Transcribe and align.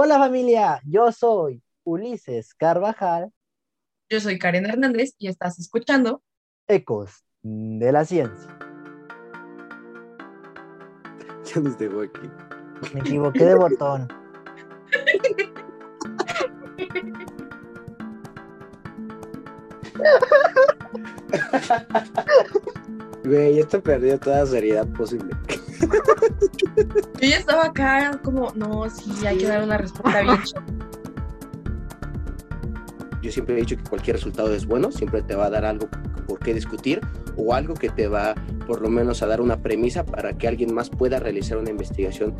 Hola 0.00 0.16
familia, 0.16 0.80
yo 0.84 1.10
soy 1.10 1.60
Ulises 1.82 2.54
Carvajal. 2.54 3.32
Yo 4.08 4.20
soy 4.20 4.38
Karen 4.38 4.64
Hernández 4.66 5.16
y 5.18 5.26
estás 5.26 5.58
escuchando 5.58 6.22
Ecos 6.68 7.24
de 7.42 7.90
la 7.90 8.04
Ciencia. 8.04 8.56
Ya 11.52 11.60
nos 11.60 11.76
dejó 11.76 12.02
aquí. 12.02 12.30
Me 12.94 13.00
equivoqué 13.00 13.44
de 13.44 13.54
botón. 13.56 14.06
Güey, 23.28 23.58
esto 23.58 23.82
perdió 23.82 24.18
toda 24.18 24.46
seriedad 24.46 24.86
posible. 24.88 25.36
Yo 27.20 27.28
ya 27.28 27.36
estaba 27.36 27.66
acá 27.66 28.18
como, 28.24 28.50
no, 28.54 28.88
sí, 28.88 29.26
hay 29.26 29.36
que 29.36 29.46
dar 29.46 29.62
una 29.62 29.76
respuesta 29.76 30.22
bien. 30.22 30.38
Yo 33.22 33.30
siempre 33.30 33.56
he 33.56 33.58
dicho 33.58 33.76
que 33.76 33.82
cualquier 33.82 34.16
resultado 34.16 34.54
es 34.54 34.64
bueno, 34.64 34.90
siempre 34.90 35.20
te 35.20 35.34
va 35.34 35.46
a 35.46 35.50
dar 35.50 35.66
algo 35.66 35.88
por 36.26 36.38
qué 36.38 36.54
discutir 36.54 37.00
o 37.36 37.52
algo 37.52 37.74
que 37.74 37.90
te 37.90 38.08
va 38.08 38.34
por 38.66 38.80
lo 38.80 38.88
menos 38.88 39.22
a 39.22 39.26
dar 39.26 39.42
una 39.42 39.60
premisa 39.60 40.06
para 40.06 40.32
que 40.32 40.48
alguien 40.48 40.72
más 40.72 40.88
pueda 40.88 41.18
realizar 41.18 41.58
una 41.58 41.68
investigación. 41.68 42.34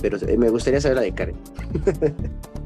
Pero 0.00 0.16
eh, 0.26 0.36
me 0.36 0.48
gustaría 0.48 0.80
saber 0.80 0.96
la 0.96 1.02
de 1.02 1.12
Karen. 1.12 1.36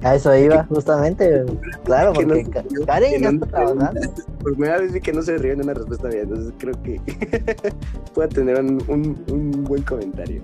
A 0.02 0.14
eso 0.14 0.36
iba, 0.36 0.64
justamente. 0.64 1.44
Claro, 1.84 2.12
Que 2.12 2.26
porque 2.26 2.44
no- 2.78 2.86
Karen 2.86 3.20
ya 3.22 3.32
no- 3.32 3.44
está 3.44 3.46
trabajando. 3.64 4.00
Por 4.40 4.52
primera 4.52 4.78
vez 4.78 4.92
vi 4.92 5.00
que 5.00 5.12
no 5.12 5.22
se 5.22 5.38
ríe 5.38 5.52
en 5.52 5.62
una 5.62 5.74
respuesta 5.74 6.08
mía, 6.08 6.20
entonces 6.22 6.52
creo 6.58 6.74
que 6.82 7.00
pueda 8.14 8.28
tener 8.28 8.60
un, 8.60 8.82
un- 8.88 9.24
un 9.30 9.64
buen 9.64 9.82
comentario. 9.82 10.42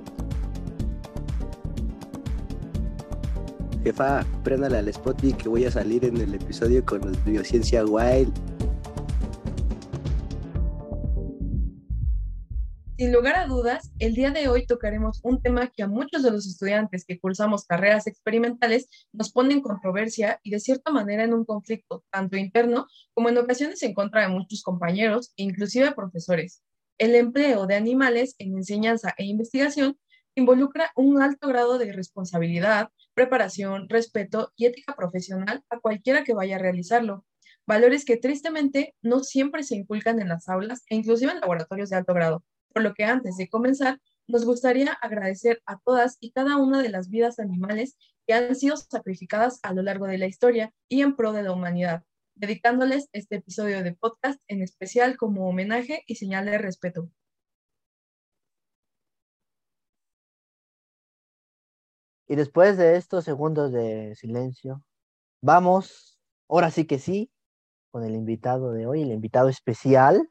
Jefa, 3.84 4.25
préndale 4.44 4.78
al 4.78 4.88
Spotify 4.88 5.32
que 5.32 5.48
voy 5.48 5.64
a 5.64 5.70
salir 5.70 6.04
en 6.04 6.16
el 6.19 6.34
episodio 6.34 6.84
con 6.84 7.00
los 7.00 7.25
Biociencia 7.25 7.84
Wild. 7.84 8.32
Sin 13.01 13.15
lugar 13.15 13.37
a 13.37 13.47
dudas, 13.47 13.91
el 13.98 14.12
día 14.12 14.31
de 14.31 14.48
hoy 14.48 14.67
tocaremos 14.67 15.20
un 15.23 15.41
tema 15.41 15.69
que 15.69 15.83
a 15.83 15.89
muchos 15.89 16.23
de 16.23 16.31
los 16.33 16.47
estudiantes 16.47 17.06
que 17.06 17.19
cursamos 17.19 17.65
carreras 17.65 18.06
experimentales 18.06 18.91
nos 19.11 19.33
pone 19.33 19.55
en 19.55 19.62
controversia 19.62 20.39
y 20.43 20.51
de 20.51 20.61
cierta 20.61 20.93
manera 20.93 21.25
en 21.25 21.33
un 21.33 21.47
conflicto 21.47 22.05
tanto 22.11 22.37
interno 22.37 22.87
como 23.15 23.31
en 23.31 23.39
ocasiones 23.39 23.83
en 23.84 23.95
contra 23.95 24.21
de 24.21 24.28
muchos 24.28 24.62
compañeros 24.62 25.33
e 25.39 25.45
inclusive 25.45 25.93
profesores. 25.93 26.62
El 26.98 27.15
empleo 27.15 27.67
de 27.67 27.77
animales 27.77 28.34
en 28.37 28.59
enseñanza 28.59 29.15
e 29.17 29.25
investigación 29.25 29.98
involucra 30.34 30.93
un 30.95 31.23
alto 31.23 31.48
grado 31.48 31.78
de 31.78 31.95
responsabilidad, 31.95 32.91
preparación, 33.15 33.89
respeto 33.89 34.53
y 34.56 34.67
ética 34.67 34.95
profesional 34.95 35.65
a 35.71 35.81
cualquiera 35.81 36.23
que 36.23 36.34
vaya 36.34 36.56
a 36.56 36.59
realizarlo. 36.59 37.25
Valores 37.67 38.05
que 38.05 38.19
tristemente 38.19 38.95
no 39.01 39.21
siempre 39.21 39.62
se 39.62 39.77
inculcan 39.77 40.21
en 40.21 40.28
las 40.28 40.51
aulas 40.51 40.83
e 40.91 40.97
inclusive 40.97 41.33
en 41.33 41.41
laboratorios 41.41 41.89
de 41.89 41.97
alto 41.97 42.12
grado 42.12 42.45
por 42.72 42.82
lo 42.82 42.94
que 42.94 43.04
antes 43.04 43.36
de 43.36 43.48
comenzar, 43.48 44.00
nos 44.28 44.44
gustaría 44.44 44.92
agradecer 44.92 45.60
a 45.66 45.78
todas 45.80 46.16
y 46.20 46.32
cada 46.32 46.56
una 46.56 46.82
de 46.82 46.88
las 46.88 47.10
vidas 47.10 47.38
animales 47.38 47.96
que 48.26 48.34
han 48.34 48.54
sido 48.54 48.76
sacrificadas 48.76 49.58
a 49.62 49.72
lo 49.72 49.82
largo 49.82 50.06
de 50.06 50.18
la 50.18 50.26
historia 50.26 50.72
y 50.88 51.02
en 51.02 51.16
pro 51.16 51.32
de 51.32 51.42
la 51.42 51.52
humanidad, 51.52 52.04
dedicándoles 52.34 53.08
este 53.12 53.36
episodio 53.36 53.82
de 53.82 53.94
podcast 53.94 54.41
en 54.48 54.62
especial 54.62 55.16
como 55.16 55.48
homenaje 55.48 56.04
y 56.06 56.14
señal 56.14 56.46
de 56.46 56.58
respeto. 56.58 57.10
Y 62.28 62.36
después 62.36 62.76
de 62.76 62.97
estos 62.97 63.25
segundos 63.25 63.72
de 63.72 64.14
silencio, 64.14 64.84
vamos, 65.42 66.20
ahora 66.48 66.70
sí 66.70 66.84
que 66.86 67.00
sí, 67.00 67.32
con 67.91 68.04
el 68.04 68.14
invitado 68.14 68.72
de 68.72 68.86
hoy, 68.86 69.03
el 69.03 69.10
invitado 69.10 69.48
especial. 69.48 70.30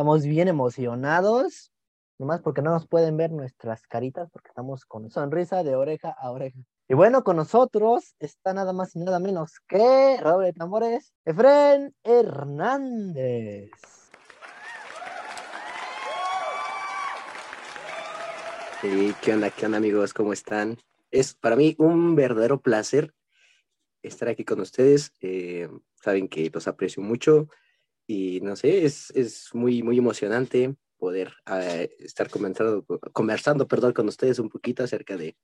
Estamos 0.00 0.24
bien 0.24 0.48
emocionados, 0.48 1.74
nomás 2.18 2.40
porque 2.40 2.62
no 2.62 2.70
nos 2.70 2.86
pueden 2.86 3.18
ver 3.18 3.32
nuestras 3.32 3.86
caritas, 3.86 4.30
porque 4.30 4.48
estamos 4.48 4.86
con 4.86 5.10
sonrisa 5.10 5.62
de 5.62 5.76
oreja 5.76 6.16
a 6.18 6.30
oreja. 6.30 6.58
Y 6.88 6.94
bueno, 6.94 7.22
con 7.22 7.36
nosotros 7.36 8.14
está 8.18 8.54
nada 8.54 8.72
más 8.72 8.96
y 8.96 9.00
nada 9.00 9.18
menos 9.18 9.60
que 9.68 10.16
Robert 10.22 10.56
Tambores, 10.56 11.12
Efren 11.26 11.94
Hernández. 12.02 13.72
Sí, 18.80 19.14
¿Qué 19.20 19.34
onda, 19.34 19.50
qué 19.50 19.66
onda 19.66 19.76
amigos? 19.76 20.14
¿Cómo 20.14 20.32
están? 20.32 20.78
Es 21.10 21.34
para 21.34 21.56
mí 21.56 21.76
un 21.78 22.14
verdadero 22.14 22.62
placer 22.62 23.12
estar 24.00 24.30
aquí 24.30 24.46
con 24.46 24.60
ustedes. 24.60 25.12
Eh, 25.20 25.68
saben 25.92 26.26
que 26.26 26.48
los 26.48 26.68
aprecio 26.68 27.02
mucho 27.02 27.48
y 28.10 28.40
no 28.40 28.56
sé, 28.56 28.84
es, 28.84 29.12
es 29.14 29.54
muy, 29.54 29.84
muy 29.84 29.96
emocionante 29.96 30.74
poder 30.98 31.32
eh, 31.46 31.94
estar 32.00 32.28
conversando, 32.28 32.84
conversando 33.12 33.68
perdón, 33.68 33.92
con 33.92 34.08
ustedes 34.08 34.40
un 34.40 34.48
poquito 34.48 34.82
acerca 34.82 35.16
de, 35.16 35.36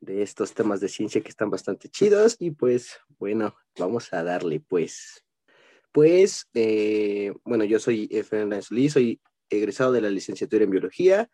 de 0.00 0.22
estos 0.22 0.52
temas 0.52 0.80
de 0.80 0.88
ciencia 0.88 1.20
que 1.20 1.28
están 1.28 1.48
bastante 1.48 1.88
chidos 1.88 2.34
y 2.40 2.50
pues 2.50 2.98
bueno, 3.20 3.54
vamos 3.78 4.12
a 4.12 4.24
darle 4.24 4.58
pues. 4.58 5.24
Pues, 5.92 6.48
eh, 6.54 7.34
bueno, 7.44 7.62
yo 7.62 7.78
soy 7.78 8.08
Fernández 8.28 8.64
Solís, 8.66 8.94
soy 8.94 9.20
egresado 9.48 9.92
de 9.92 10.00
la 10.00 10.10
licenciatura 10.10 10.64
en 10.64 10.70
biología 10.70 11.30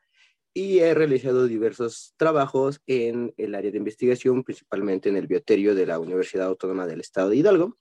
y 0.52 0.80
he 0.80 0.92
realizado 0.92 1.46
diversos 1.46 2.12
trabajos 2.18 2.82
en 2.86 3.32
el 3.38 3.54
área 3.54 3.70
de 3.70 3.78
investigación, 3.78 4.44
principalmente 4.44 5.08
en 5.08 5.16
el 5.16 5.28
bioterio 5.28 5.74
de 5.74 5.86
la 5.86 5.98
Universidad 5.98 6.48
Autónoma 6.48 6.86
del 6.86 7.00
Estado 7.00 7.30
de 7.30 7.36
Hidalgo, 7.36 7.78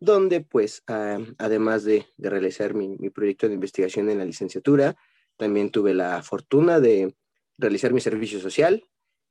donde 0.00 0.40
pues 0.40 0.82
ah, 0.86 1.18
además 1.38 1.84
de, 1.84 2.06
realizar 2.18 2.74
mi, 2.74 2.96
proyecto 3.10 3.48
de 3.48 3.54
investigación 3.54 4.10
en 4.10 4.18
la 4.18 4.24
licenciatura, 4.24 4.96
también 5.36 5.70
tuve 5.70 5.94
la 5.94 6.22
fortuna 6.22 6.80
de 6.80 7.14
realizar 7.56 7.92
mi 7.92 8.00
servicio 8.00 8.40
social 8.40 8.84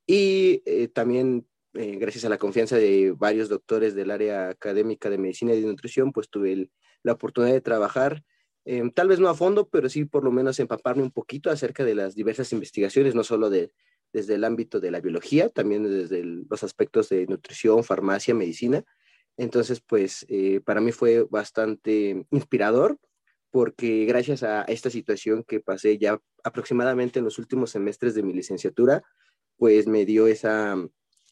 y 0.06 0.62
eh, 0.66 0.88
también 0.88 1.46
eh, 1.74 1.96
gracias 1.96 2.24
a 2.24 2.28
la 2.28 2.38
confianza 2.38 2.76
de 2.76 3.14
varios 3.16 3.48
doctores 3.48 3.94
del 3.94 4.10
área 4.10 4.48
académica 4.48 5.10
de 5.10 5.18
medicina 5.18 5.54
y 5.54 5.60
de 5.60 5.66
nutrición, 5.66 6.12
pues 6.12 6.28
tuve 6.30 6.52
el- 6.52 6.70
la 7.02 7.12
oportunidad 7.12 7.54
de 7.54 7.60
trabajar 7.60 8.24
eh, 8.70 8.82
tal 8.94 9.08
vez 9.08 9.18
no 9.18 9.30
a 9.30 9.34
fondo, 9.34 9.66
pero 9.70 9.88
sí 9.88 10.04
por 10.04 10.24
lo 10.24 10.30
menos 10.30 10.60
empaparme 10.60 11.02
un 11.02 11.10
poquito 11.10 11.50
acerca 11.50 11.86
de 11.86 11.94
las 11.94 12.14
diversas 12.14 12.52
investigaciones, 12.52 13.14
no 13.14 13.24
solo 13.24 13.48
de, 13.48 13.72
desde 14.12 14.34
el 14.34 14.44
ámbito 14.44 14.78
de 14.78 14.90
la 14.90 15.00
biología, 15.00 15.48
también 15.48 15.84
desde 15.84 16.22
los 16.22 16.62
aspectos 16.62 17.08
de 17.08 17.26
nutrición, 17.26 17.82
farmacia, 17.82 18.34
medicina. 18.34 18.84
Entonces, 19.38 19.80
pues 19.80 20.26
eh, 20.28 20.60
para 20.62 20.82
mí 20.82 20.92
fue 20.92 21.22
bastante 21.22 22.26
inspirador 22.30 22.98
porque 23.50 24.04
gracias 24.04 24.42
a 24.42 24.62
esta 24.62 24.90
situación 24.90 25.42
que 25.42 25.60
pasé 25.60 25.96
ya 25.96 26.20
aproximadamente 26.44 27.18
en 27.18 27.24
los 27.24 27.38
últimos 27.38 27.70
semestres 27.70 28.14
de 28.14 28.22
mi 28.22 28.34
licenciatura, 28.34 29.02
pues 29.56 29.86
me 29.86 30.04
dio 30.04 30.26
esa, 30.26 30.76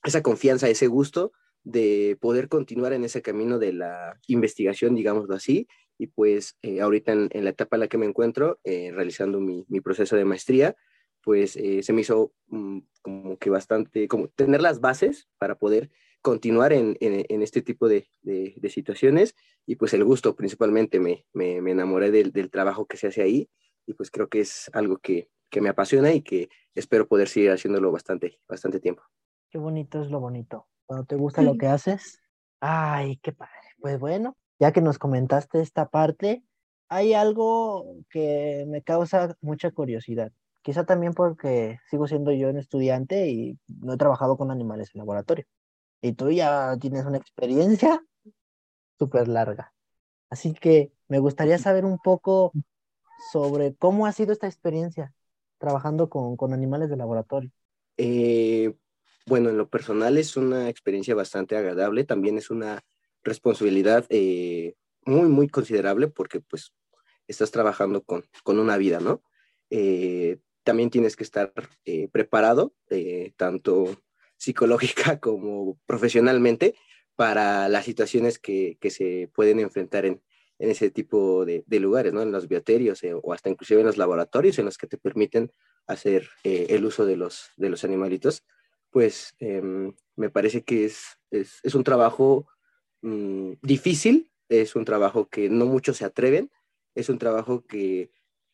esa 0.02 0.22
confianza, 0.22 0.68
ese 0.68 0.86
gusto 0.86 1.32
de 1.62 2.16
poder 2.20 2.48
continuar 2.48 2.92
en 2.92 3.04
ese 3.04 3.22
camino 3.22 3.58
de 3.58 3.72
la 3.72 4.18
investigación, 4.28 4.94
digámoslo 4.94 5.34
así, 5.34 5.66
y 5.98 6.06
pues 6.06 6.56
eh, 6.62 6.80
ahorita 6.80 7.12
en, 7.12 7.44
la 7.44 7.50
etapa 7.50 7.76
en 7.76 7.80
la 7.80 7.88
que 7.88 7.98
me 7.98 8.06
encuentro, 8.06 8.60
eh, 8.64 8.92
realizando 8.94 9.40
mi, 9.40 9.64
proceso 9.80 10.16
de 10.16 10.24
maestría, 10.24 10.76
pues 11.22 11.56
eh, 11.56 11.82
se 11.82 11.92
me 11.92 12.02
hizo 12.02 12.32
um, 12.48 12.82
como 13.02 13.36
que 13.38 13.50
bastante, 13.50 14.06
como 14.06 14.28
tener 14.28 14.62
las 14.62 14.80
bases 14.80 15.28
para 15.38 15.56
poder 15.56 15.90
continuar 16.22 16.72
en, 16.72 16.96
en, 17.00 17.24
en 17.28 17.42
este 17.42 17.62
tipo 17.62 17.88
de, 17.88 18.08
de, 18.22 18.54
de, 18.56 18.70
situaciones 18.70 19.34
y 19.64 19.76
pues 19.76 19.94
el 19.94 20.04
gusto 20.04 20.34
principalmente 20.34 20.98
me, 20.98 21.24
me, 21.32 21.60
me 21.60 21.70
enamoré 21.70 22.10
del, 22.10 22.32
del, 22.32 22.50
trabajo 22.50 22.86
que 22.86 22.96
se 22.96 23.06
hace 23.06 23.22
ahí 23.22 23.48
y 23.86 23.94
pues 23.94 24.10
creo 24.10 24.28
que 24.28 24.40
es 24.40 24.68
algo 24.72 24.98
que, 24.98 25.30
que 25.50 25.60
me 25.60 25.68
apasiona 25.68 26.12
y 26.12 26.22
que 26.22 26.48
espero 26.74 27.06
poder 27.06 27.28
seguir 27.28 27.52
haciéndolo 27.52 27.92
bastante, 27.92 28.40
bastante 28.48 28.80
tiempo. 28.80 29.02
Qué 29.50 29.58
bonito 29.58 30.02
es 30.02 30.10
lo 30.10 30.20
bonito. 30.20 30.66
Cuando 30.84 31.04
te 31.04 31.16
gusta 31.16 31.42
lo 31.42 31.56
que 31.56 31.66
haces, 31.66 32.20
ay, 32.60 33.18
qué 33.18 33.32
padre. 33.32 33.52
Pues 33.80 33.98
bueno, 33.98 34.36
ya 34.58 34.72
que 34.72 34.80
nos 34.80 34.98
comentaste 34.98 35.60
esta 35.60 35.88
parte, 35.88 36.42
hay 36.88 37.14
algo 37.14 37.96
que 38.10 38.64
me 38.68 38.82
causa 38.82 39.36
mucha 39.40 39.70
curiosidad. 39.70 40.32
Quizá 40.62 40.84
también 40.84 41.14
porque 41.14 41.78
sigo 41.90 42.08
siendo 42.08 42.32
yo 42.32 42.48
un 42.48 42.58
estudiante 42.58 43.28
y 43.28 43.58
no 43.68 43.94
he 43.94 43.96
trabajado 43.96 44.36
con 44.36 44.50
animales 44.50 44.90
en 44.94 44.98
laboratorio. 44.98 45.46
Y 46.00 46.12
tú 46.12 46.30
ya 46.30 46.76
tienes 46.78 47.04
una 47.04 47.18
experiencia 47.18 48.04
súper 48.98 49.28
larga. 49.28 49.72
Así 50.30 50.54
que 50.54 50.92
me 51.08 51.18
gustaría 51.18 51.58
saber 51.58 51.84
un 51.84 51.98
poco 51.98 52.52
sobre 53.32 53.74
cómo 53.74 54.06
ha 54.06 54.12
sido 54.12 54.32
esta 54.32 54.46
experiencia 54.46 55.14
trabajando 55.58 56.08
con, 56.08 56.36
con 56.36 56.52
animales 56.52 56.90
de 56.90 56.96
laboratorio. 56.96 57.50
Eh, 57.96 58.74
bueno, 59.26 59.50
en 59.50 59.56
lo 59.56 59.68
personal 59.68 60.18
es 60.18 60.36
una 60.36 60.68
experiencia 60.68 61.14
bastante 61.14 61.56
agradable. 61.56 62.04
También 62.04 62.38
es 62.38 62.50
una 62.50 62.84
responsabilidad 63.22 64.04
eh, 64.08 64.74
muy, 65.04 65.28
muy 65.28 65.48
considerable 65.48 66.08
porque 66.08 66.40
pues 66.40 66.72
estás 67.26 67.50
trabajando 67.50 68.02
con, 68.02 68.24
con 68.44 68.58
una 68.58 68.76
vida, 68.76 69.00
¿no? 69.00 69.22
Eh, 69.70 70.38
también 70.62 70.90
tienes 70.90 71.16
que 71.16 71.24
estar 71.24 71.52
preparado, 72.10 72.74
tanto 73.36 73.96
psicológica 74.36 75.18
como 75.20 75.78
profesionalmente 75.86 76.74
para 77.16 77.68
las 77.68 77.84
situaciones 77.84 78.38
que, 78.38 78.76
que 78.80 78.90
se 78.90 79.30
pueden 79.34 79.58
enfrentar 79.58 80.04
en, 80.04 80.22
en 80.58 80.70
ese 80.70 80.90
tipo 80.90 81.44
de, 81.44 81.64
de, 81.66 81.80
lugares, 81.80 82.12
¿no? 82.12 82.22
En 82.22 82.32
los 82.32 82.48
bioterios 82.48 83.02
eh, 83.04 83.14
o 83.14 83.32
hasta 83.32 83.50
inclusive 83.50 83.80
en 83.80 83.86
los 83.86 83.96
laboratorios 83.96 84.58
en 84.58 84.66
los 84.66 84.78
que 84.78 84.86
te 84.86 84.98
permiten 84.98 85.52
hacer 85.86 86.28
eh, 86.44 86.66
el 86.70 86.84
uso 86.84 87.06
de 87.06 87.16
los, 87.16 87.50
de 87.56 87.70
los 87.70 87.84
animalitos, 87.84 88.44
pues 88.90 89.34
em, 89.38 89.94
me 90.14 90.30
parece 90.30 90.62
que 90.62 90.84
es, 90.84 91.18
es, 91.30 91.60
es 91.62 91.74
un 91.74 91.84
trabajo 91.84 92.46
mmm, 93.02 93.52
difícil, 93.62 94.30
es 94.48 94.76
un 94.76 94.84
trabajo 94.84 95.28
que 95.28 95.48
no 95.48 95.66
muchos 95.66 95.98
se 95.98 96.04
atreven, 96.04 96.50
es 96.94 97.08
un 97.08 97.18
trabajo 97.18 97.64
que, 97.66 98.10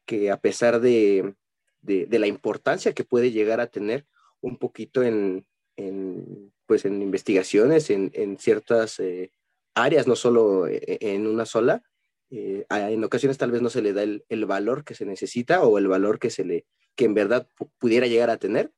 que 0.06 0.30
a 0.30 0.40
pesar 0.40 0.80
de, 0.80 1.34
de, 1.80 2.06
de, 2.06 2.18
la 2.18 2.26
importancia 2.26 2.92
que 2.92 3.04
puede 3.04 3.30
llegar 3.30 3.60
a 3.60 3.68
tener 3.68 4.06
un 4.40 4.58
poquito 4.58 5.02
en, 5.02 5.46
en 5.76 6.52
pues 6.66 6.84
en 6.84 7.02
investigaciones, 7.02 7.90
en, 7.90 8.10
en 8.14 8.38
ciertas 8.38 8.98
eh, 9.00 9.30
áreas, 9.74 10.06
no 10.06 10.16
solo 10.16 10.66
eh, 10.66 10.98
en 11.00 11.26
una 11.26 11.44
sola, 11.44 11.82
eh, 12.30 12.64
en 12.70 13.04
ocasiones 13.04 13.36
tal 13.36 13.50
vez 13.50 13.60
no 13.60 13.68
se 13.68 13.82
le 13.82 13.92
da 13.92 14.02
el, 14.02 14.24
el, 14.28 14.46
valor 14.46 14.84
que 14.84 14.94
se 14.94 15.04
necesita 15.04 15.62
o 15.64 15.76
el 15.78 15.88
valor 15.88 16.18
que 16.18 16.30
se 16.30 16.44
le 16.44 16.64
que 16.94 17.04
en 17.04 17.14
verdad 17.14 17.46
pudiera 17.78 18.06
llegar 18.06 18.30
a 18.30 18.38
tener 18.38 18.72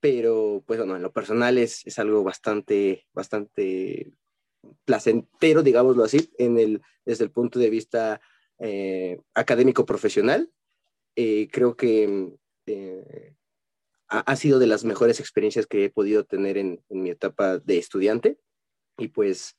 pero 0.00 0.62
pues 0.66 0.78
bueno 0.78 0.94
en 0.94 1.02
lo 1.02 1.12
personal 1.12 1.58
es, 1.58 1.84
es 1.84 1.98
algo 1.98 2.22
bastante 2.22 3.06
bastante 3.12 4.12
placentero 4.84 5.62
digámoslo 5.62 6.04
así 6.04 6.30
en 6.38 6.58
el 6.58 6.82
desde 7.04 7.24
el 7.24 7.30
punto 7.30 7.58
de 7.58 7.70
vista 7.70 8.20
eh, 8.58 9.20
académico 9.34 9.84
profesional. 9.84 10.50
Eh, 11.14 11.48
creo 11.50 11.76
que 11.76 12.32
eh, 12.66 13.34
ha, 14.08 14.36
sido 14.36 14.58
de 14.58 14.66
las 14.66 14.84
mejores 14.84 15.20
experiencias 15.20 15.66
que 15.66 15.84
he 15.84 15.90
podido 15.90 16.24
tener 16.24 16.58
en, 16.58 16.82
mi 16.88 17.10
etapa 17.10 17.58
de 17.58 17.78
estudiante 17.78 18.38
y 18.96 19.08
pues 19.08 19.56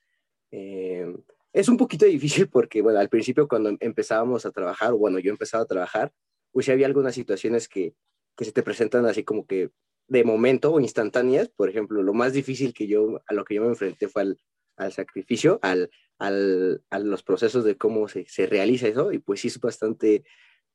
eh, 0.52 1.14
es 1.54 1.70
un 1.70 1.78
poquito 1.78 2.06
difícil 2.06 2.48
porque, 2.50 2.82
bueno, 2.82 3.00
al 3.00 3.10
principio 3.10 3.48
cuando 3.48 3.76
empezábamos 3.80 4.46
a 4.46 4.52
trabajar, 4.52 4.94
bueno, 4.94 5.20
yo 5.20 5.32
empezaba 5.32 5.64
a 5.64 5.68
trabajar, 5.68 6.14
pues 6.52 6.70
había 6.70 6.88
algunas 6.88 7.16
situaciones 7.16 7.68
que, 7.68 7.94
que 8.36 8.46
se 8.46 8.52
te 8.52 8.64
presentan 8.64 9.06
así 9.06 9.24
como 9.24 9.46
que 9.46 9.72
de 10.08 10.24
momento 10.24 10.74
o 10.74 10.80
instantáneas. 10.80 11.50
Por 11.50 11.70
ejemplo, 11.70 12.02
lo 12.02 12.14
más 12.14 12.34
difícil 12.34 12.74
que 12.74 12.88
yo, 12.88 13.22
a 13.28 13.34
lo 13.34 13.44
que 13.44 13.56
yo 13.56 13.62
me 13.62 13.68
enfrenté 13.68 14.08
fue 14.08 14.22
al, 14.22 14.40
al 14.78 14.94
sacrificio, 14.94 15.60
al, 15.62 15.90
al, 16.18 16.84
a 16.90 17.00
los 17.00 17.24
procesos 17.24 17.64
de 17.64 17.78
cómo 17.78 18.08
se, 18.08 18.26
se, 18.28 18.46
realiza 18.46 18.88
eso, 18.88 19.12
y 19.12 19.20
pues 19.20 19.42
sí 19.42 19.50
es 19.50 19.60
bastante, 19.60 20.24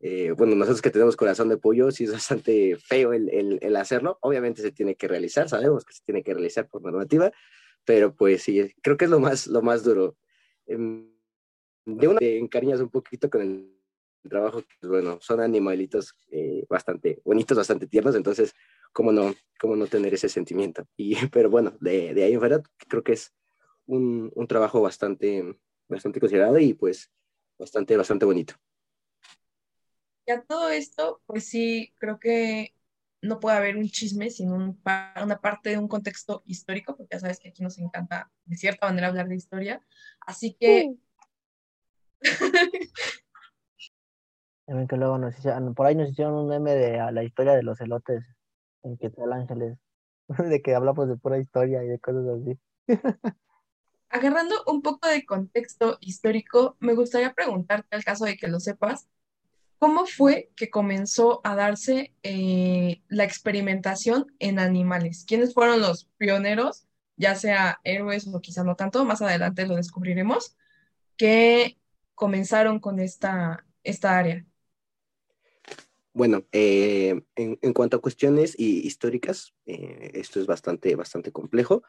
eh, 0.04 0.32
bueno, 0.32 0.56
nosotros 0.56 0.82
que 0.82 0.90
tenemos 0.90 1.14
corazón 1.14 1.48
de 1.48 1.58
pollo, 1.58 1.92
sí 1.92 2.04
es 2.04 2.12
bastante 2.12 2.76
feo 2.76 3.12
el, 3.12 3.28
el, 3.30 3.58
el, 3.62 3.76
hacerlo. 3.76 4.18
Obviamente 4.20 4.60
se 4.60 4.72
tiene 4.72 4.96
que 4.96 5.06
realizar, 5.06 5.48
sabemos 5.48 5.84
que 5.84 5.94
se 5.94 6.02
tiene 6.04 6.24
que 6.24 6.34
realizar 6.34 6.66
por 6.68 6.82
normativa, 6.82 7.30
pero 7.84 8.12
pues 8.12 8.42
sí, 8.42 8.74
creo 8.82 8.96
que 8.96 9.04
es 9.04 9.10
lo 9.12 9.20
más, 9.20 9.46
lo 9.46 9.62
más 9.62 9.84
duro. 9.84 10.16
Em, 10.66 11.08
de 11.84 12.08
una 12.08 12.18
te 12.18 12.36
encariñas 12.36 12.80
un 12.80 12.90
poquito 12.90 13.30
con 13.30 13.42
el 13.42 14.28
trabajo, 14.28 14.64
pues 14.80 14.90
bueno, 14.90 15.18
son 15.20 15.40
animalitos 15.40 16.16
eh, 16.32 16.64
bastante 16.68 17.20
bonitos, 17.24 17.56
bastante 17.56 17.86
tiernos, 17.86 18.16
entonces, 18.16 18.54
¿cómo 18.92 19.12
no, 19.12 19.32
cómo 19.60 19.76
no 19.76 19.86
tener 19.86 20.12
ese 20.14 20.28
sentimiento? 20.28 20.84
Y, 20.96 21.14
pero 21.28 21.48
bueno, 21.48 21.76
de, 21.80 22.12
de 22.12 22.24
ahí 22.24 22.32
en 22.32 22.40
fuera, 22.40 22.60
creo 22.88 23.04
que 23.04 23.12
es 23.12 23.32
un, 23.86 24.32
un, 24.34 24.46
trabajo 24.48 24.80
bastante, 24.82 25.60
bastante 25.88 26.18
considerado 26.18 26.58
y 26.58 26.74
pues 26.74 27.08
bastante, 27.56 27.96
bastante 27.96 28.24
bonito. 28.24 28.54
Y 30.26 30.30
a 30.32 30.42
todo 30.42 30.70
esto, 30.70 31.20
pues 31.26 31.48
sí, 31.48 31.94
creo 31.98 32.18
que 32.18 32.74
no 33.22 33.40
puede 33.40 33.56
haber 33.56 33.76
un 33.76 33.88
chisme 33.88 34.30
sin 34.30 34.52
un, 34.52 34.80
una 35.22 35.40
parte 35.40 35.70
de 35.70 35.78
un 35.78 35.88
contexto 35.88 36.42
histórico, 36.44 36.96
porque 36.96 37.14
ya 37.14 37.20
sabes 37.20 37.38
que 37.38 37.48
aquí 37.48 37.62
nos 37.62 37.78
encanta 37.78 38.30
de 38.44 38.56
cierta 38.56 38.86
manera 38.86 39.08
hablar 39.08 39.28
de 39.28 39.36
historia. 39.36 39.80
Así 40.20 40.56
que... 40.58 40.94
También 44.66 44.88
que 44.88 44.96
luego 44.96 45.18
nos 45.18 45.36
hicieron, 45.38 45.74
por 45.74 45.86
ahí 45.86 45.94
nos 45.94 46.10
hicieron 46.10 46.34
un 46.34 46.48
meme 46.48 46.74
de 46.74 47.12
la 47.12 47.24
historia 47.24 47.52
de 47.54 47.62
los 47.62 47.80
elotes 47.80 48.24
en 48.82 48.96
que 48.96 49.10
tal 49.10 49.32
Ángeles, 49.32 49.78
de 50.38 50.62
que 50.62 50.74
hablamos 50.74 51.08
de 51.08 51.16
pura 51.16 51.38
historia 51.38 51.82
y 51.84 51.88
de 51.88 51.98
cosas 51.98 52.24
así. 52.40 52.58
Agarrando 54.08 54.54
un 54.66 54.82
poco 54.82 55.08
de 55.08 55.24
contexto 55.24 55.96
histórico, 56.00 56.76
me 56.80 56.94
gustaría 56.94 57.32
preguntarte, 57.32 57.96
al 57.96 58.04
caso 58.04 58.24
de 58.24 58.36
que 58.36 58.46
lo 58.48 58.60
sepas, 58.60 59.08
¿Cómo 59.82 60.06
fue 60.06 60.52
que 60.54 60.70
comenzó 60.70 61.40
a 61.42 61.56
darse 61.56 62.14
eh, 62.22 63.02
la 63.08 63.24
experimentación 63.24 64.32
en 64.38 64.60
animales? 64.60 65.24
¿Quiénes 65.26 65.54
fueron 65.54 65.80
los 65.80 66.04
pioneros, 66.18 66.86
ya 67.16 67.34
sea 67.34 67.80
héroes 67.82 68.28
o 68.28 68.40
quizá 68.40 68.62
no 68.62 68.76
tanto, 68.76 69.04
más 69.04 69.22
adelante 69.22 69.66
lo 69.66 69.74
descubriremos, 69.74 70.56
que 71.16 71.80
comenzaron 72.14 72.78
con 72.78 73.00
esta, 73.00 73.66
esta 73.82 74.16
área? 74.16 74.46
Bueno, 76.12 76.44
eh, 76.52 77.20
en, 77.34 77.58
en, 77.60 77.72
cuanto 77.72 77.96
a 77.96 78.00
cuestiones 78.00 78.54
históricas, 78.56 79.52
eh, 79.66 80.12
esto 80.14 80.38
es 80.38 80.46
bastante, 80.46 80.94
bastante 80.94 81.32
complejo. 81.32 81.82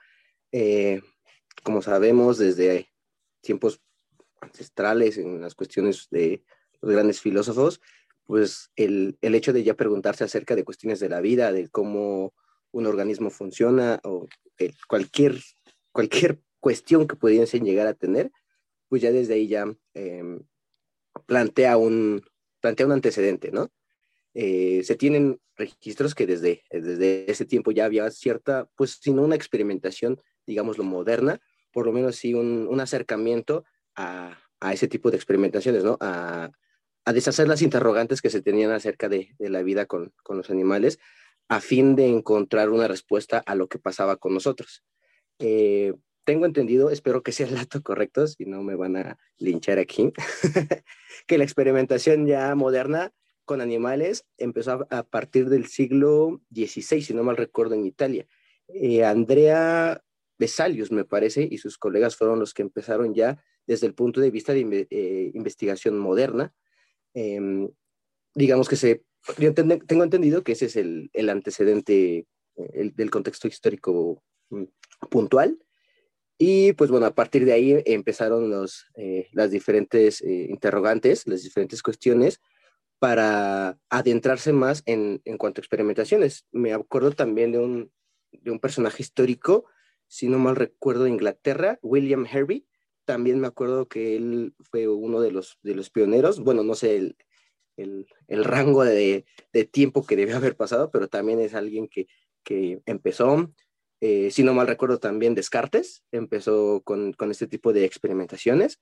Como 1.63 1.83
sabemos, 1.83 2.39
desde 2.39 2.89
tiempos 3.41 3.83
ancestrales, 4.41 5.19
en 5.19 5.39
las 5.41 5.53
cuestiones 5.53 6.07
de 6.09 6.43
los 6.83 6.91
grandes 6.91 7.21
filósofos, 7.21 7.81
pues 8.25 8.71
el, 8.75 9.17
el, 9.21 9.35
hecho 9.35 9.53
de 9.53 9.63
ya 9.63 9.73
preguntarse 9.73 10.23
acerca 10.23 10.55
de 10.55 10.63
cuestiones 10.63 10.99
de 10.99 11.09
la 11.09 11.21
vida, 11.21 11.51
de 11.51 11.69
cómo 11.69 12.33
un 12.71 12.85
organismo 12.85 13.29
funciona 13.29 13.99
o 14.03 14.27
cualquier, 14.87 15.39
cualquier 15.91 16.39
cuestión 16.59 17.07
que 17.07 17.15
pudiesen 17.15 17.63
llegar 17.63 17.87
a 17.87 17.93
tener, 17.93 18.31
pues 18.89 19.01
ya 19.01 19.11
desde 19.11 19.35
ahí 19.35 19.47
ya 19.47 19.65
eh, 19.93 20.39
plantea, 21.25 21.77
un, 21.77 22.21
plantea 22.59 22.85
un 22.85 22.91
antecedente, 22.91 23.51
¿no? 23.51 23.71
Eh, 24.33 24.81
se 24.83 24.95
tienen 24.95 25.39
registros 25.55 26.15
que 26.15 26.25
desde, 26.25 26.63
desde 26.71 27.29
ese 27.29 27.45
tiempo 27.45 27.71
ya 27.71 27.85
había 27.85 28.09
cierta, 28.09 28.67
pues 28.75 28.99
si 29.01 29.13
no 29.13 29.23
una 29.23 29.35
experimentación, 29.35 30.19
digámoslo, 30.47 30.83
moderna, 30.83 31.39
por 31.71 31.85
lo 31.85 31.91
menos 31.91 32.15
sí 32.15 32.33
un, 32.33 32.67
un 32.67 32.79
acercamiento 32.79 33.63
a, 33.95 34.39
a, 34.59 34.73
ese 34.73 34.87
tipo 34.87 35.11
de 35.11 35.17
experimentaciones, 35.17 35.83
¿no? 35.83 35.97
A, 35.99 36.51
a 37.05 37.13
deshacer 37.13 37.47
las 37.47 37.61
interrogantes 37.61 38.21
que 38.21 38.29
se 38.29 38.41
tenían 38.41 38.71
acerca 38.71 39.09
de, 39.09 39.35
la 39.39 39.61
vida 39.63 39.85
con, 39.85 40.13
los 40.29 40.49
animales 40.49 40.99
a 41.49 41.59
fin 41.59 41.95
de 41.95 42.07
encontrar 42.07 42.69
una 42.69 42.87
respuesta 42.87 43.43
a 43.45 43.55
lo 43.55 43.67
que 43.67 43.79
pasaba 43.79 44.15
con 44.15 44.33
nosotros. 44.33 44.83
Eh, 45.39 45.93
tengo 46.23 46.45
entendido, 46.45 46.89
espero 46.89 47.21
que 47.21 47.33
sea 47.33 47.47
el 47.47 47.55
dato 47.55 47.81
correcto, 47.81 48.27
si 48.27 48.45
no 48.45 48.63
me 48.63 48.75
van 48.75 48.95
a 48.95 49.17
linchar 49.37 49.77
aquí, 49.77 50.13
que 51.27 51.37
la 51.37 51.43
experimentación 51.43 52.25
ya 52.25 52.55
moderna 52.55 53.11
con 53.43 53.59
animales 53.59 54.25
empezó 54.37 54.87
a, 54.89 54.99
a, 54.99 55.03
partir 55.03 55.49
del 55.49 55.67
siglo 55.67 56.41
XVI, 56.53 57.01
si 57.01 57.13
no 57.13 57.23
mal 57.23 57.35
recuerdo, 57.35 57.75
en 57.75 57.85
Italia. 57.85 58.25
Eh, 58.69 59.03
Andrea 59.03 60.01
Vesalius, 60.39 60.91
me 60.91 61.03
parece, 61.03 61.47
y 61.49 61.57
sus 61.57 61.77
colegas 61.77 62.15
fueron 62.15 62.39
los 62.39 62.53
que 62.53 62.61
empezaron 62.61 63.13
ya 63.13 63.43
desde 63.67 63.87
el 63.87 63.93
punto 63.93 64.21
de 64.21 64.31
vista 64.31 64.53
de 64.53 64.87
eh, 64.89 65.31
investigación 65.33 65.97
moderna 65.97 66.53
eh, 67.13 67.69
digamos 68.35 68.69
que 68.69 68.75
se, 68.75 69.03
yo 69.37 69.53
tengo 69.53 70.03
entendido 70.03 70.43
que 70.43 70.53
ese 70.53 70.65
es 70.65 70.75
el, 70.75 71.09
el 71.13 71.29
antecedente 71.29 72.27
el, 72.55 72.95
del 72.95 73.11
contexto 73.11 73.47
histórico 73.47 74.23
mm, 74.49 74.63
puntual. 75.09 75.57
Y 76.37 76.73
pues 76.73 76.89
bueno, 76.89 77.05
a 77.05 77.15
partir 77.15 77.45
de 77.45 77.53
ahí 77.53 77.81
empezaron 77.85 78.49
los, 78.49 78.85
eh, 78.95 79.29
las 79.31 79.51
diferentes 79.51 80.21
eh, 80.21 80.47
interrogantes, 80.49 81.27
las 81.27 81.43
diferentes 81.43 81.81
cuestiones 81.83 82.41
para 82.99 83.77
adentrarse 83.89 84.51
más 84.51 84.81
en, 84.85 85.21
en, 85.25 85.37
cuanto 85.37 85.59
a 85.59 85.63
experimentaciones. 85.63 86.47
Me 86.51 86.73
acuerdo 86.73 87.11
también 87.11 87.51
de 87.51 87.59
un, 87.59 87.91
de 88.31 88.51
un 88.51 88.59
personaje 88.59 89.03
histórico, 89.03 89.65
si 90.07 90.27
no 90.27 90.39
mal 90.39 90.55
recuerdo, 90.55 91.03
de 91.03 91.11
Inglaterra, 91.11 91.79
William 91.81 92.25
Hervey, 92.25 92.65
también 93.05 93.39
me 93.39 93.47
acuerdo 93.47 93.87
que 93.87 94.15
él 94.15 94.53
fue 94.71 94.87
uno 94.87 95.21
de 95.21 95.31
los, 95.31 95.57
de 95.63 95.75
los 95.75 95.89
pioneros, 95.89 96.39
bueno, 96.39 96.63
no 96.63 96.75
sé 96.75 96.97
el, 96.97 97.15
el, 97.77 98.43
rango 98.43 98.83
de, 98.83 99.25
de, 99.51 99.65
tiempo 99.65 100.05
que 100.05 100.15
debe 100.15 100.33
haber 100.33 100.55
pasado, 100.55 100.91
pero 100.91 101.07
también 101.07 101.39
es 101.39 101.53
alguien 101.53 101.87
que, 101.87 102.07
que 102.43 102.81
empezó, 102.85 103.51
eh, 104.01 104.31
si 104.31 104.43
no 104.43 104.53
mal 104.53 104.67
recuerdo 104.67 104.99
también 104.99 105.35
Descartes, 105.35 106.03
empezó 106.11 106.81
con, 106.83 107.13
con 107.13 107.31
este 107.31 107.47
tipo 107.47 107.73
de 107.73 107.85
experimentaciones. 107.85 108.79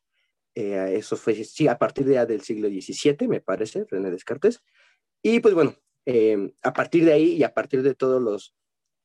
Eh, 0.56 0.96
eso 0.98 1.16
fue, 1.16 1.36
sí, 1.44 1.68
a 1.68 1.78
partir 1.78 2.06
de, 2.06 2.25
del 2.25 2.42
siglo 2.42 2.68
XVII, 2.68 3.28
me 3.28 3.40
parece, 3.40 3.86
René 3.90 4.12
Descartes. 4.12 4.62
Y 5.24 5.40
pues 5.40 5.54
bueno, 5.54 5.75
eh, 6.06 6.54
a 6.63 6.74
partir 6.74 7.06
de 7.06 7.13
ahí 7.13 7.34
y 7.34 7.44
a 7.44 7.54
partir 7.54 7.84
de 7.84 7.96
todos 7.96 8.22
los, 8.22 8.56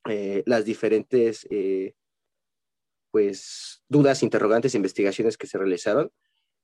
eh, 0.09 0.43
las 0.45 0.65
diferentes 0.65 1.47
pues 3.11 3.83
dudas, 3.87 4.23
interrogantes, 4.23 4.75
investigaciones 4.75 5.37
que 5.37 5.47
se 5.47 5.57
realizaron, 5.57 6.11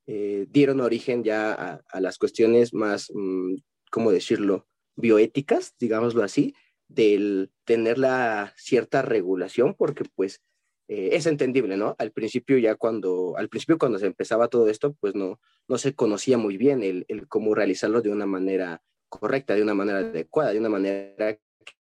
eh, 0.05 0.45
dieron 0.49 0.81
origen 0.81 1.23
ya 1.23 1.81
a, 1.89 1.99
las 2.01 2.17
cuestiones 2.17 2.73
más, 2.73 3.11
mmm, 3.13 3.55
¿cómo 3.91 4.11
decirlo?, 4.11 4.67
bioéticas, 4.95 5.75
digámoslo 5.79 6.23
así, 6.23 6.53
del 6.87 7.51
tener 7.65 7.97
la 7.97 8.53
cierta 8.57 9.01
regulación, 9.01 9.73
porque 9.75 10.03
pues 10.15 10.41
eh, 10.87 11.11
es 11.13 11.25
entendible, 11.25 11.77
¿no? 11.77 11.95
Al 11.97 12.11
principio 12.11 12.57
ya 12.57 12.75
cuando, 12.75 13.35
al 13.37 13.49
principio 13.49 13.77
cuando 13.77 13.97
se 13.97 14.05
empezaba 14.05 14.49
todo 14.49 14.69
esto, 14.69 14.93
pues 14.99 15.15
no, 15.15 15.39
no 15.67 15.77
se 15.77 15.95
conocía 15.95 16.37
muy 16.37 16.57
bien 16.57 16.83
el, 16.83 17.05
el 17.07 17.27
cómo 17.27 17.55
realizarlo 17.55 18.01
de 18.01 18.09
una 18.09 18.25
manera 18.25 18.83
correcta, 19.09 19.55
de 19.55 19.63
una 19.63 19.73
manera 19.73 19.99
adecuada, 19.99 20.51
de 20.53 20.59
una 20.59 20.69
manera 20.69 21.37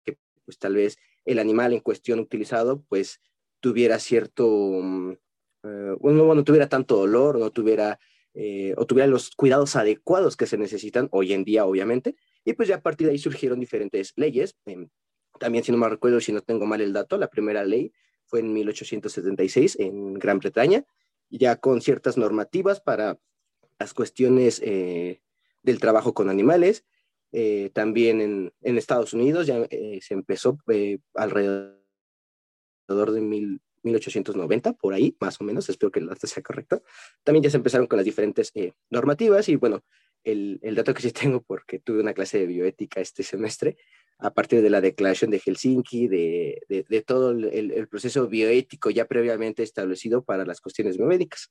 que 0.03 0.17
pues 0.45 0.59
tal 0.59 0.75
vez 0.75 0.97
el 1.25 1.39
animal 1.39 1.73
en 1.73 1.79
cuestión 1.79 2.19
utilizado 2.19 2.83
pues 2.89 3.21
tuviera 3.59 3.99
cierto, 3.99 4.81
eh, 5.63 5.95
bueno, 5.99 6.33
no 6.33 6.43
tuviera 6.43 6.69
tanto 6.69 6.97
dolor, 6.97 7.39
no 7.39 7.51
tuviera, 7.51 7.99
eh, 8.33 8.73
o 8.77 8.85
tuviera 8.85 9.07
los 9.07 9.31
cuidados 9.31 9.75
adecuados 9.75 10.37
que 10.37 10.45
se 10.45 10.57
necesitan 10.57 11.09
hoy 11.11 11.33
en 11.33 11.43
día, 11.43 11.65
obviamente, 11.65 12.15
y 12.45 12.53
pues 12.53 12.69
ya 12.69 12.75
a 12.75 12.81
partir 12.81 13.07
de 13.07 13.13
ahí 13.13 13.19
surgieron 13.19 13.59
diferentes 13.59 14.13
leyes. 14.15 14.55
Em, 14.65 14.89
también, 15.39 15.63
si 15.63 15.71
no 15.71 15.77
me 15.77 15.89
recuerdo, 15.89 16.19
si 16.19 16.31
no 16.31 16.41
tengo 16.41 16.65
mal 16.65 16.81
el 16.81 16.93
dato, 16.93 17.17
la 17.17 17.29
primera 17.29 17.63
ley 17.63 17.91
fue 18.25 18.39
en 18.41 18.53
1876 18.53 19.79
en 19.79 20.13
Gran 20.13 20.39
Bretaña, 20.39 20.85
ya 21.29 21.57
con 21.57 21.81
ciertas 21.81 22.17
normativas 22.17 22.79
para 22.81 23.19
las 23.79 23.93
cuestiones 23.93 24.61
eh, 24.63 25.21
del 25.63 25.79
trabajo 25.79 26.13
con 26.13 26.29
animales. 26.29 26.85
Eh, 27.31 27.69
también 27.73 28.21
en, 28.21 28.53
en, 28.61 28.77
Estados 28.77 29.13
Unidos 29.13 29.45
ya 29.45 29.59
eh, 29.69 29.99
se 30.01 30.15
empezó 30.15 30.57
alrededor 31.13 31.78
de 32.95 33.21
mil, 33.21 33.61
1890, 33.83 34.73
por 34.73 34.93
ahí, 34.93 35.15
más 35.19 35.39
o 35.39 35.43
menos, 35.43 35.69
espero 35.69 35.91
que 35.91 35.99
el 35.99 36.07
dato 36.07 36.27
sea 36.27 36.43
correcto. 36.43 36.83
También 37.23 37.43
ya 37.43 37.49
se 37.49 37.57
empezaron 37.57 37.87
con 37.87 37.97
las 37.97 38.05
diferentes 38.05 38.51
normativas 38.89 39.47
y 39.49 39.55
bueno, 39.55 39.83
el, 40.23 40.59
el, 40.61 40.75
dato 40.75 40.93
que 40.93 41.01
sí 41.01 41.11
tengo, 41.11 41.41
porque 41.41 41.79
tuve 41.79 42.01
una 42.01 42.13
clase 42.13 42.39
de 42.39 42.47
bioética 42.47 42.99
este 42.99 43.23
semestre, 43.23 43.77
a 44.19 44.31
partir 44.31 44.61
de 44.61 44.69
la 44.69 44.81
declaración 44.81 45.31
de 45.31 45.39
Helsinki, 45.39 46.07
de, 46.09 46.61
de, 46.67 47.01
todo 47.01 47.31
el, 47.31 47.71
el, 47.71 47.87
proceso 47.87 48.27
bioético 48.27 48.89
ya 48.89 49.05
previamente 49.05 49.63
establecido 49.63 50.23
para 50.23 50.45
las 50.45 50.59
cuestiones 50.59 50.97
biomédicas. 50.97 51.49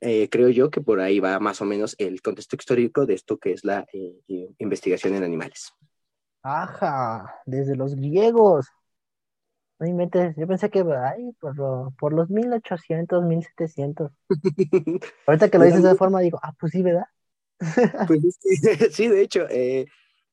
Eh, 0.00 0.28
creo 0.30 0.48
yo 0.50 0.70
que 0.70 0.80
por 0.80 1.00
ahí 1.00 1.20
va 1.20 1.40
más 1.40 1.60
o 1.60 1.64
menos 1.64 1.96
el 1.98 2.20
contexto 2.20 2.56
histórico 2.56 3.06
de 3.06 3.14
esto 3.14 3.38
que 3.38 3.52
es 3.52 3.64
la 3.64 3.86
eh, 3.92 4.20
eh, 4.28 4.48
investigación 4.58 5.14
en 5.14 5.24
animales. 5.24 5.72
Ajá, 6.42 7.40
desde 7.46 7.74
los 7.74 7.96
griegos. 7.96 8.66
No 9.78 9.86
inventes, 9.86 10.34
yo 10.36 10.46
pensé 10.46 10.70
que 10.70 10.78
ay, 10.80 11.32
por, 11.38 11.56
lo, 11.56 11.92
por 11.98 12.12
los 12.12 12.30
1800, 12.30 13.24
1700. 13.24 14.10
Ahorita 15.26 15.50
que 15.50 15.58
lo 15.58 15.64
dices 15.64 15.82
de 15.82 15.88
esa 15.90 15.96
forma, 15.96 16.20
digo, 16.20 16.38
ah, 16.42 16.54
pues 16.58 16.72
sí, 16.72 16.82
¿verdad? 16.82 17.06
Pues 18.06 18.38
sí, 18.92 19.08
de 19.08 19.20
hecho, 19.20 19.46
eh, 19.50 19.86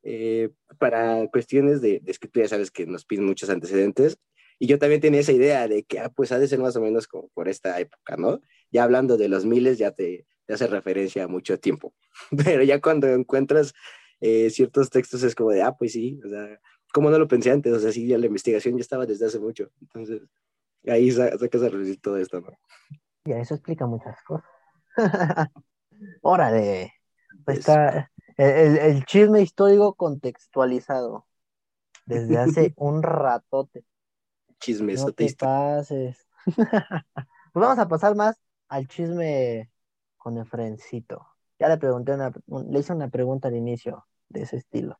eh, 0.03 0.49
para 0.77 1.27
cuestiones 1.27 1.81
de, 1.81 2.01
escritura, 2.05 2.45
ya 2.45 2.49
sabes 2.49 2.71
que 2.71 2.85
nos 2.85 3.05
piden 3.05 3.25
muchos 3.25 3.49
antecedentes, 3.49 4.17
y 4.59 4.67
yo 4.67 4.79
también 4.79 5.01
tenía 5.01 5.19
esa 5.19 5.33
idea 5.33 5.67
de 5.67 5.83
que, 5.83 5.99
ah, 5.99 6.09
pues 6.09 6.31
ha 6.31 6.39
de 6.39 6.47
ser 6.47 6.59
más 6.59 6.75
o 6.77 6.81
menos 6.81 7.07
como 7.07 7.27
por 7.29 7.49
esta 7.49 7.77
época, 7.79 8.15
¿no? 8.15 8.39
Ya 8.71 8.83
hablando 8.83 9.17
de 9.17 9.27
los 9.27 9.45
miles, 9.45 9.77
ya 9.77 9.91
te, 9.91 10.25
te 10.45 10.53
hace 10.53 10.67
referencia 10.67 11.25
a 11.25 11.27
mucho 11.27 11.59
tiempo, 11.59 11.93
pero 12.45 12.63
ya 12.63 12.79
cuando 12.79 13.07
encuentras 13.07 13.73
eh, 14.21 14.49
ciertos 14.51 14.89
textos 14.89 15.21
es 15.23 15.35
como 15.35 15.51
de, 15.51 15.63
ah, 15.63 15.75
pues 15.77 15.91
sí, 15.91 16.17
o 16.25 16.29
sea, 16.29 16.59
¿cómo 16.93 17.09
no 17.09 17.17
lo 17.17 17.27
pensé 17.27 17.51
antes? 17.51 17.73
O 17.73 17.79
sea, 17.79 17.91
sí, 17.91 18.07
ya 18.07 18.17
la 18.17 18.27
investigación 18.27 18.77
ya 18.77 18.81
estaba 18.81 19.05
desde 19.05 19.25
hace 19.25 19.39
mucho, 19.39 19.69
entonces 19.81 20.21
ahí 20.87 21.11
sacas 21.11 21.63
a 21.63 21.69
reducir 21.69 21.99
todo 21.99 22.17
esto, 22.17 22.39
¿no? 22.39 22.57
Ya, 23.25 23.39
eso 23.39 23.55
explica 23.55 23.85
muchas 23.85 24.21
cosas. 24.23 24.47
Órale, 26.21 26.93
pues 27.45 27.59
está, 27.59 28.11
el, 28.37 29.03
chisme 29.05 29.41
histórico 29.41 29.95
contextualizado 29.95 31.25
desde 32.05 32.37
hace 32.37 32.73
un 32.77 33.01
ratote. 33.01 33.85
Chisme 34.59 34.93
no 34.93 35.11
te 35.11 35.33
pases. 35.35 36.27
pues 36.45 37.05
vamos 37.53 37.79
a 37.79 37.87
pasar 37.87 38.15
más 38.15 38.37
al 38.67 38.87
chisme 38.87 39.71
con 40.17 40.37
el 40.37 40.45
frencito. 40.45 41.25
Ya 41.59 41.69
le 41.69 41.77
pregunté 41.77 42.13
una, 42.13 42.31
le 42.69 42.79
hice 42.79 42.93
una 42.93 43.09
pregunta 43.09 43.47
al 43.47 43.55
inicio 43.55 44.05
de 44.29 44.43
ese 44.43 44.57
estilo. 44.57 44.99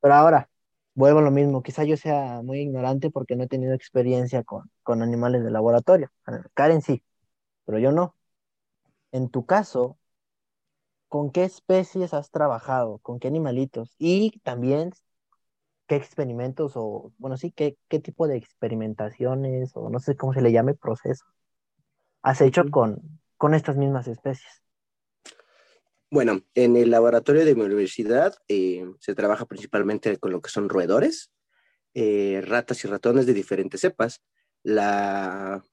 Pero 0.00 0.14
ahora, 0.14 0.48
vuelvo 0.94 1.20
a 1.20 1.22
lo 1.22 1.30
mismo. 1.30 1.62
Quizá 1.62 1.84
yo 1.84 1.96
sea 1.96 2.42
muy 2.42 2.60
ignorante 2.60 3.10
porque 3.10 3.36
no 3.36 3.44
he 3.44 3.48
tenido 3.48 3.74
experiencia 3.74 4.42
con, 4.44 4.70
con 4.82 5.02
animales 5.02 5.44
de 5.44 5.50
laboratorio. 5.50 6.10
Karen 6.54 6.82
sí, 6.82 7.02
pero 7.66 7.78
yo 7.78 7.92
no. 7.92 8.16
En 9.12 9.30
tu 9.30 9.46
caso, 9.46 9.98
con 11.08 11.30
qué 11.30 11.44
especies 11.44 12.12
has 12.14 12.30
trabajado, 12.30 12.98
con 12.98 13.18
qué 13.18 13.28
animalitos 13.28 13.94
y 13.98 14.40
también 14.40 14.92
qué 15.86 15.96
experimentos 15.96 16.72
o, 16.76 17.12
bueno, 17.18 17.36
sí, 17.36 17.52
qué, 17.52 17.78
qué 17.88 18.00
tipo 18.00 18.26
de 18.28 18.36
experimentaciones 18.36 19.72
o 19.76 19.90
no 19.90 19.98
sé 20.00 20.16
cómo 20.16 20.32
se 20.34 20.42
le 20.42 20.52
llame 20.52 20.74
proceso 20.74 21.24
has 22.22 22.40
hecho 22.40 22.68
con, 22.70 23.20
con 23.36 23.54
estas 23.54 23.76
mismas 23.76 24.08
especies. 24.08 24.63
Bueno, 26.14 26.44
en 26.54 26.76
el 26.76 26.92
laboratorio 26.92 27.44
de 27.44 27.56
mi 27.56 27.62
universidad 27.62 28.36
eh, 28.46 28.86
se 29.00 29.16
trabaja 29.16 29.46
principalmente 29.46 30.16
con 30.18 30.30
lo 30.30 30.40
que 30.40 30.48
son 30.48 30.68
roedores, 30.68 31.32
eh, 31.92 32.40
ratas 32.46 32.84
y 32.84 32.86
ratones 32.86 33.26
de 33.26 33.34
diferentes 33.34 33.80
cepas. 33.80 34.22
La, 34.62 35.64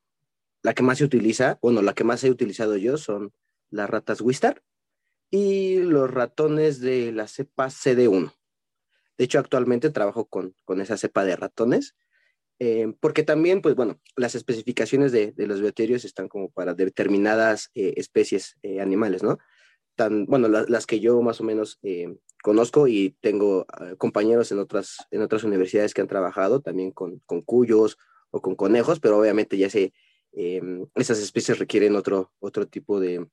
la 0.63 0.73
que 0.73 0.81
más 0.81 0.97
se 0.97 1.03
utiliza, 1.03 1.59
bueno, 1.61 1.83
la 1.83 1.93
que 1.93 2.03
más 2.03 2.23
he 2.23 2.31
utilizado 2.31 2.75
yo 2.75 2.97
son 2.97 3.31
las 3.69 3.87
ratas 3.87 4.19
Wistar, 4.19 4.63
y 5.29 5.77
los 5.77 6.09
ratones 6.09 6.81
de 6.81 7.11
la 7.11 7.27
cepa 7.27 7.67
CD1. 7.67 8.33
De 9.19 9.25
hecho, 9.25 9.37
actualmente 9.37 9.91
trabajo 9.91 10.25
con, 10.25 10.55
con 10.65 10.81
esa 10.81 10.97
cepa 10.97 11.23
de 11.23 11.35
ratones, 11.35 11.95
eh, 12.57 12.91
porque 12.99 13.21
también, 13.21 13.61
pues 13.61 13.75
bueno, 13.75 14.01
las 14.15 14.33
especificaciones 14.33 15.11
de, 15.11 15.33
de 15.33 15.45
los 15.45 15.61
bioterios 15.61 16.03
están 16.03 16.27
como 16.27 16.49
para 16.49 16.73
determinadas 16.73 17.69
especies 17.75 18.55
animales, 18.79 19.21
¿no? 19.21 19.37
Bueno, 20.09 20.47
las 20.47 20.85
que 20.85 20.99
yo 20.99 21.21
más 21.21 21.41
o 21.41 21.43
menos 21.43 21.79
conozco 22.41 22.87
y 22.87 23.15
tengo 23.21 23.65
ah, 23.69 23.95
compañeros 23.97 24.51
en 24.51 24.59
otras, 24.59 25.07
en 25.11 25.21
otras 25.21 25.43
universidades 25.43 25.93
que 25.93 26.01
han 26.01 26.07
trabajado 26.07 26.61
también 26.61 26.91
con, 26.91 27.19
con 27.25 27.41
cuyos 27.41 27.97
o 28.31 28.41
con 28.41 28.55
conejos, 28.55 28.99
pero 28.99 29.19
obviamente 29.19 29.57
ya 29.57 29.69
sé, 29.69 29.93
esas 30.95 31.19
especies 31.19 31.59
requieren 31.59 31.95
otro, 31.95 32.31
otro 32.39 32.67
tipo 32.67 32.99
de, 32.99 33.27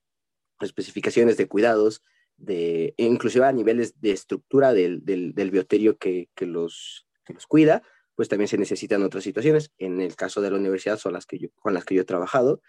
especificaciones 0.60 1.36
de 1.36 1.46
cuidados, 1.46 2.02
de, 2.36 2.94
inclusive 2.96 3.46
a 3.46 3.52
niveles 3.52 4.00
de 4.00 4.12
estructura 4.12 4.72
del, 4.72 5.04
del, 5.04 5.50
bioterio 5.50 5.98
que, 5.98 6.28
que, 6.34 6.46
los, 6.46 7.06
que 7.24 7.34
los 7.34 7.46
cuida, 7.46 7.82
pues 8.14 8.28
también 8.28 8.48
se 8.48 8.58
necesitan 8.58 9.02
otras 9.02 9.24
situaciones. 9.24 9.72
En 9.78 10.00
el 10.00 10.16
caso 10.16 10.40
de 10.40 10.50
la 10.50 10.56
universidad 10.56 10.98
son 10.98 11.12
las 11.12 11.26
que 11.26 11.38
yo, 11.38 11.48
con 11.56 11.74
las 11.74 11.84
que 11.84 11.94
yo 11.94 12.02
he 12.02 12.06
trabajado. 12.06 12.62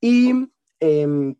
Y 0.00 0.32
em, 0.80 1.36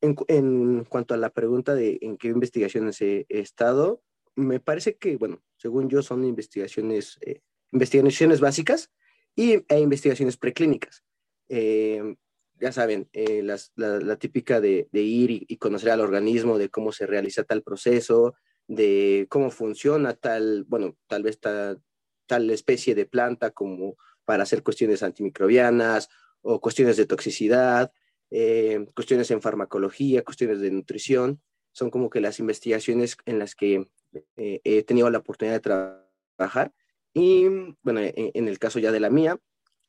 en, 0.00 0.16
en, 0.28 0.84
cuanto 0.84 1.14
a 1.14 1.16
la 1.16 1.30
pregunta 1.30 1.74
de 1.74 1.98
en 2.02 2.16
qué 2.16 2.28
investigaciones 2.28 3.00
he, 3.00 3.26
estado, 3.28 4.02
me 4.34 4.60
parece 4.60 4.96
que, 4.96 5.16
bueno, 5.16 5.42
según 5.56 5.88
yo 5.88 6.02
son 6.02 6.24
investigaciones, 6.24 7.18
eh, 7.22 7.40
investigaciones 7.72 8.40
básicas 8.40 8.90
y, 9.34 9.64
e 9.68 9.80
investigaciones 9.80 10.36
preclínicas. 10.36 11.04
Eh, 11.48 12.16
ya 12.60 12.72
saben, 12.72 13.08
eh, 13.12 13.42
la, 13.42 14.16
típica 14.16 14.60
de, 14.60 14.88
ir 14.92 15.46
y, 15.48 15.56
conocer 15.56 15.90
al 15.90 16.00
organismo, 16.00 16.58
de 16.58 16.68
cómo 16.68 16.92
se 16.92 17.06
realiza 17.06 17.44
tal 17.44 17.62
proceso, 17.62 18.34
de 18.66 19.26
cómo 19.30 19.50
funciona 19.50 20.14
tal, 20.14 20.64
bueno, 20.64 20.96
tal 21.06 21.22
vez 21.22 21.38
tal, 21.40 21.82
tal 22.26 22.50
especie 22.50 22.94
de 22.94 23.06
planta 23.06 23.50
como 23.50 23.96
para 24.24 24.42
hacer 24.42 24.62
cuestiones 24.62 25.02
antimicrobianas 25.02 26.08
o 26.42 26.60
cuestiones 26.60 26.96
de 26.96 27.06
toxicidad, 27.06 27.92
eh, 28.30 28.86
cuestiones 28.94 29.30
en 29.30 29.42
farmacología, 29.42 30.24
cuestiones 30.24 30.60
de 30.60 30.70
nutrición. 30.70 31.40
Son 31.72 31.90
como 31.90 32.10
que 32.10 32.20
las 32.20 32.38
investigaciones 32.40 33.16
en 33.26 33.38
las 33.38 33.54
que 33.54 33.88
eh, 34.36 34.60
he 34.64 34.82
tenido 34.82 35.10
la 35.10 35.18
oportunidad 35.18 35.56
de 35.56 35.94
trabajar. 36.38 36.72
Y 37.14 37.46
bueno, 37.82 38.00
en 38.02 38.48
el 38.48 38.58
caso 38.58 38.78
ya 38.78 38.92
de 38.92 39.00
la 39.00 39.10
mía, 39.10 39.38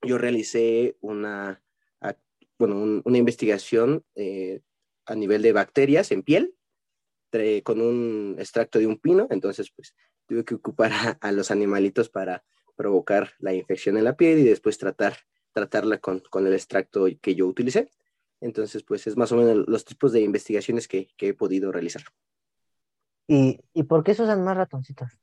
yo 0.01 0.17
realicé 0.17 0.98
una 1.01 1.62
bueno, 2.60 3.01
una 3.05 3.17
investigación 3.17 4.03
eh, 4.15 4.60
a 5.05 5.15
nivel 5.15 5.41
de 5.41 5.53
bacterias 5.53 6.12
en 6.12 6.22
piel 6.22 6.53
con 7.63 7.79
un 7.79 8.36
extracto 8.39 8.79
de 8.79 8.88
un 8.88 8.98
pino, 8.98 9.27
entonces 9.29 9.72
pues 9.72 9.96
tuve 10.27 10.43
que 10.43 10.55
ocupar 10.55 10.91
a, 11.22 11.31
los 11.31 11.51
animalitos 11.51 12.10
para 12.10 12.43
provocar 12.75 13.34
la 13.39 13.53
infección 13.53 13.98
en 13.98 14.03
la 14.03 14.17
piel 14.17 14.39
y 14.39 14.43
después 14.43 14.77
tratar, 14.77 15.15
tratarla 15.53 16.00
con, 16.00 16.22
con, 16.31 16.48
el 16.48 16.53
extracto 16.53 17.05
que 17.22 17.36
yo 17.36 17.48
utilicé. 17.48 17.89
Entonces 18.41 18.84
pues 18.84 19.08
es 19.08 19.17
más 19.17 19.31
o 19.31 19.38
menos 19.38 19.67
los 19.67 19.86
tipos 19.86 20.12
de 20.12 20.22
investigaciones 20.22 20.88
que, 20.88 21.10
que 21.17 21.29
he 21.29 21.34
podido 21.34 21.72
realizar. 21.72 22.03
¿Y, 23.27 23.60
¿Y 23.74 23.84
por 23.84 24.03
qué 24.03 24.15
se 24.15 24.24
usan 24.24 24.43
más 24.43 24.58
ratoncitos? 24.58 25.19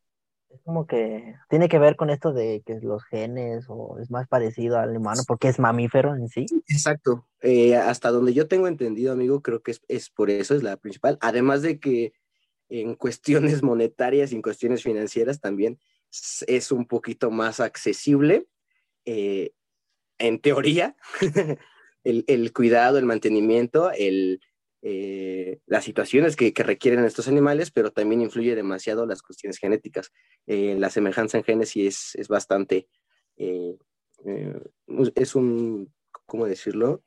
es 0.56 0.62
como 0.62 0.86
que 0.86 1.34
tiene 1.48 1.68
que 1.68 1.78
ver 1.78 1.96
con 1.96 2.10
esto 2.10 2.32
de 2.32 2.62
que 2.64 2.80
los 2.80 3.04
genes 3.04 3.66
o 3.68 3.98
es 4.00 4.10
más 4.10 4.26
parecido 4.26 4.78
al 4.78 4.96
humano 4.96 5.22
porque 5.26 5.48
es 5.48 5.58
mamífero 5.58 6.14
en 6.14 6.28
sí. 6.28 6.46
Exacto. 6.68 7.26
Eh, 7.42 7.76
hasta 7.76 8.10
donde 8.10 8.34
yo 8.34 8.48
tengo 8.48 8.66
entendido, 8.66 9.12
amigo, 9.12 9.42
creo 9.42 9.62
que 9.62 9.72
es, 9.72 9.82
es, 9.88 10.10
por 10.10 10.30
eso, 10.30 10.54
es 10.54 10.62
la 10.62 10.76
principal. 10.76 11.18
Además 11.20 11.62
de 11.62 11.78
que 11.78 12.14
en 12.68 12.94
cuestiones 12.96 13.62
monetarias 13.62 14.32
y 14.32 14.36
en 14.36 14.42
cuestiones 14.42 14.82
financieras 14.82 15.40
también 15.40 15.78
es 16.46 16.72
un 16.72 16.86
poquito 16.86 17.30
más 17.30 17.60
accesible, 17.60 18.46
eh, 19.04 19.52
en 20.18 20.40
teoría, 20.40 20.96
el, 22.06 22.52
cuidado, 22.52 22.98
el 22.98 23.04
mantenimiento, 23.04 23.90
el, 23.92 24.40
eh, 24.82 25.58
las 25.66 25.84
situaciones 25.84 26.36
que, 26.36 26.52
requieren 26.56 27.04
estos 27.04 27.28
animales, 27.28 27.70
pero 27.70 27.90
también 27.90 28.22
influye 28.22 28.54
demasiado 28.54 29.06
las 29.06 29.22
cuestiones 29.22 29.58
genéticas. 29.58 30.12
Eh, 30.46 30.76
la 30.78 30.90
semejanza 30.90 31.38
en 31.38 31.44
genes 31.44 31.76
es, 31.76 32.14
es 32.14 32.28
bastante, 32.28 32.88
es 33.36 35.34
un, 35.34 35.92
¿cómo 36.26 36.46
decirlo? 36.46 37.02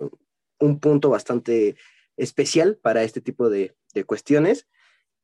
Un 0.60 0.80
punto 0.80 1.10
bastante 1.10 1.76
especial 2.18 2.78
para 2.78 3.04
este 3.04 3.22
tipo 3.22 3.50
de, 3.50 3.76
de 3.94 4.04
cuestiones. 4.04 4.68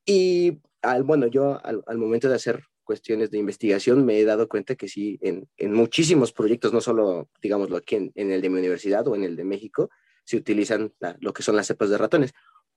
Y 0.05 0.61
al, 0.81 1.03
bueno, 1.03 1.27
yo 1.27 1.59
al, 1.65 1.83
al, 1.87 1.97
momento 1.97 2.29
de 2.29 2.35
hacer 2.35 2.63
cuestiones 2.85 3.31
de 3.31 3.37
investigación 3.37 4.05
me 4.05 4.17
he 4.19 4.23
dado 4.23 4.47
cuenta 4.47 4.75
que 4.75 4.87
sí, 4.87 5.19
en, 5.21 5.49
en 5.57 5.73
muchísimos 5.73 6.31
proyectos, 6.31 6.71
no 6.71 6.79
solo, 6.79 7.29
digámoslo, 7.41 7.75
aquí 7.75 7.95
en, 7.95 8.11
en, 8.15 8.31
el 8.31 8.41
de 8.41 8.49
mi 8.49 8.59
universidad 8.59 9.05
o 9.07 9.15
en 9.15 9.23
el 9.25 9.35
de 9.35 9.43
México, 9.43 9.89
se 10.23 10.37
utilizan 10.37 10.93
lo 11.19 11.33
que 11.33 11.43
son 11.43 11.55
las 11.55 11.67
cepas 11.67 11.89
de 11.89 11.97
ratones. 11.97 12.33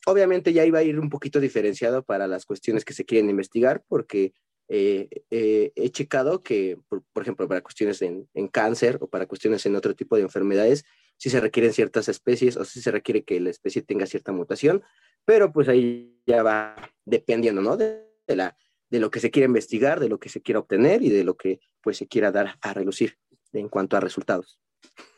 Obviamente 0.06 0.52
ya 0.52 0.64
iba 0.64 0.80
a 0.80 0.82
ir 0.82 0.98
un 0.98 1.10
poquito 1.10 1.40
diferenciado 1.40 2.02
para 2.02 2.26
las 2.26 2.44
cuestiones 2.44 2.84
que 2.84 2.94
se 2.94 3.04
quieren 3.04 3.30
investigar, 3.30 3.84
porque 3.88 4.32
eh, 4.68 5.08
eh, 5.30 5.72
he 5.76 5.90
checado 5.90 6.42
que, 6.42 6.78
por, 6.88 7.02
por, 7.12 7.22
ejemplo, 7.22 7.48
para 7.48 7.62
cuestiones 7.62 8.02
en, 8.02 8.28
en, 8.34 8.48
cáncer 8.48 8.98
o 9.00 9.08
para 9.08 9.26
cuestiones 9.26 9.64
en 9.64 9.76
otro 9.76 9.94
tipo 9.94 10.16
de 10.16 10.22
enfermedades, 10.22 10.84
sí 11.16 11.30
se 11.30 11.40
requieren 11.40 11.72
ciertas 11.72 12.08
especies 12.08 12.56
o 12.56 12.64
sí 12.64 12.82
se 12.82 12.90
requiere 12.90 13.24
que 13.24 13.40
la 13.40 13.50
especie 13.50 13.82
tenga 13.82 14.06
cierta 14.06 14.30
mutación, 14.32 14.82
pero 15.24 15.52
pues 15.52 15.68
ahí 15.68 16.20
ya 16.26 16.42
va 16.42 16.76
dependiendo, 17.04 17.62
¿no? 17.62 17.76
De, 17.76 18.04
de 18.26 18.36
la 18.36 18.56
de 18.90 19.00
lo 19.00 19.10
que 19.10 19.20
se 19.20 19.30
quiere 19.30 19.46
investigar, 19.46 20.00
de 20.00 20.08
lo 20.08 20.18
que 20.18 20.28
se 20.28 20.42
quiera 20.42 20.60
obtener 20.60 21.02
y 21.02 21.10
de 21.10 21.24
lo 21.24 21.36
que 21.36 21.60
pues 21.82 21.96
se 21.96 22.08
quiera 22.08 22.32
dar 22.32 22.58
a 22.60 22.74
relucir 22.74 23.18
en 23.52 23.68
cuanto 23.68 23.96
a 23.96 24.00
resultados. 24.00 24.60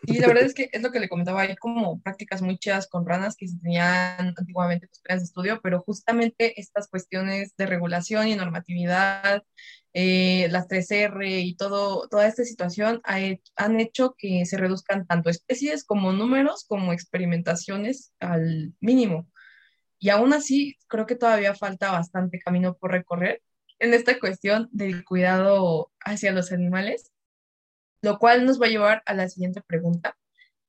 Y 0.02 0.18
la 0.18 0.28
verdad 0.28 0.44
es 0.44 0.54
que 0.54 0.70
es 0.72 0.82
lo 0.82 0.90
que 0.90 1.00
le 1.00 1.08
comentaba, 1.08 1.42
hay 1.42 1.54
como 1.56 2.00
prácticas 2.00 2.40
muy 2.40 2.58
chidas 2.58 2.88
con 2.88 3.06
ranas 3.06 3.36
que 3.36 3.46
se 3.46 3.58
tenían 3.58 4.34
antiguamente 4.36 4.86
en 4.86 4.90
los 4.90 5.00
planes 5.00 5.22
de 5.22 5.26
estudio, 5.26 5.60
pero 5.62 5.80
justamente 5.80 6.58
estas 6.58 6.88
cuestiones 6.88 7.54
de 7.56 7.66
regulación 7.66 8.26
y 8.26 8.34
normatividad, 8.34 9.42
eh, 9.92 10.48
las 10.50 10.68
3R 10.68 11.42
y 11.42 11.54
todo, 11.56 12.08
toda 12.08 12.26
esta 12.26 12.44
situación 12.44 13.02
ha, 13.04 13.18
han 13.56 13.80
hecho 13.80 14.14
que 14.16 14.46
se 14.46 14.56
reduzcan 14.56 15.06
tanto 15.06 15.28
especies 15.28 15.84
como 15.84 16.12
números 16.12 16.64
como 16.66 16.92
experimentaciones 16.92 18.12
al 18.20 18.72
mínimo. 18.80 19.28
Y 19.98 20.08
aún 20.08 20.32
así, 20.32 20.78
creo 20.88 21.04
que 21.04 21.16
todavía 21.16 21.54
falta 21.54 21.92
bastante 21.92 22.38
camino 22.38 22.74
por 22.78 22.92
recorrer 22.92 23.42
en 23.80 23.94
esta 23.94 24.18
cuestión 24.20 24.68
del 24.72 25.04
cuidado 25.04 25.90
hacia 26.04 26.32
los 26.32 26.52
animales, 26.52 27.10
lo 28.02 28.18
cual 28.18 28.46
nos 28.46 28.60
va 28.60 28.66
a 28.66 28.70
llevar 28.70 29.02
a 29.06 29.14
la 29.14 29.28
siguiente 29.28 29.62
pregunta, 29.66 30.16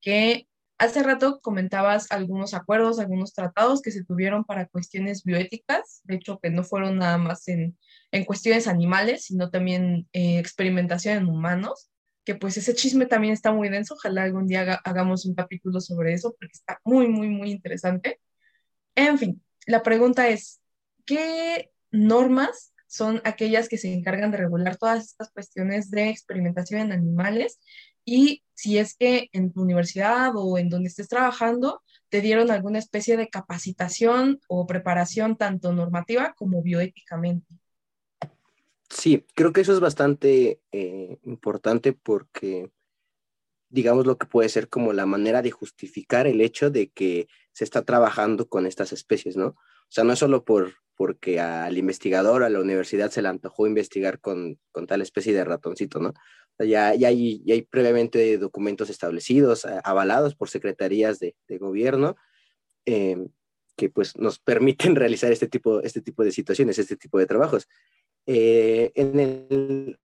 que 0.01 0.47
hace 0.77 1.03
rato 1.03 1.39
comentabas 1.41 2.11
algunos 2.11 2.53
acuerdos, 2.53 2.99
algunos 2.99 3.33
tratados 3.33 3.81
que 3.81 3.91
se 3.91 4.03
tuvieron 4.03 4.45
para 4.45 4.67
cuestiones 4.67 5.23
bioéticas, 5.23 6.01
de 6.05 6.15
hecho 6.15 6.39
que 6.41 6.49
no 6.49 6.63
fueron 6.63 6.97
nada 6.97 7.17
más 7.17 7.47
en, 7.47 7.77
en 8.11 8.25
cuestiones 8.25 8.67
animales, 8.67 9.25
sino 9.25 9.51
también 9.51 10.07
eh, 10.13 10.39
experimentación 10.39 11.17
en 11.17 11.29
humanos, 11.29 11.91
que 12.23 12.35
pues 12.35 12.57
ese 12.57 12.73
chisme 12.73 13.05
también 13.05 13.33
está 13.33 13.51
muy 13.51 13.69
denso, 13.69 13.95
ojalá 13.95 14.23
algún 14.23 14.47
día 14.47 14.79
hagamos 14.83 15.25
un 15.25 15.35
capítulo 15.35 15.81
sobre 15.81 16.13
eso, 16.13 16.35
porque 16.39 16.53
está 16.53 16.79
muy, 16.83 17.07
muy, 17.07 17.29
muy 17.29 17.51
interesante. 17.51 18.19
En 18.95 19.17
fin, 19.17 19.43
la 19.67 19.83
pregunta 19.83 20.29
es, 20.29 20.61
¿qué 21.05 21.71
normas 21.91 22.70
son 22.91 23.21
aquellas 23.23 23.69
que 23.69 23.77
se 23.77 23.93
encargan 23.93 24.31
de 24.31 24.37
regular 24.37 24.75
todas 24.75 25.05
estas 25.05 25.31
cuestiones 25.31 25.89
de 25.91 26.09
experimentación 26.09 26.81
en 26.81 26.91
animales 26.91 27.57
y 28.03 28.43
si 28.53 28.79
es 28.79 28.97
que 28.97 29.29
en 29.31 29.53
tu 29.53 29.61
universidad 29.61 30.33
o 30.35 30.57
en 30.57 30.67
donde 30.67 30.89
estés 30.89 31.07
trabajando 31.07 31.81
te 32.09 32.19
dieron 32.19 32.51
alguna 32.51 32.79
especie 32.79 33.15
de 33.15 33.29
capacitación 33.29 34.41
o 34.49 34.67
preparación 34.67 35.37
tanto 35.37 35.71
normativa 35.71 36.33
como 36.33 36.61
bioéticamente. 36.61 37.47
Sí, 38.89 39.25
creo 39.35 39.53
que 39.53 39.61
eso 39.61 39.71
es 39.71 39.79
bastante 39.79 40.59
eh, 40.73 41.17
importante 41.23 41.93
porque 41.93 42.71
digamos 43.69 44.05
lo 44.05 44.17
que 44.17 44.27
puede 44.27 44.49
ser 44.49 44.67
como 44.67 44.91
la 44.91 45.05
manera 45.05 45.41
de 45.41 45.51
justificar 45.51 46.27
el 46.27 46.41
hecho 46.41 46.69
de 46.69 46.89
que 46.89 47.29
se 47.53 47.63
está 47.63 47.83
trabajando 47.83 48.49
con 48.49 48.65
estas 48.65 48.91
especies, 48.91 49.37
¿no? 49.37 49.55
Sea, 49.91 50.05
no 50.05 50.13
es 50.13 50.19
solo 50.19 50.45
por, 50.45 50.73
porque 50.95 51.39
al 51.41 51.77
investigador, 51.77 52.43
a 52.43 52.49
la 52.49 52.61
universidad 52.61 53.11
se 53.11 53.21
le 53.21 53.27
antojó 53.27 53.67
investigar 53.67 54.19
con, 54.21 54.57
con 54.71 54.87
tal 54.87 55.01
especie 55.01 55.33
de 55.33 55.43
ratoncito, 55.43 55.99
¿no? 55.99 56.13
ya, 56.59 56.95
ya, 56.95 57.09
hay, 57.09 57.41
ya 57.43 57.55
previamente 57.69 58.37
documentos 58.37 58.89
establecidos, 58.89 59.65
avalados 59.83 60.35
por 60.35 60.49
secretarías 60.49 61.19
de, 61.19 61.35
gobierno, 61.59 62.15
eh, 62.85 63.17
que 63.75 63.89
pues 63.89 64.15
nos 64.15 64.39
permiten 64.39 64.95
realizar 64.95 65.31
este 65.31 65.47
tipo, 65.47 65.81
este 65.81 66.01
tipo 66.01 66.23
de 66.23 66.31
situaciones, 66.31 66.79
este 66.79 66.95
tipo 66.95 67.19
de 67.19 67.25
trabajos. 67.25 67.67
Eh, 68.25 68.91
en, 68.95 69.19
el, 69.19 69.99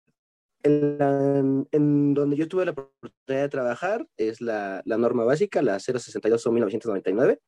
en, 0.63 2.15
donde 2.15 2.37
yo 2.37 2.49
tuve 2.49 2.65
la 2.65 2.73
oportunidad 2.73 3.43
de 3.43 3.49
trabajar 3.49 4.09
es 4.17 4.41
la, 4.41 4.83
la 4.85 4.97
norma 4.97 5.25
básica, 5.25 5.63
la 5.63 5.79
062 5.79 6.47
1999, 6.47 7.39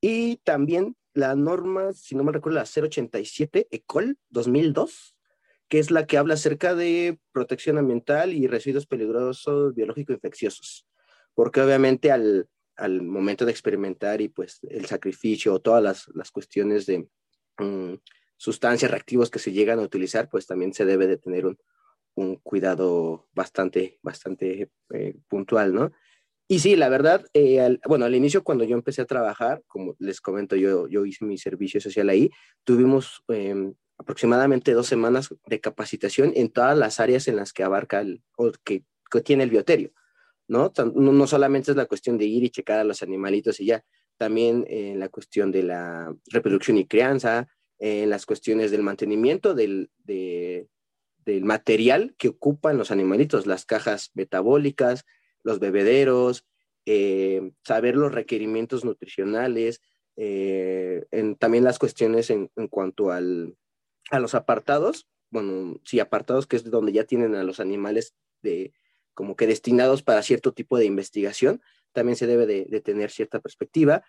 y 0.00 0.36
también 0.38 0.94
la 1.16 1.34
norma, 1.34 1.94
si 1.94 2.14
no 2.14 2.24
me 2.24 2.32
recuerdo, 2.32 2.58
la 2.58 2.66
087 2.66 3.68
ECOL 3.70 4.18
2002, 4.28 5.16
que 5.68 5.78
es 5.78 5.90
la 5.90 6.06
que 6.06 6.18
habla 6.18 6.34
acerca 6.34 6.74
de 6.74 7.18
protección 7.32 7.78
ambiental 7.78 8.34
y 8.34 8.46
residuos 8.46 8.86
peligrosos 8.86 9.74
biológico-infecciosos. 9.74 10.86
Porque 11.34 11.62
obviamente 11.62 12.12
al, 12.12 12.48
al, 12.76 13.00
momento 13.02 13.46
de 13.46 13.50
experimentar 13.50 14.20
y 14.20 14.28
pues 14.28 14.60
el 14.68 14.84
sacrificio 14.84 15.54
o 15.54 15.60
todas 15.60 15.82
las, 15.82 16.08
las 16.14 16.30
cuestiones 16.30 16.84
de 16.84 17.08
um, 17.60 17.98
sustancias 18.36 18.90
reactivos 18.90 19.30
que 19.30 19.38
se 19.38 19.52
llegan 19.52 19.78
a 19.78 19.84
utilizar, 19.84 20.28
pues 20.28 20.46
también 20.46 20.74
se 20.74 20.84
debe 20.84 21.06
de 21.06 21.16
tener 21.16 21.46
un, 21.46 21.58
un 22.14 22.36
cuidado 22.36 23.26
bastante, 23.32 23.98
bastante 24.02 24.70
eh, 24.90 25.16
puntual, 25.28 25.74
¿no? 25.74 25.92
Y 26.48 26.60
sí, 26.60 26.76
la 26.76 26.88
verdad, 26.88 27.26
eh, 27.32 27.60
al, 27.60 27.80
bueno, 27.86 28.04
al 28.04 28.14
inicio 28.14 28.44
cuando 28.44 28.64
yo 28.64 28.76
empecé 28.76 29.02
a 29.02 29.06
trabajar, 29.06 29.62
como 29.66 29.96
les 29.98 30.20
comento, 30.20 30.54
yo, 30.54 30.86
yo 30.86 31.04
hice 31.04 31.24
mi 31.24 31.38
servicio 31.38 31.80
social 31.80 32.08
ahí, 32.08 32.30
tuvimos 32.62 33.24
eh, 33.28 33.72
aproximadamente 33.98 34.72
dos 34.72 34.86
semanas 34.86 35.34
de 35.46 35.60
capacitación 35.60 36.32
en 36.36 36.50
todas 36.50 36.78
las 36.78 37.00
áreas 37.00 37.26
en 37.26 37.36
las 37.36 37.52
que 37.52 37.64
abarca 37.64 38.00
el, 38.00 38.22
o 38.36 38.52
que, 38.64 38.84
que 39.10 39.20
tiene 39.22 39.42
el 39.42 39.50
bioterio, 39.50 39.90
¿no? 40.46 40.72
¿no? 40.94 41.12
No 41.12 41.26
solamente 41.26 41.72
es 41.72 41.76
la 41.76 41.86
cuestión 41.86 42.16
de 42.16 42.26
ir 42.26 42.44
y 42.44 42.50
checar 42.50 42.78
a 42.78 42.84
los 42.84 43.02
animalitos 43.02 43.58
y 43.58 43.66
ya, 43.66 43.84
también 44.16 44.64
en 44.68 45.00
la 45.00 45.08
cuestión 45.08 45.50
de 45.50 45.64
la 45.64 46.14
reproducción 46.30 46.78
y 46.78 46.86
crianza, 46.86 47.48
en 47.78 48.08
las 48.08 48.24
cuestiones 48.24 48.70
del 48.70 48.82
mantenimiento 48.82 49.52
del, 49.54 49.90
de, 50.04 50.68
del 51.24 51.44
material 51.44 52.14
que 52.16 52.28
ocupan 52.28 52.78
los 52.78 52.90
animalitos, 52.90 53.46
las 53.46 53.66
cajas 53.66 54.12
metabólicas, 54.14 55.04
los 55.46 55.60
bebederos, 55.60 56.44
eh, 56.86 57.52
saber 57.64 57.94
los 57.96 58.12
requerimientos 58.12 58.84
nutricionales, 58.84 59.80
eh, 60.16 61.06
en, 61.12 61.36
también 61.36 61.62
las 61.62 61.78
cuestiones 61.78 62.30
en, 62.30 62.50
en 62.56 62.66
cuanto 62.66 63.12
al, 63.12 63.56
a 64.10 64.18
los 64.18 64.34
apartados, 64.34 65.06
bueno, 65.30 65.80
sí, 65.84 66.00
apartados 66.00 66.48
que 66.48 66.56
es 66.56 66.68
donde 66.68 66.92
ya 66.92 67.04
tienen 67.04 67.36
a 67.36 67.44
los 67.44 67.60
animales 67.60 68.14
de, 68.42 68.72
como 69.14 69.36
que 69.36 69.46
destinados 69.46 70.02
para 70.02 70.22
cierto 70.22 70.52
tipo 70.52 70.78
de 70.78 70.84
investigación, 70.84 71.62
también 71.92 72.16
se 72.16 72.26
debe 72.26 72.46
de, 72.46 72.64
de 72.64 72.80
tener 72.80 73.10
cierta 73.10 73.40
perspectiva. 73.40 74.02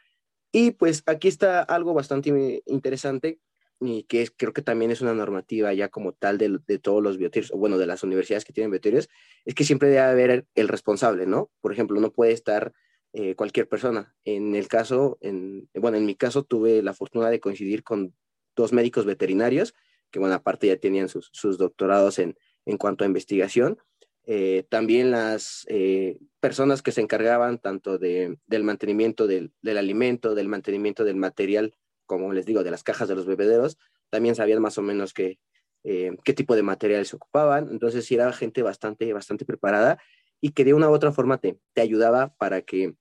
Y 0.52 0.72
pues 0.72 1.04
aquí 1.06 1.28
está 1.28 1.62
algo 1.62 1.94
bastante 1.94 2.64
interesante 2.66 3.40
y 3.80 4.04
que 4.04 4.24
es, 4.24 4.32
creo 4.36 4.54
que 4.54 4.62
también 4.62 4.92
es 4.92 5.02
una 5.02 5.14
normativa 5.14 5.74
ya 5.74 5.90
como 5.90 6.14
tal 6.14 6.38
de, 6.38 6.60
de 6.66 6.80
todos 6.80 7.04
los 7.04 7.18
bioterios, 7.18 7.52
o 7.52 7.58
bueno, 7.58 7.78
de 7.78 7.86
las 7.86 8.04
universidades 8.04 8.46
que 8.46 8.54
tienen 8.54 8.72
bioterios, 8.72 9.10
es 9.46 9.54
que 9.54 9.64
siempre 9.64 9.90
debe 9.90 10.02
haber 10.02 10.46
el, 10.56 10.68
responsable, 10.68 11.26
¿no? 11.26 11.52
Por 11.62 11.72
ejemplo, 11.72 12.00
no 12.00 12.12
puede 12.12 12.32
estar 12.32 12.74
eh, 13.14 13.36
cualquier 13.36 13.68
persona. 13.68 14.16
En 14.26 14.56
el 14.56 14.68
caso, 14.68 15.18
en, 15.22 15.70
bueno, 15.74 15.98
en 15.98 16.06
mi 16.06 16.16
caso 16.16 16.44
tuve 16.44 16.82
la 16.82 16.94
fortuna 16.94 17.30
de 17.30 17.40
coincidir 17.40 17.84
con 17.84 18.14
dos 18.56 18.74
médicos 18.74 19.06
veterinarios, 19.06 19.74
que 20.12 20.20
bueno, 20.20 20.36
aparte 20.36 20.68
ya 20.68 20.78
tenían 20.78 21.10
sus, 21.10 21.30
sus 21.34 21.58
doctorados 21.58 22.20
en, 22.20 22.38
en 22.66 22.78
cuanto 22.78 23.04
a 23.04 23.08
investigación. 23.08 23.78
Eh, 24.26 24.66
también 24.70 25.12
las 25.12 25.66
eh, 25.70 26.18
personas 26.42 26.82
que 26.82 26.92
se 26.92 27.00
encargaban 27.00 27.60
tanto 27.60 27.98
de, 27.98 28.38
del 28.46 28.64
mantenimiento 28.64 29.26
del, 29.26 29.54
del 29.62 29.78
alimento, 29.78 30.36
del 30.36 30.50
mantenimiento 30.50 31.06
del 31.06 31.16
material 31.16 31.76
como 32.08 32.34
les 32.34 32.48
digo, 32.48 32.64
de 32.64 32.72
las 32.72 32.84
cajas 32.84 33.08
de 33.08 33.16
los 33.16 33.28
bebederos, 33.28 33.78
también 34.10 34.34
sabían 34.34 34.62
más 34.62 34.80
o 34.80 34.82
menos 34.82 35.14
qué, 35.14 35.38
eh, 35.84 36.18
qué 36.24 36.34
tipo 36.34 36.56
de 36.56 36.64
materiales 36.64 37.14
ocupaban. 37.14 37.70
Entonces, 37.70 38.06
sí 38.06 38.16
era 38.16 38.34
gente 38.34 38.64
bastante, 38.64 39.14
bastante 39.14 39.46
preparada 39.46 40.00
y 40.42 40.52
que 40.52 40.66
de 40.66 40.74
una 40.74 40.90
u 40.90 40.94
otra 40.94 41.12
forma 41.12 41.38
te, 41.38 41.60
te 41.74 41.82
ayudaba 41.82 42.34
para 42.40 42.62
que 42.62 42.96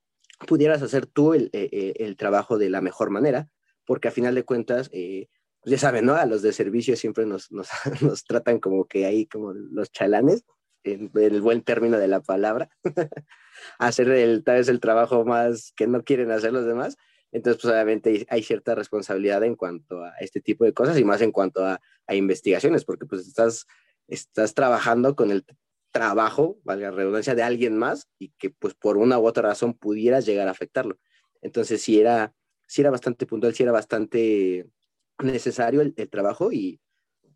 pudieras 0.47 0.83
hacer 0.83 1.07
tú 1.07 1.33
el, 1.33 1.49
el, 1.53 1.95
el, 1.97 2.17
trabajo 2.17 2.59
de 2.59 2.69
la 2.69 2.83
mejor 2.83 3.11
manera, 3.11 3.49
porque 3.87 4.09
a 4.09 4.11
final 4.11 4.35
de 4.35 4.45
cuentas, 4.45 4.91
eh, 4.93 5.29
ya 5.65 5.79
saben, 5.79 6.05
¿no? 6.05 6.15
A 6.15 6.27
los 6.27 6.43
de 6.43 6.53
servicio 6.53 6.97
siempre 6.97 7.27
nos, 7.27 7.51
nos, 7.51 7.69
nos 8.03 8.25
tratan 8.25 8.61
como 8.61 8.87
que 8.87 9.07
ahí 9.07 9.27
como 9.27 9.53
los 9.53 9.91
chalanes, 9.91 10.45
en 10.85 11.11
el 11.15 11.41
buen 11.41 11.63
término 11.63 11.99
de 11.99 12.09
la 12.09 12.21
palabra, 12.21 12.71
hacer 13.79 14.09
el, 14.11 14.45
tal 14.45 14.59
vez 14.59 14.69
el 14.69 14.81
trabajo 14.81 15.25
más 15.25 15.73
que 15.75 15.87
no 15.87 16.03
quieren 16.03 16.31
hacer 16.31 16.53
los 16.53 16.67
demás. 16.67 16.97
Entonces, 17.37 17.61
pues 17.61 17.75
obviamente 17.75 18.27
hay 18.31 18.43
cierta 18.43 18.75
responsabilidad 18.75 19.45
en 19.45 19.57
cuanto 19.57 20.03
a 20.03 20.15
este 20.21 20.41
tipo 20.41 20.65
de 20.65 20.73
cosas 20.73 20.99
y 20.99 21.05
más 21.05 21.21
en 21.21 21.33
cuanto 21.33 21.67
a, 21.67 21.79
a 22.07 22.15
investigaciones, 22.15 22.87
porque 22.87 23.05
pues 23.05 23.27
estás, 23.27 23.67
estás 24.09 24.55
trabajando 24.55 25.15
con 25.15 25.31
el 25.31 25.45
trabajo, 25.91 26.59
valga 26.65 26.91
la 26.91 26.97
redundancia, 26.97 27.35
de 27.35 27.43
alguien 27.43 27.77
más 27.77 28.09
y 28.19 28.31
que 28.39 28.49
pues 28.49 28.73
por 28.73 28.97
una 28.97 29.19
u 29.19 29.27
otra 29.27 29.43
razón 29.43 29.75
pudieras 29.75 30.25
llegar 30.25 30.49
a 30.49 30.53
afectarlo. 30.53 30.99
Entonces, 31.43 31.83
sí 31.83 32.01
era, 32.01 32.33
sí 32.67 32.81
era 32.81 32.91
bastante 32.91 33.27
puntual, 33.27 33.55
sí 33.55 33.65
era 33.65 33.73
bastante 33.73 34.67
necesario 35.19 35.83
el, 35.83 35.93
el 35.99 36.09
trabajo 36.09 36.53
y 36.53 36.81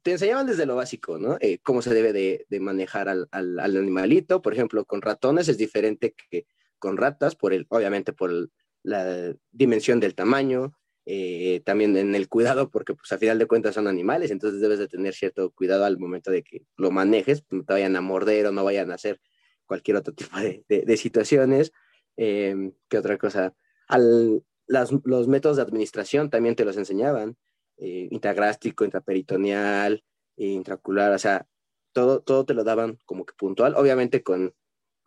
te 0.01 0.13
enseñaban 0.13 0.47
desde 0.47 0.65
lo 0.65 0.77
básico, 0.77 1.19
¿no? 1.19 1.37
Eh, 1.43 1.59
cómo 1.63 1.83
se 1.83 1.93
debe 1.93 2.15
de, 2.15 2.47
de 2.49 2.61
manejar 2.61 3.11
al, 3.11 3.29
al, 3.33 3.61
al, 3.61 3.77
animalito, 3.77 4.41
por 4.41 4.55
ejemplo, 4.55 4.87
con 4.87 5.03
ratones 5.03 5.51
es 5.51 5.59
diferente 5.59 6.15
que 6.31 6.47
con 6.79 6.97
ratas, 6.97 7.37
por 7.37 7.53
el, 7.53 7.67
obviamente 7.69 8.15
por 8.15 8.31
el, 8.31 8.51
la 8.83 9.35
dimensión 9.51 10.01
del 10.01 10.15
tamaño, 10.15 10.73
eh, 11.07 11.61
también 11.65 11.97
en 11.97 12.15
el 12.15 12.29
cuidado, 12.29 12.71
porque 12.71 12.95
pues 12.95 13.11
a 13.13 13.19
final 13.19 13.39
de 13.39 13.47
cuentas 13.47 13.75
son 13.75 13.89
animales, 13.89 14.31
entonces 14.31 14.61
debes 14.61 14.79
de 14.79 14.89
tener 14.89 15.15
cierto 15.15 15.51
cuidado 15.51 15.85
al 15.85 15.99
momento 15.99 16.31
de 16.31 16.43
que 16.43 16.63
lo 16.77 16.91
manejes, 16.91 17.45
no 17.51 17.65
te 17.65 17.73
vayan 17.73 17.97
a 17.97 18.01
morder 18.01 18.47
o 18.47 18.53
no 18.53 18.65
vayan 18.65 18.91
a 18.91 18.95
hacer 18.95 19.21
cualquier 19.67 19.97
otro 19.97 20.15
tipo 20.15 20.39
de, 20.39 20.65
de, 20.69 20.97
situaciones. 20.97 21.73
Eh, 22.17 22.73
¿Qué 22.89 22.99
otra 22.99 23.19
cosa? 23.19 23.55
Al, 23.89 24.45
los 24.67 25.29
métodos 25.29 25.57
de 25.57 25.63
administración 25.63 26.31
también 26.31 26.55
te 26.55 26.65
los 26.65 26.77
enseñaban 26.77 27.37
eh, 27.77 28.09
intragrástico, 28.11 28.85
intraperitoneal, 28.85 30.05
intraocular, 30.37 31.13
o 31.13 31.19
sea, 31.19 31.47
todo, 31.93 32.21
todo 32.21 32.45
te 32.45 32.55
lo 32.55 32.63
daban 32.63 32.99
como 33.05 33.25
que 33.25 33.35
puntual, 33.35 33.75
obviamente 33.77 34.23
con, 34.23 34.55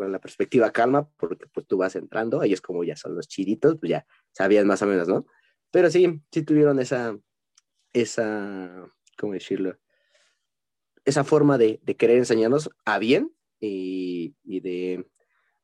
con 0.04 0.12
la 0.12 0.20
perspectiva 0.20 0.72
calma, 0.72 1.10
porque 1.18 1.48
pues 1.48 1.66
tú 1.66 1.78
vas 1.78 1.96
entrando, 1.96 2.44
ellos 2.44 2.62
como 2.62 2.84
ya 2.84 2.96
son 2.96 3.16
los 3.16 3.28
chiritos, 3.28 3.78
pues 3.80 3.90
ya 3.90 4.06
sabían 4.32 4.68
más 4.68 4.82
o 4.82 4.86
menos, 4.86 5.08
¿no? 5.08 5.26
Pero 5.72 5.90
sí, 5.90 6.22
sí 6.32 6.44
tuvieron 6.44 6.80
esa, 6.80 7.18
esa, 7.94 8.86
¿cómo 9.18 9.34
decirlo? 9.34 9.78
Esa 11.06 11.24
forma 11.24 11.58
de, 11.58 11.80
querer 11.98 12.18
enseñarnos 12.18 12.70
a 12.86 13.00
bien 13.00 13.34
y, 13.60 14.36
de, 14.44 15.10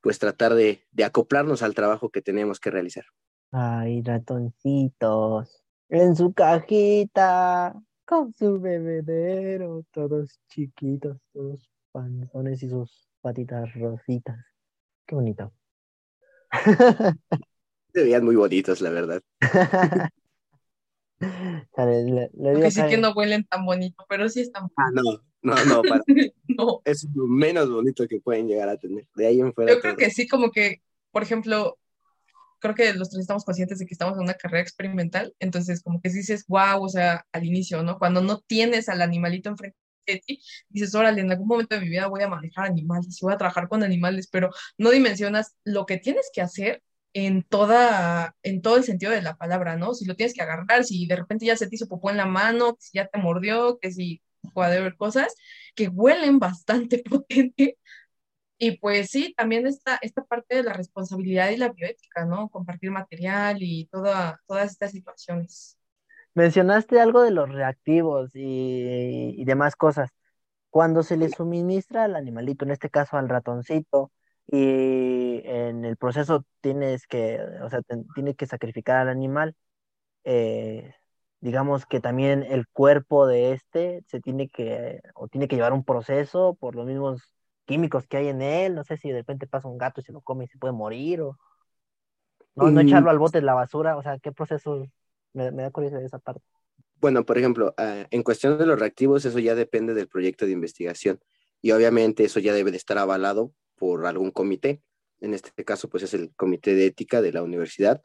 pues, 0.02 0.20
tratar 0.20 0.54
de, 0.54 0.86
de 0.92 1.04
acoplarnos 1.04 1.62
al 1.62 1.76
trabajo 1.76 2.10
que 2.10 2.22
tenemos 2.22 2.60
que 2.60 2.72
realizar. 2.72 3.06
Ay, 3.52 4.02
ratoncitos 4.02 5.64
en 5.90 6.16
su 6.16 6.34
cajita, 6.34 7.76
con 8.06 8.34
su 8.34 8.60
bebedero, 8.60 9.86
todos 9.92 10.40
chiquitos, 10.48 11.18
todos 11.34 11.69
panzones 11.92 12.64
y 12.64 12.70
sus 12.70 13.10
patitas 13.22 13.74
rositas. 13.74 14.38
Qué 15.06 15.16
bonito. 15.16 15.54
Se 17.94 18.04
veían 18.04 18.24
muy 18.24 18.36
bonitos, 18.36 18.82
la 18.82 18.90
verdad. 18.92 19.22
le, 21.20 22.04
le 22.06 22.30
digo 22.34 22.50
Aunque 22.54 22.72
sí 22.72 22.82
que 22.88 22.98
no 22.98 23.12
huelen 23.14 23.44
tan 23.46 23.66
bonito, 23.66 24.06
pero 24.08 24.30
sí 24.30 24.42
están 24.42 24.70
Ah, 24.76 24.90
no, 24.94 25.04
no, 25.42 25.66
no, 25.66 25.82
para- 25.82 26.04
No, 26.48 26.82
es 26.86 27.08
lo 27.14 27.26
menos 27.28 27.70
bonito 27.70 28.08
que 28.08 28.20
pueden 28.22 28.48
llegar 28.48 28.70
a 28.70 28.78
tener. 28.78 29.08
De 29.16 29.28
ahí 29.28 29.40
en 29.40 29.54
fuera. 29.54 29.74
yo 29.74 29.80
creo 29.80 29.94
todo. 29.94 30.00
que 30.00 30.12
sí, 30.12 30.28
como 30.28 30.52
que, 30.52 30.82
por 31.12 31.24
ejemplo, 31.24 31.78
creo 32.60 32.76
que 32.76 32.94
los 32.94 33.10
tres 33.10 33.22
estamos 33.22 33.46
conscientes 33.46 33.80
de 33.80 33.86
que 33.86 33.94
estamos 33.94 34.16
en 34.18 34.24
una 34.24 34.34
carrera 34.34 34.62
experimental, 34.62 35.34
entonces 35.40 35.82
como 35.82 36.02
que 36.02 36.10
dices, 36.10 36.46
wow, 36.48 36.84
o 36.84 36.90
sea, 36.90 37.26
al 37.32 37.46
inicio, 37.46 37.82
¿no? 37.84 37.98
Cuando 37.98 38.22
no 38.22 38.40
tienes 38.42 38.90
al 38.90 39.02
animalito 39.02 39.50
enfrente 39.50 39.79
de 40.14 40.22
ti, 40.26 40.42
dices, 40.70 40.94
órale, 40.96 41.22
en 41.22 41.32
algún 41.32 41.48
momento 41.48 41.76
de 41.76 41.82
mi 41.82 41.90
vida 41.90 42.08
voy 42.08 42.24
a 42.24 42.30
manejar 42.30 42.68
animales 42.68 43.18
y 43.22 43.26
voy 43.26 43.34
a 43.34 43.38
trabajar 43.38 43.68
con 43.68 43.84
animales, 43.84 44.28
pero 44.32 44.50
no 44.78 44.92
dimensionas 44.92 45.56
lo 45.64 45.86
que 45.86 45.98
tienes 45.98 46.30
que 46.34 46.42
hacer 46.42 46.84
en 47.14 47.44
toda, 47.44 48.36
en 48.44 48.62
todo 48.62 48.78
el 48.78 48.84
sentido 48.84 49.12
de 49.12 49.22
la 49.22 49.36
palabra, 49.38 49.76
¿no? 49.76 49.94
Si 49.94 50.06
lo 50.06 50.16
tienes 50.16 50.34
que 50.34 50.42
agarrar, 50.44 50.84
si 50.86 51.08
de 51.08 51.16
repente 51.16 51.46
ya 51.46 51.58
se 51.58 51.68
te 51.68 51.76
hizo 51.76 51.88
popó 51.88 52.12
en 52.12 52.18
la 52.18 52.26
mano, 52.26 52.78
si 52.80 52.98
ya 52.98 53.08
te 53.08 53.20
mordió, 53.20 53.80
que 53.80 53.92
si 53.92 54.22
haber 54.56 54.96
cosas 54.98 55.36
que 55.76 55.88
huelen 55.88 56.40
bastante 56.40 57.04
potente. 57.10 57.78
Y 58.58 58.78
pues 58.78 59.10
sí, 59.12 59.34
también 59.38 59.68
está 59.68 60.00
esta 60.02 60.24
parte 60.26 60.58
de 60.58 60.64
la 60.64 60.74
responsabilidad 60.74 61.50
y 61.52 61.58
la 61.58 61.70
bioética, 61.70 62.26
¿no? 62.26 62.50
Compartir 62.50 62.92
material 62.92 63.58
y 63.62 63.86
toda, 63.88 64.42
todas 64.48 64.72
estas 64.72 64.92
situaciones. 64.92 65.79
Mencionaste 66.36 67.00
algo 67.02 67.22
de 67.24 67.32
los 67.32 67.50
reactivos 67.50 68.32
y, 68.36 69.36
y 69.38 69.46
demás 69.46 69.76
cosas. 69.76 70.10
Cuando 70.70 71.04
se 71.04 71.18
le 71.18 71.30
suministra 71.30 72.06
al 72.06 72.16
animalito, 72.16 72.66
en 72.66 72.72
este 72.72 72.90
caso 72.90 73.18
al 73.18 73.30
ratoncito, 73.30 74.12
y 74.48 75.42
en 75.46 75.86
el 75.86 75.98
proceso 75.98 76.46
tienes 76.62 77.08
que, 77.08 77.40
o 77.64 77.70
sea, 77.70 77.82
te- 77.84 78.04
tiene 78.16 78.36
que 78.36 78.48
sacrificar 78.48 78.98
al 78.98 79.10
animal, 79.10 79.56
eh, 80.26 80.94
digamos 81.42 81.86
que 81.86 82.00
también 82.02 82.44
el 82.44 82.68
cuerpo 82.70 83.28
de 83.28 83.54
este 83.54 84.04
se 84.08 84.22
tiene 84.22 84.50
que, 84.50 85.02
o 85.16 85.28
tiene 85.28 85.48
que 85.48 85.56
llevar 85.58 85.74
un 85.74 85.86
proceso 85.86 86.56
por 86.60 86.76
los 86.76 86.86
mismos 86.88 87.22
químicos 87.66 88.08
que 88.08 88.18
hay 88.18 88.28
en 88.30 88.42
él. 88.42 88.76
No 88.76 88.84
sé 88.86 88.98
si 88.98 89.10
de 89.12 89.18
repente 89.20 89.48
pasa 89.48 89.68
un 89.70 89.78
gato 89.78 90.02
y 90.02 90.04
se 90.06 90.14
lo 90.14 90.22
come 90.22 90.46
y 90.46 90.48
se 90.48 90.58
puede 90.60 90.74
morir, 90.74 91.22
o 91.22 91.38
no, 92.56 92.72
no 92.72 92.80
echarlo 92.82 93.10
al 93.10 93.20
bote 93.20 93.40
de 93.40 93.46
la 93.46 93.54
basura, 93.54 93.98
o 93.98 94.04
sea, 94.04 94.20
¿qué 94.20 94.32
proceso? 94.32 94.86
Me, 95.34 95.52
da 95.52 95.72
curiosidad 95.72 96.04
esa 96.04 96.20
parte. 96.20 96.42
Bueno, 96.96 97.26
por 97.26 97.38
ejemplo, 97.38 97.74
ah, 97.78 98.08
en 98.10 98.24
cuestión 98.24 98.58
de 98.58 98.66
los 98.66 98.80
reactivos, 98.80 99.26
eso 99.26 99.40
ya 99.40 99.56
depende 99.56 99.94
del 99.94 100.08
proyecto 100.08 100.46
de 100.46 100.52
investigación. 100.52 101.20
Y 101.62 101.72
obviamente 101.72 102.24
eso 102.24 102.40
ya 102.40 102.54
debe 102.54 102.72
de 102.72 102.78
estar 102.78 102.98
avalado 102.98 103.54
por 103.76 104.06
algún 104.06 104.32
comité. 104.32 104.82
En 105.22 105.34
este 105.34 105.64
caso, 105.64 105.90
pues 105.90 106.04
es 106.04 106.14
el 106.14 106.34
comité 106.36 106.76
de 106.76 106.86
ética 106.86 107.22
de 107.22 107.34
la 107.34 107.44
universidad 107.44 108.02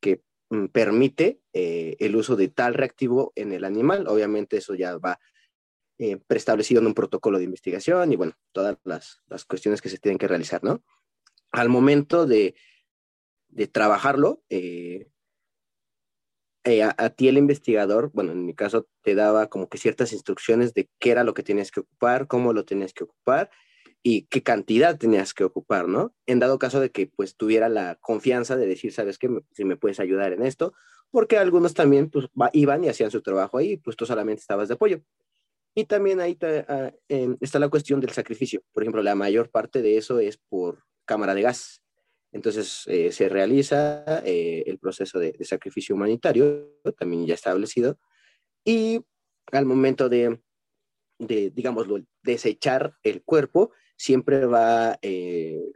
que 0.00 0.22
mm, 0.50 0.66
permite 0.66 1.40
eh, 1.52 1.96
el 1.98 2.16
uso 2.16 2.36
de 2.36 2.48
tal 2.48 2.74
reactivo 2.74 3.32
en 3.34 3.52
el 3.52 3.64
animal. 3.64 4.06
Obviamente 4.08 4.56
eso 4.58 4.74
ya 4.74 4.96
va 4.98 5.18
eh, 5.98 6.18
preestablecido 6.26 6.80
en 6.80 6.88
un 6.88 6.94
protocolo 6.94 7.38
de 7.38 7.44
investigación 7.44 8.12
y 8.12 8.16
bueno, 8.16 8.34
todas 8.52 8.76
las, 8.84 9.22
las 9.28 9.44
cuestiones 9.44 9.80
que 9.80 9.88
se 9.88 9.98
tienen 9.98 10.18
que 10.18 10.28
realizar, 10.28 10.62
¿no? 10.62 10.84
Al 11.52 11.68
momento 11.68 12.26
de, 12.26 12.54
de 13.48 13.66
trabajarlo, 13.66 14.42
eh, 14.50 15.08
eh, 16.66 16.82
a, 16.82 16.94
a, 16.98 17.10
ti 17.10 17.28
el 17.28 17.38
investigador, 17.38 18.10
bueno, 18.12 18.32
en 18.32 18.44
mi 18.44 18.54
caso 18.54 18.86
te 19.02 19.14
daba 19.14 19.46
como 19.46 19.68
que 19.68 19.78
ciertas 19.78 20.12
instrucciones 20.12 20.74
de 20.74 20.90
qué 20.98 21.12
era 21.12 21.24
lo 21.24 21.32
que 21.32 21.42
tenías 21.42 21.70
que 21.70 21.80
ocupar, 21.80 22.26
cómo 22.26 22.52
lo 22.52 22.64
tenías 22.64 22.92
que 22.92 23.04
ocupar 23.04 23.50
y 24.02 24.26
qué 24.26 24.42
cantidad 24.42 24.98
tenías 24.98 25.32
que 25.32 25.44
ocupar, 25.44 25.88
¿no? 25.88 26.12
En 26.26 26.40
dado 26.40 26.58
caso 26.58 26.80
de 26.80 26.90
que 26.90 27.06
pues 27.06 27.36
tuviera 27.36 27.68
la 27.68 27.96
confianza 28.00 28.56
de 28.56 28.66
decir, 28.66 28.92
sabes 28.92 29.18
qué, 29.18 29.28
si 29.52 29.64
me 29.64 29.76
puedes 29.76 30.00
ayudar 30.00 30.32
en 30.32 30.42
esto, 30.42 30.74
porque 31.10 31.38
algunos 31.38 31.74
también 31.74 32.10
pues 32.10 32.26
va, 32.40 32.50
iban 32.52 32.84
y 32.84 32.88
hacían 32.88 33.10
su 33.10 33.22
trabajo 33.22 33.58
ahí, 33.58 33.76
pues 33.76 33.96
tú 33.96 34.04
solamente 34.04 34.40
estabas 34.40 34.68
de 34.68 34.74
apoyo. 34.74 35.02
Y 35.74 35.84
también 35.84 36.20
ahí 36.20 36.38
uh, 36.42 36.90
eh, 37.08 37.36
está 37.40 37.58
la 37.58 37.68
cuestión 37.68 38.00
del 38.00 38.10
sacrificio. 38.10 38.62
Por 38.72 38.82
ejemplo, 38.82 39.02
la 39.02 39.14
mayor 39.14 39.50
parte 39.50 39.82
de 39.82 39.98
eso 39.98 40.20
es 40.20 40.36
por 40.36 40.84
cámara 41.04 41.34
de 41.34 41.42
gas. 41.42 41.82
Entonces 42.36 42.82
eh, 42.86 43.12
se 43.12 43.30
realiza 43.30 44.04
eh, 44.22 44.62
el 44.66 44.78
proceso 44.78 45.18
de, 45.18 45.34
sacrificio 45.42 45.94
humanitario, 45.94 46.70
también 46.98 47.26
ya 47.26 47.32
establecido, 47.32 47.98
y 48.62 49.00
al 49.52 49.64
momento 49.64 50.10
de, 50.10 50.38
de 51.18 51.50
digámoslo, 51.50 52.04
desechar 52.22 52.94
el 53.02 53.22
cuerpo, 53.22 53.72
siempre 53.96 54.44
va 54.44 54.98
eh, 55.00 55.72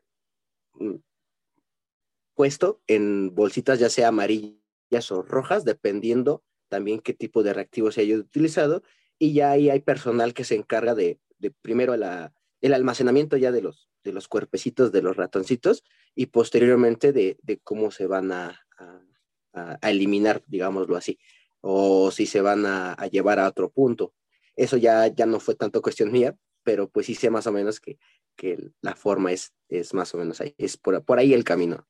puesto 2.34 2.82
en 2.86 3.34
bolsitas 3.34 3.78
ya 3.78 3.88
sea 3.88 4.08
amarillas 4.08 5.10
o 5.10 5.22
rojas, 5.22 5.64
dependiendo 5.64 6.44
también 6.68 7.00
qué 7.00 7.14
tipo 7.14 7.42
de 7.42 7.54
reactivo 7.54 7.90
se 7.90 8.02
haya 8.02 8.16
utilizado, 8.16 8.82
y 9.18 9.32
ya 9.32 9.52
ahí 9.52 9.70
hay 9.70 9.80
personal 9.80 10.34
que 10.34 10.44
se 10.44 10.56
encarga 10.56 10.94
de, 10.94 11.20
primero 11.62 11.94
el 11.94 12.74
almacenamiento 12.74 13.38
ya 13.38 13.50
de 13.50 13.62
los, 13.62 13.89
de 14.02 14.12
los 14.12 14.28
cuerpecitos 14.28 14.92
de 14.92 15.02
los 15.02 15.16
ratoncitos 15.16 15.84
y 16.14 16.26
posteriormente 16.26 17.12
de, 17.12 17.38
de 17.42 17.58
cómo 17.58 17.90
se 17.90 18.06
van 18.06 18.32
a, 18.32 18.60
a, 18.78 19.78
a, 19.82 19.90
eliminar, 19.90 20.42
digámoslo 20.46 20.96
así, 20.96 21.18
o 21.60 22.10
si 22.10 22.26
se 22.26 22.40
van 22.40 22.66
a, 22.66 22.92
a, 22.92 23.06
llevar 23.06 23.38
a 23.38 23.48
otro 23.48 23.70
punto. 23.70 24.14
Eso 24.56 24.76
ya, 24.76 25.06
ya 25.08 25.26
no 25.26 25.40
fue 25.40 25.54
tanto 25.54 25.82
cuestión 25.82 26.12
mía, 26.12 26.36
pero 26.62 26.88
pues 26.88 27.06
sí 27.06 27.14
sé 27.14 27.30
más 27.30 27.46
o 27.46 27.52
menos 27.52 27.80
que, 27.80 27.98
que 28.36 28.72
la 28.80 28.94
forma 28.94 29.32
es, 29.32 29.52
es 29.68 29.94
más 29.94 30.14
o 30.14 30.18
menos 30.18 30.40
ahí, 30.40 30.54
es 30.58 30.76
por, 30.76 31.04
por 31.04 31.18
ahí 31.18 31.34
el 31.34 31.44
camino. 31.44 31.86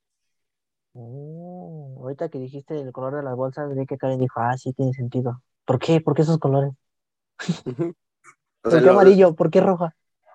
Oh, 0.92 1.98
ahorita 2.02 2.28
que 2.28 2.38
dijiste 2.38 2.80
el 2.80 2.92
color 2.92 3.14
de 3.16 3.22
las 3.22 3.36
bolsas, 3.36 3.74
vi 3.76 3.86
que 3.86 3.96
Karen 3.96 4.18
dijo, 4.18 4.40
ah, 4.40 4.56
sí, 4.56 4.72
tiene 4.72 4.92
sentido. 4.92 5.42
¿Por 5.64 5.78
qué? 5.78 6.00
¿Por 6.00 6.14
qué 6.14 6.22
esos 6.22 6.38
colores? 6.38 6.72
¿Por 8.62 8.72
qué 8.72 8.80
lo, 8.80 8.90
amarillo? 8.90 9.34
¿Por 9.34 9.50
qué 9.50 9.60
roja? 9.60 9.94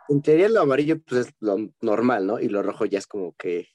En 0.10 0.22
teoría 0.22 0.50
lo 0.50 0.62
amarillo 0.62 1.02
pues 1.02 1.28
es 1.28 1.34
lo 1.40 1.58
normal, 1.82 2.28
¿no? 2.28 2.40
Y 2.40 2.50
lo 2.50 2.62
rojo 2.62 2.86
ya 2.86 3.00
es 3.00 3.08
como 3.08 3.34
que 3.34 3.70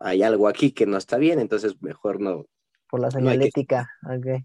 hay 0.00 0.22
algo 0.22 0.48
aquí 0.48 0.72
que 0.72 0.86
no 0.86 0.96
está 0.96 1.16
bien, 1.16 1.38
entonces 1.38 1.80
mejor 1.80 2.20
no. 2.20 2.46
Por 2.88 3.00
la 3.00 3.10
señalética, 3.10 3.88
no 4.02 4.20
que... 4.20 4.34
ok. 4.34 4.42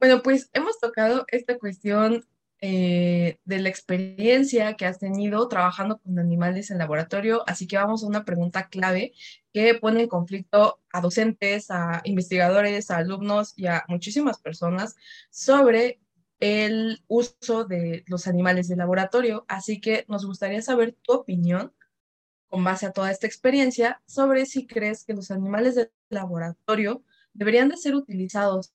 Bueno, 0.00 0.22
pues 0.22 0.48
hemos 0.52 0.78
tocado 0.78 1.24
esta 1.28 1.58
cuestión 1.58 2.24
eh, 2.60 3.38
de 3.44 3.58
la 3.60 3.68
experiencia 3.68 4.74
que 4.74 4.84
has 4.84 4.98
tenido 4.98 5.46
trabajando 5.48 5.98
con 5.98 6.18
animales 6.18 6.70
en 6.70 6.78
laboratorio, 6.78 7.42
así 7.46 7.66
que 7.66 7.76
vamos 7.76 8.02
a 8.02 8.06
una 8.06 8.24
pregunta 8.24 8.68
clave 8.68 9.12
que 9.52 9.74
pone 9.74 10.02
en 10.02 10.08
conflicto 10.08 10.80
a 10.92 11.00
docentes, 11.00 11.70
a 11.70 12.00
investigadores, 12.04 12.90
a 12.90 12.96
alumnos 12.96 13.54
y 13.56 13.66
a 13.66 13.84
muchísimas 13.88 14.38
personas 14.40 14.96
sobre 15.30 16.00
el 16.40 17.02
uso 17.08 17.64
de 17.64 18.04
los 18.06 18.26
animales 18.26 18.68
de 18.68 18.76
laboratorio. 18.76 19.44
Así 19.48 19.80
que 19.80 20.04
nos 20.08 20.26
gustaría 20.26 20.62
saber 20.62 20.96
tu 21.02 21.12
opinión 21.12 21.72
con 22.48 22.64
base 22.64 22.86
a 22.86 22.92
toda 22.92 23.10
esta 23.10 23.26
experiencia 23.26 24.02
sobre 24.06 24.46
si 24.46 24.66
crees 24.66 25.04
que 25.04 25.14
los 25.14 25.30
animales 25.30 25.74
de 25.74 25.90
laboratorio 26.08 27.02
deberían 27.34 27.68
de 27.68 27.76
ser 27.76 27.94
utilizados 27.94 28.72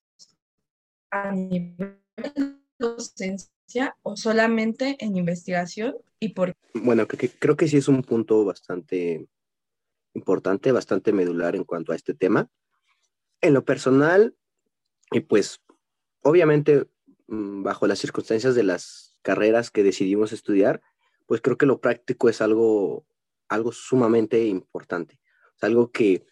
a 1.10 1.32
nivel 1.32 2.00
de 2.18 2.56
docencia 2.78 3.98
o 4.04 4.16
solamente 4.16 4.98
en 5.00 5.18
investigación 5.18 5.96
y 6.20 6.30
por 6.30 6.54
Bueno, 6.74 7.08
creo 7.08 7.20
que, 7.20 7.30
creo 7.30 7.58
que 7.58 7.68
sí 7.68 7.78
es 7.78 7.88
un 7.88 8.04
punto 8.04 8.46
bastante 8.46 9.28
importante, 10.14 10.72
bastante 10.72 11.12
medular 11.12 11.56
en 11.56 11.64
cuanto 11.64 11.92
a 11.92 11.96
este 11.96 12.14
tema. 12.14 12.50
En 13.42 13.54
lo 13.54 13.66
personal, 13.66 14.36
y 15.12 15.22
pues 15.22 15.62
obviamente 16.22 16.88
bajo 17.28 17.88
las 17.88 18.00
circunstancias 18.00 18.56
de 18.56 18.64
las 18.64 19.18
carreras 19.22 19.72
que 19.72 19.84
decidimos 19.84 20.34
estudiar, 20.34 20.82
pues 21.26 21.42
creo 21.42 21.58
que 21.58 21.66
lo 21.66 21.80
práctico 21.80 22.30
es 22.30 22.42
algo, 22.42 23.06
algo 23.48 23.72
sumamente 23.72 24.46
importante. 24.46 25.20
Es 25.56 25.64
algo 25.64 25.92
que, 25.92 26.26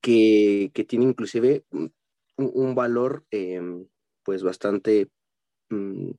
que, 0.00 0.70
que 0.74 0.84
tiene 0.84 1.04
inclusive 1.04 1.64
un, 1.70 1.92
un 2.36 2.74
valor 2.74 3.26
em, 3.30 3.86
pues 4.22 4.42
bastante 4.42 5.10
Mm, 5.68 6.12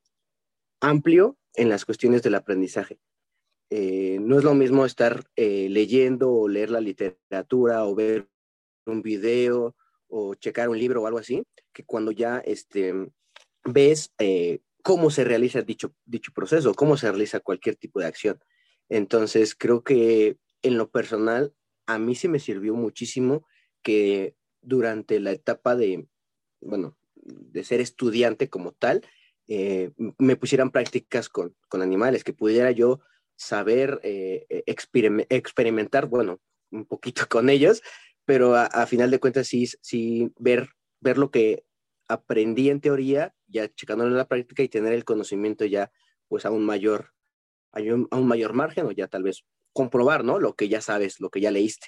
amplio 0.81 1.37
en 1.53 1.69
las 1.69 1.85
cuestiones 1.85 2.21
del 2.23 2.35
aprendizaje. 2.35 2.99
Eh, 3.69 4.19
no 4.21 4.37
es 4.37 4.43
lo 4.43 4.53
mismo 4.53 4.85
estar 4.85 5.25
eh, 5.35 5.67
leyendo 5.69 6.31
o 6.31 6.47
leer 6.47 6.69
la 6.69 6.81
literatura 6.81 7.85
o 7.85 7.95
ver 7.95 8.29
un 8.85 9.01
video 9.01 9.75
o 10.07 10.35
checar 10.35 10.69
un 10.69 10.79
libro 10.79 11.01
o 11.01 11.07
algo 11.07 11.19
así, 11.19 11.43
que 11.73 11.83
cuando 11.83 12.11
ya 12.11 12.39
este, 12.39 12.93
ves 13.67 14.13
eh, 14.17 14.59
cómo 14.83 15.09
se 15.09 15.23
realiza 15.23 15.61
dicho, 15.61 15.93
dicho 16.05 16.31
proceso, 16.33 16.73
cómo 16.73 16.97
se 16.97 17.09
realiza 17.09 17.39
cualquier 17.39 17.75
tipo 17.75 17.99
de 17.99 18.07
acción. 18.07 18.39
Entonces, 18.89 19.55
creo 19.55 19.83
que 19.83 20.37
en 20.61 20.77
lo 20.77 20.89
personal, 20.89 21.53
a 21.85 21.99
mí 21.99 22.15
se 22.15 22.29
me 22.29 22.39
sirvió 22.39 22.73
muchísimo 22.73 23.45
que 23.83 24.35
durante 24.61 25.19
la 25.19 25.31
etapa 25.31 25.75
de, 25.75 26.07
bueno, 26.61 26.97
de 27.15 27.63
ser 27.63 27.81
estudiante 27.81 28.49
como 28.49 28.71
tal, 28.71 29.05
eh, 29.47 29.91
me 30.17 30.35
pusieran 30.35 30.71
prácticas 30.71 31.29
con, 31.29 31.55
con, 31.69 31.81
animales, 31.81 32.23
que 32.23 32.33
pudiera 32.33 32.71
yo 32.71 32.99
saber 33.35 33.99
eh, 34.03 34.45
experimentar, 34.65 36.07
bueno, 36.07 36.41
un 36.71 36.85
poquito 36.85 37.23
con 37.29 37.49
ellos, 37.49 37.81
pero 38.25 38.55
a, 38.55 38.85
final 38.87 39.09
de 39.09 39.19
cuentas 39.19 39.47
sí, 39.47 39.67
sí 39.81 40.31
ver, 40.37 40.69
ver 40.99 41.17
lo 41.17 41.31
que 41.31 41.63
aprendí 42.07 42.69
en 42.69 42.81
teoría, 42.81 43.35
ya 43.47 43.73
checándolo 43.73 44.11
en 44.11 44.17
la 44.17 44.27
práctica 44.27 44.63
y 44.63 44.69
tener 44.69 44.93
el 44.93 45.05
conocimiento 45.05 45.65
ya 45.65 45.91
pues 46.27 46.45
a 46.45 46.51
un 46.51 46.65
mayor, 46.65 47.13
a 47.71 47.79
un, 47.79 48.27
mayor 48.27 48.53
margen 48.53 48.85
o 48.85 48.91
ya 48.91 49.07
tal 49.07 49.23
vez 49.23 49.45
comprobar, 49.73 50.23
¿no? 50.23 50.39
Lo 50.39 50.55
que 50.55 50.69
ya 50.69 50.81
sabes, 50.81 51.19
lo 51.19 51.29
que 51.29 51.41
ya 51.41 51.51
leíste. 51.51 51.87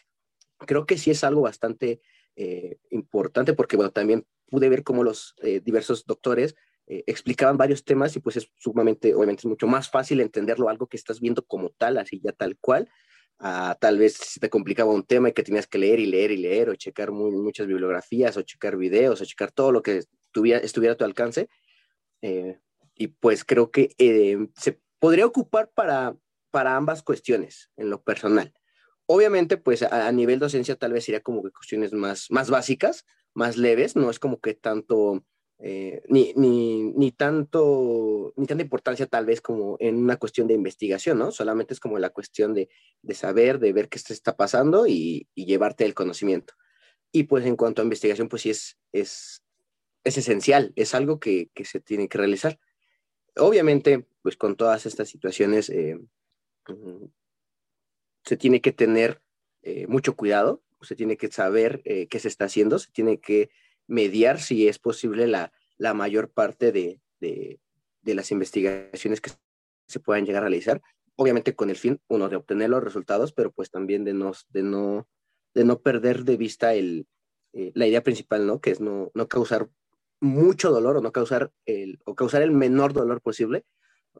Creo 0.59 0.85
que 0.85 0.97
sí 0.97 1.11
es 1.11 1.23
algo 1.23 1.41
bastante 1.41 2.01
eh, 2.35 2.77
importante 2.89 3.53
porque, 3.53 3.75
bueno, 3.75 3.91
también 3.91 4.25
pude 4.47 4.69
ver 4.69 4.83
cómo 4.83 5.03
los 5.03 5.35
diversos 5.63 6.05
doctores 6.05 6.55
eh, 6.91 7.03
explicaban 7.05 7.55
varios 7.55 7.85
temas 7.85 8.15
y 8.15 8.19
pues 8.19 8.35
es 8.37 8.51
sumamente, 8.57 9.13
obviamente 9.13 9.41
es 9.41 9.45
mucho 9.45 9.67
más 9.67 9.91
fácil 9.91 10.21
entenderlo 10.21 10.69
algo 10.69 10.87
que 10.87 10.97
estás 10.97 11.19
viendo 11.19 11.45
como 11.45 11.69
tal, 11.69 11.99
así 11.99 12.19
ya 12.19 12.31
tal 12.31 12.57
cual, 12.57 12.89
a 13.39 13.77
tal 13.79 13.97
vez 13.97 14.15
si 14.15 14.39
te 14.39 14.49
complicaba 14.49 14.91
un 14.91 15.03
tema 15.03 15.29
y 15.29 15.33
que 15.33 15.43
tenías 15.43 15.65
que 15.65 15.77
leer 15.77 15.99
y 15.99 16.05
leer 16.05 16.31
y 16.31 16.37
leer 16.37 16.69
o 16.69 16.75
checar 16.75 17.11
muchas 17.11 17.67
bibliografías 17.67 18.35
o 18.37 18.41
checar 18.41 18.75
videos 18.75 19.21
o 19.21 19.25
checar 19.25 19.51
todo 19.51 19.71
lo 19.71 19.81
que 19.81 20.03
tuviera, 20.31 20.59
estuviera 20.59 20.93
a 20.93 20.97
tu 20.97 21.05
alcance. 21.05 21.49
Eh, 22.21 22.59
y 22.95 23.07
pues 23.07 23.45
creo 23.45 23.71
que 23.71 23.95
eh, 23.97 24.37
se 24.57 24.79
podría 24.99 25.25
ocupar 25.25 25.71
para, 25.73 26.17
para 26.51 26.75
ambas 26.75 27.01
cuestiones 27.01 27.71
en 27.77 27.89
lo 27.89 28.03
personal. 28.03 28.53
Obviamente, 29.05 29.57
pues 29.57 29.83
a, 29.83 30.07
a, 30.07 30.11
nivel 30.11 30.37
docencia 30.37 30.75
tal 30.75 30.91
vez 30.91 31.05
sería 31.05 31.21
como 31.21 31.41
que 31.41 31.51
cuestiones 31.51 31.93
más, 31.93 32.27
más 32.29 32.49
básicas, 32.49 33.05
más 33.33 33.55
leves, 33.55 33.95
no 33.95 34.09
es 34.09 34.19
como 34.19 34.39
que 34.39 34.53
tanto 34.53 35.23
eh, 35.61 36.01
ni, 36.07 36.33
ni, 36.35 36.93
ni, 36.93 37.11
tanto, 37.11 38.33
ni 38.37 38.47
tanta 38.47 38.63
importancia 38.63 39.07
tal 39.07 39.25
vez 39.25 39.41
como 39.41 39.75
en 39.79 39.97
una 39.97 40.15
cuestión 40.15 40.47
de 40.47 40.53
investigación, 40.53 41.19
¿no? 41.19 41.31
Solamente 41.31 41.73
es 41.73 41.81
como 41.81 41.99
la 41.99 42.11
cuestión 42.11 42.53
de, 42.53 42.69
de 43.01 43.13
saber, 43.13 43.59
de 43.59 43.73
ver 43.73 43.89
qué 43.89 43.99
se 43.99 44.13
está 44.13 44.37
pasando 44.37 44.87
y, 44.87 45.27
y, 45.35 45.45
llevarte 45.45 45.85
el 45.85 45.93
conocimiento. 45.93 46.53
Y 47.11 47.23
pues 47.23 47.45
en 47.45 47.57
cuanto 47.57 47.81
a 47.81 47.83
investigación, 47.83 48.29
pues 48.29 48.43
sí 48.43 48.51
es, 48.51 48.79
es, 48.93 49.43
es 50.05 50.17
esencial, 50.17 50.71
es 50.77 50.95
algo 50.95 51.19
que, 51.19 51.49
que, 51.53 51.65
se 51.65 51.81
tiene 51.81 52.07
que 52.07 52.17
realizar. 52.17 52.57
Obviamente, 53.35 54.07
pues 54.21 54.37
con 54.37 54.55
todas 54.55 54.85
estas 54.85 55.09
situaciones 55.09 55.69
eh, 55.69 55.99
se 58.23 58.37
tiene 58.37 58.61
que 58.61 58.71
tener 58.71 59.21
eh, 59.61 59.87
mucho 59.87 60.15
cuidado, 60.15 60.63
se 60.81 60.95
tiene 60.95 61.17
que 61.17 61.29
saber 61.29 61.81
eh, 61.83 62.07
qué 62.07 62.19
se 62.19 62.29
está 62.29 62.45
haciendo, 62.45 62.79
se 62.79 62.91
tiene 62.91 63.19
que 63.19 63.49
mediar, 63.89 64.39
si 64.39 64.67
es 64.67 64.79
posible, 64.79 65.27
la, 65.27 65.51
la 65.77 65.93
mayor 65.93 66.29
parte 66.31 66.71
de, 66.71 67.01
de, 67.19 67.59
las 68.03 68.31
investigaciones 68.31 69.21
que 69.21 69.31
se 69.87 69.99
puedan 69.99 70.25
llegar 70.25 70.43
a 70.43 70.47
realizar. 70.47 70.81
Obviamente 71.15 71.55
con 71.55 71.69
el 71.69 71.75
fin, 71.75 71.99
uno, 72.07 72.29
de 72.29 72.37
obtener 72.37 72.69
los 72.69 72.83
resultados, 72.83 73.33
pero 73.33 73.51
pues 73.51 73.69
también 73.69 74.05
de 74.05 74.13
no, 74.13 74.31
de 74.49 74.63
no, 74.63 75.07
de 75.53 75.63
no 75.63 75.81
perder 75.81 76.23
de 76.23 76.37
vista 76.37 76.73
el, 76.73 77.07
eh, 77.53 77.71
la 77.75 77.87
idea 77.87 78.03
principal, 78.03 78.47
¿no? 78.47 78.61
Que 78.61 78.71
es 78.71 78.79
no, 78.79 79.11
no 79.13 79.27
causar 79.27 79.69
mucho 80.21 80.71
dolor 80.71 80.97
o 80.97 81.01
no 81.01 81.11
causar 81.11 81.51
el, 81.65 81.99
o 82.05 82.15
causar 82.15 82.41
el 82.41 82.51
menor 82.51 82.93
dolor 82.93 83.21
posible, 83.21 83.65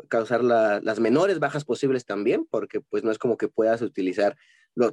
causar 0.08 0.44
la, 0.44 0.82
las 0.82 1.00
menores 1.00 1.40
bajas 1.40 1.66
posibles 1.66 2.06
también, 2.06 2.48
porque 2.50 2.82
pues 2.82 3.04
no 3.04 3.12
es 3.12 3.18
como 3.18 3.38
que 3.38 3.48
puedas 3.48 3.82
utilizar 3.82 4.36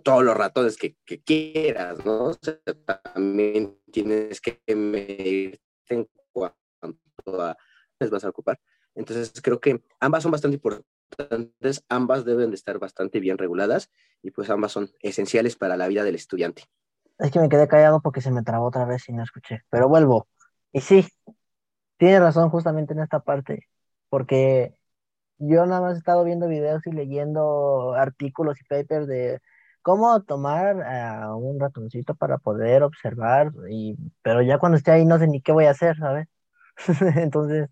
todos 0.03 0.25
los 0.25 0.37
ratones 0.37 0.77
que, 0.77 0.97
quieras, 1.25 2.05
¿no? 2.05 2.25
O 2.27 2.35
sea, 2.35 2.59
también 3.15 3.79
tienes 3.93 4.41
que 4.41 4.61
medirte 4.75 5.61
en 5.89 6.09
cuanto 6.33 7.41
a 7.41 7.57
les 7.99 8.11
vas 8.11 8.25
a 8.25 8.29
ocupar. 8.29 8.61
Entonces 8.95 9.33
creo 9.43 9.61
que 9.61 9.83
ambas 10.01 10.23
son 10.23 10.33
bastante 10.33 10.57
importantes, 10.57 11.85
ambas 11.89 12.25
deben 12.25 12.51
de 12.51 12.57
estar 12.57 12.79
bastante 12.79 13.21
bien 13.21 13.39
reguladas 13.39 13.91
y 14.23 14.31
pues 14.31 14.51
ambas 14.51 14.73
son 14.73 14.91
esenciales 15.01 15.57
para 15.57 15.77
la 15.77 15.89
vida 15.89 16.03
del 16.03 16.15
estudiante. 16.15 16.65
Es 17.19 17.31
que 17.31 17.41
me 17.41 17.49
quedé 17.49 17.69
callado 17.69 18.01
porque 18.01 18.21
se 18.21 18.31
me 18.31 18.43
trabó 18.43 18.67
otra 18.67 18.85
vez 18.85 19.09
y 19.09 19.13
no 19.13 19.23
escuché, 19.23 19.63
pero 19.71 19.89
vuelvo. 19.89 20.29
Y 20.73 20.81
sí, 20.81 21.07
tiene 21.97 22.21
razón 22.21 22.51
justamente 22.51 22.93
en 22.93 23.01
esta 23.01 23.21
parte, 23.21 23.69
porque 24.09 24.75
yo 25.39 25.65
nada 25.67 25.81
más 25.81 25.95
he 25.95 25.99
estado 25.99 26.25
viendo 26.25 26.49
videos 26.49 26.87
y 26.87 26.93
leyendo 26.93 27.95
artículos 27.95 28.61
y 28.61 28.65
papers 28.65 29.07
de 29.07 29.41
cómo 29.87 30.21
tomar 30.25 30.83
a 30.83 31.37
un 31.37 31.61
ratoncito 31.61 32.17
para 32.17 32.39
poder 32.39 32.83
observar, 32.83 33.53
y, 33.71 33.97
pero 34.21 34.43
ya 34.43 34.59
cuando 34.59 34.79
esté 34.79 34.91
ahí 34.91 35.05
no 35.07 35.17
sé 35.17 35.29
ni 35.29 35.41
qué 35.41 35.53
voy 35.53 35.67
a 35.67 35.71
hacer, 35.71 35.97
¿sabes? 35.97 36.27
Entonces, 37.17 37.69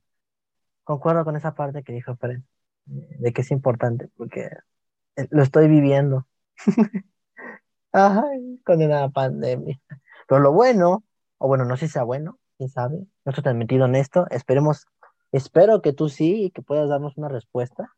concuerdo 0.85 1.24
con 1.24 1.35
esa 1.37 1.57
parte 1.57 1.83
que 1.83 1.92
dijo 1.92 2.14
Fred, 2.16 2.40
de 2.87 3.33
que 3.33 3.42
es 3.42 3.50
importante, 3.50 4.11
porque 4.16 4.48
eh, 5.16 5.27
lo 5.31 5.42
estoy 5.42 5.66
viviendo. 5.68 6.29
Ay, 7.92 8.61
con 8.64 8.81
una 8.81 9.09
pandemia. 9.11 9.81
Pero 10.29 10.40
lo 10.40 10.53
bueno, 10.53 11.05
o 11.38 11.48
bueno, 11.48 11.64
no 11.64 11.77
sé 11.77 11.88
si 11.88 11.94
sea 11.94 12.05
bueno, 12.05 12.38
quién 12.59 12.68
sabe, 12.70 12.98
no 13.24 13.31
estoy 13.31 13.42
tan 13.42 13.59
metido 13.59 13.87
en 13.87 13.96
esto, 13.96 14.29
esperemos, 14.31 14.87
espero 15.33 15.83
que 15.83 15.92
tú 15.92 16.09
sí 16.09 16.44
y 16.44 16.50
que 16.53 16.62
puedas 16.62 16.88
darnos 16.88 17.16
una 17.16 17.29
respuesta 17.29 17.92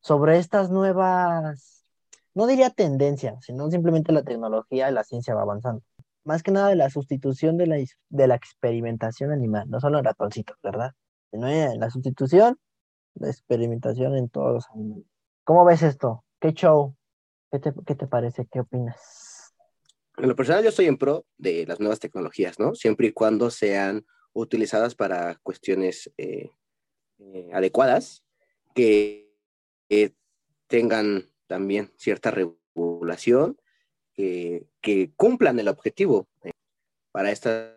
sobre 0.00 0.38
estas 0.38 0.70
nuevas 0.70 1.81
no 2.34 2.46
diría 2.46 2.70
tendencia, 2.70 3.36
sino 3.40 3.70
simplemente 3.70 4.12
la 4.12 4.22
tecnología 4.22 4.90
y 4.90 4.92
la 4.92 5.04
ciencia 5.04 5.34
va 5.34 5.42
avanzando. 5.42 5.82
Más 6.24 6.42
que 6.42 6.50
nada 6.50 6.68
de 6.68 6.76
la 6.76 6.88
sustitución 6.88 7.56
de 7.56 7.66
la, 7.66 7.76
de 7.76 8.26
la 8.26 8.34
experimentación 8.34 9.32
animal, 9.32 9.68
no 9.68 9.80
solo 9.80 9.98
en 9.98 10.04
ratoncitos, 10.04 10.56
¿verdad? 10.62 10.92
Sino 11.30 11.48
en 11.48 11.80
la 11.80 11.90
sustitución 11.90 12.58
de 13.14 13.30
experimentación 13.30 14.16
en 14.16 14.28
todos 14.28 14.54
los 14.54 14.70
animales. 14.70 15.06
¿Cómo 15.44 15.64
ves 15.64 15.82
esto? 15.82 16.24
¿Qué 16.40 16.52
show? 16.52 16.94
¿Qué 17.50 17.58
te, 17.58 17.72
qué 17.86 17.94
te 17.94 18.06
parece? 18.06 18.46
¿Qué 18.50 18.60
opinas? 18.60 19.52
En 20.16 20.28
lo 20.28 20.36
personal 20.36 20.62
yo 20.62 20.68
estoy 20.68 20.86
en 20.86 20.98
pro 20.98 21.26
de 21.38 21.66
las 21.66 21.80
nuevas 21.80 21.98
tecnologías, 21.98 22.58
¿no? 22.58 22.74
Siempre 22.74 23.08
y 23.08 23.12
cuando 23.12 23.50
sean 23.50 24.06
utilizadas 24.32 24.94
para 24.94 25.36
cuestiones 25.42 26.10
eh, 26.16 26.50
eh, 27.18 27.50
adecuadas, 27.52 28.24
que 28.74 29.28
tengan 30.68 31.31
también 31.52 31.92
cierta 31.98 32.30
regulación 32.30 33.58
que, 34.14 34.64
cumplan 35.16 35.60
el 35.60 35.68
objetivo. 35.68 36.26
Para 37.12 37.30
estas 37.30 37.76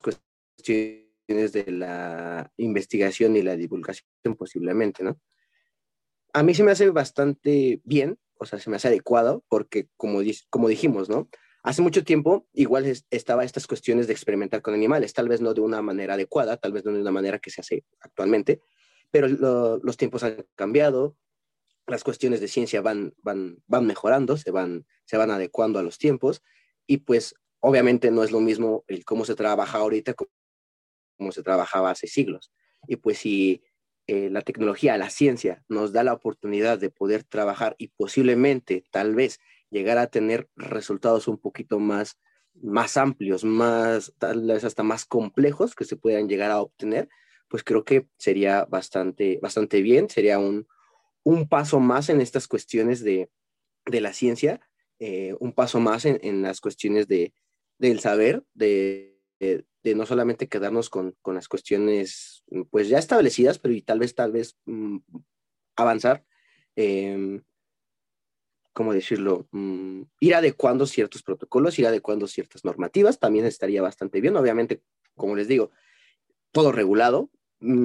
cuestiones 0.00 1.52
de 1.52 1.70
la 1.72 2.50
investigación 2.56 3.36
y 3.36 3.42
la 3.42 3.54
divulgación 3.54 4.34
posiblemente, 4.34 5.04
¿no? 5.04 5.20
A 6.32 6.42
mí 6.42 6.54
se 6.54 6.62
me 6.62 6.70
hace 6.70 6.88
bastante 6.88 7.82
bien, 7.84 8.18
o 8.38 8.46
sea, 8.46 8.58
se 8.58 8.70
me 8.70 8.76
hace 8.76 8.88
adecuado 8.88 9.44
porque 9.50 9.88
como, 9.98 10.20
como 10.48 10.68
dijimos, 10.68 11.10
¿no? 11.10 11.28
Hace 11.62 11.82
mucho 11.82 12.02
tiempo 12.02 12.46
igual 12.54 12.86
estaba 13.10 13.44
estas 13.44 13.66
cuestiones 13.66 14.06
de 14.06 14.14
experimentar 14.14 14.62
con 14.62 14.72
animales, 14.72 15.12
tal 15.12 15.28
vez 15.28 15.42
no 15.42 15.52
de 15.52 15.60
una 15.60 15.82
manera 15.82 16.14
adecuada, 16.14 16.56
tal 16.56 16.72
vez 16.72 16.86
no 16.86 16.92
de 16.92 17.02
una 17.02 17.10
manera 17.10 17.40
que 17.40 17.50
se 17.50 17.60
hace 17.60 17.84
actualmente, 18.00 18.62
pero 19.10 19.28
los 19.28 19.96
tiempos 19.98 20.22
han 20.22 20.46
cambiado, 20.54 21.18
las 21.90 22.04
cuestiones 22.04 22.40
de 22.40 22.48
ciencia 22.48 22.80
van, 22.80 23.14
van, 23.22 23.62
van 23.66 23.86
mejorando, 23.86 24.36
se 24.36 24.50
van, 24.50 24.86
se 25.04 25.16
van 25.16 25.30
adecuando 25.30 25.78
a 25.78 25.82
los 25.82 25.98
tiempos 25.98 26.42
y 26.86 26.98
pues 26.98 27.34
obviamente 27.60 28.10
no 28.10 28.24
es 28.24 28.30
lo 28.30 28.40
mismo 28.40 28.84
el 28.88 29.04
cómo 29.04 29.24
se 29.24 29.34
trabaja 29.34 29.78
ahorita 29.78 30.14
como 30.14 31.32
se 31.32 31.42
trabajaba 31.42 31.90
hace 31.90 32.06
siglos. 32.06 32.50
Y 32.86 32.96
pues 32.96 33.18
si 33.18 33.62
eh, 34.06 34.30
la 34.30 34.42
tecnología, 34.42 34.96
la 34.96 35.10
ciencia 35.10 35.62
nos 35.68 35.92
da 35.92 36.02
la 36.02 36.14
oportunidad 36.14 36.78
de 36.78 36.90
poder 36.90 37.24
trabajar 37.24 37.76
y 37.78 37.88
posiblemente, 37.88 38.84
tal 38.90 39.14
vez, 39.14 39.38
llegar 39.70 39.98
a 39.98 40.08
tener 40.08 40.48
resultados 40.56 41.28
un 41.28 41.38
poquito 41.38 41.78
más, 41.78 42.18
más 42.54 42.96
amplios, 42.96 43.44
más, 43.44 44.12
tal 44.18 44.46
vez 44.46 44.64
hasta 44.64 44.82
más 44.82 45.04
complejos 45.04 45.74
que 45.74 45.84
se 45.84 45.96
puedan 45.96 46.28
llegar 46.28 46.50
a 46.50 46.60
obtener, 46.60 47.08
pues 47.48 47.62
creo 47.62 47.84
que 47.84 48.08
sería 48.16 48.64
bastante, 48.64 49.38
bastante 49.42 49.82
bien, 49.82 50.08
sería 50.08 50.38
un, 50.38 50.66
un 51.22 51.48
paso 51.48 51.80
más 51.80 52.08
en 52.08 52.20
estas 52.20 52.48
cuestiones 52.48 53.02
de, 53.02 53.30
de 53.86 54.00
la 54.00 54.12
ciencia, 54.12 54.60
eh, 54.98 55.34
un 55.40 55.52
paso 55.52 55.80
más 55.80 56.04
en, 56.04 56.18
en, 56.22 56.42
las 56.42 56.60
cuestiones 56.60 57.08
de, 57.08 57.32
del 57.78 58.00
saber, 58.00 58.44
de, 58.54 59.18
de, 59.38 59.94
no 59.94 60.06
solamente 60.06 60.48
quedarnos 60.48 60.90
con, 60.90 61.16
con, 61.22 61.34
las 61.34 61.48
cuestiones 61.48 62.44
pues 62.70 62.88
ya 62.88 62.98
establecidas, 62.98 63.58
pero 63.58 63.74
y 63.74 63.82
tal 63.82 63.98
vez, 63.98 64.14
tal 64.14 64.32
vez 64.32 64.58
mm, 64.66 64.98
avanzar. 65.76 66.24
Eh, 66.76 67.40
¿cómo 68.72 68.92
decirlo? 68.92 69.46
Mm, 69.50 70.02
ir 70.20 70.34
adecuando 70.34 70.86
ciertos 70.86 71.22
protocolos, 71.22 71.78
ir 71.78 71.86
adecuando 71.86 72.26
ciertas 72.26 72.64
normativas, 72.64 73.18
también 73.18 73.44
estaría 73.44 73.82
bastante 73.82 74.20
bien. 74.20 74.36
Obviamente, 74.36 74.82
como 75.16 75.36
les 75.36 75.48
digo, 75.48 75.70
todo 76.52 76.72
regulado, 76.72 77.30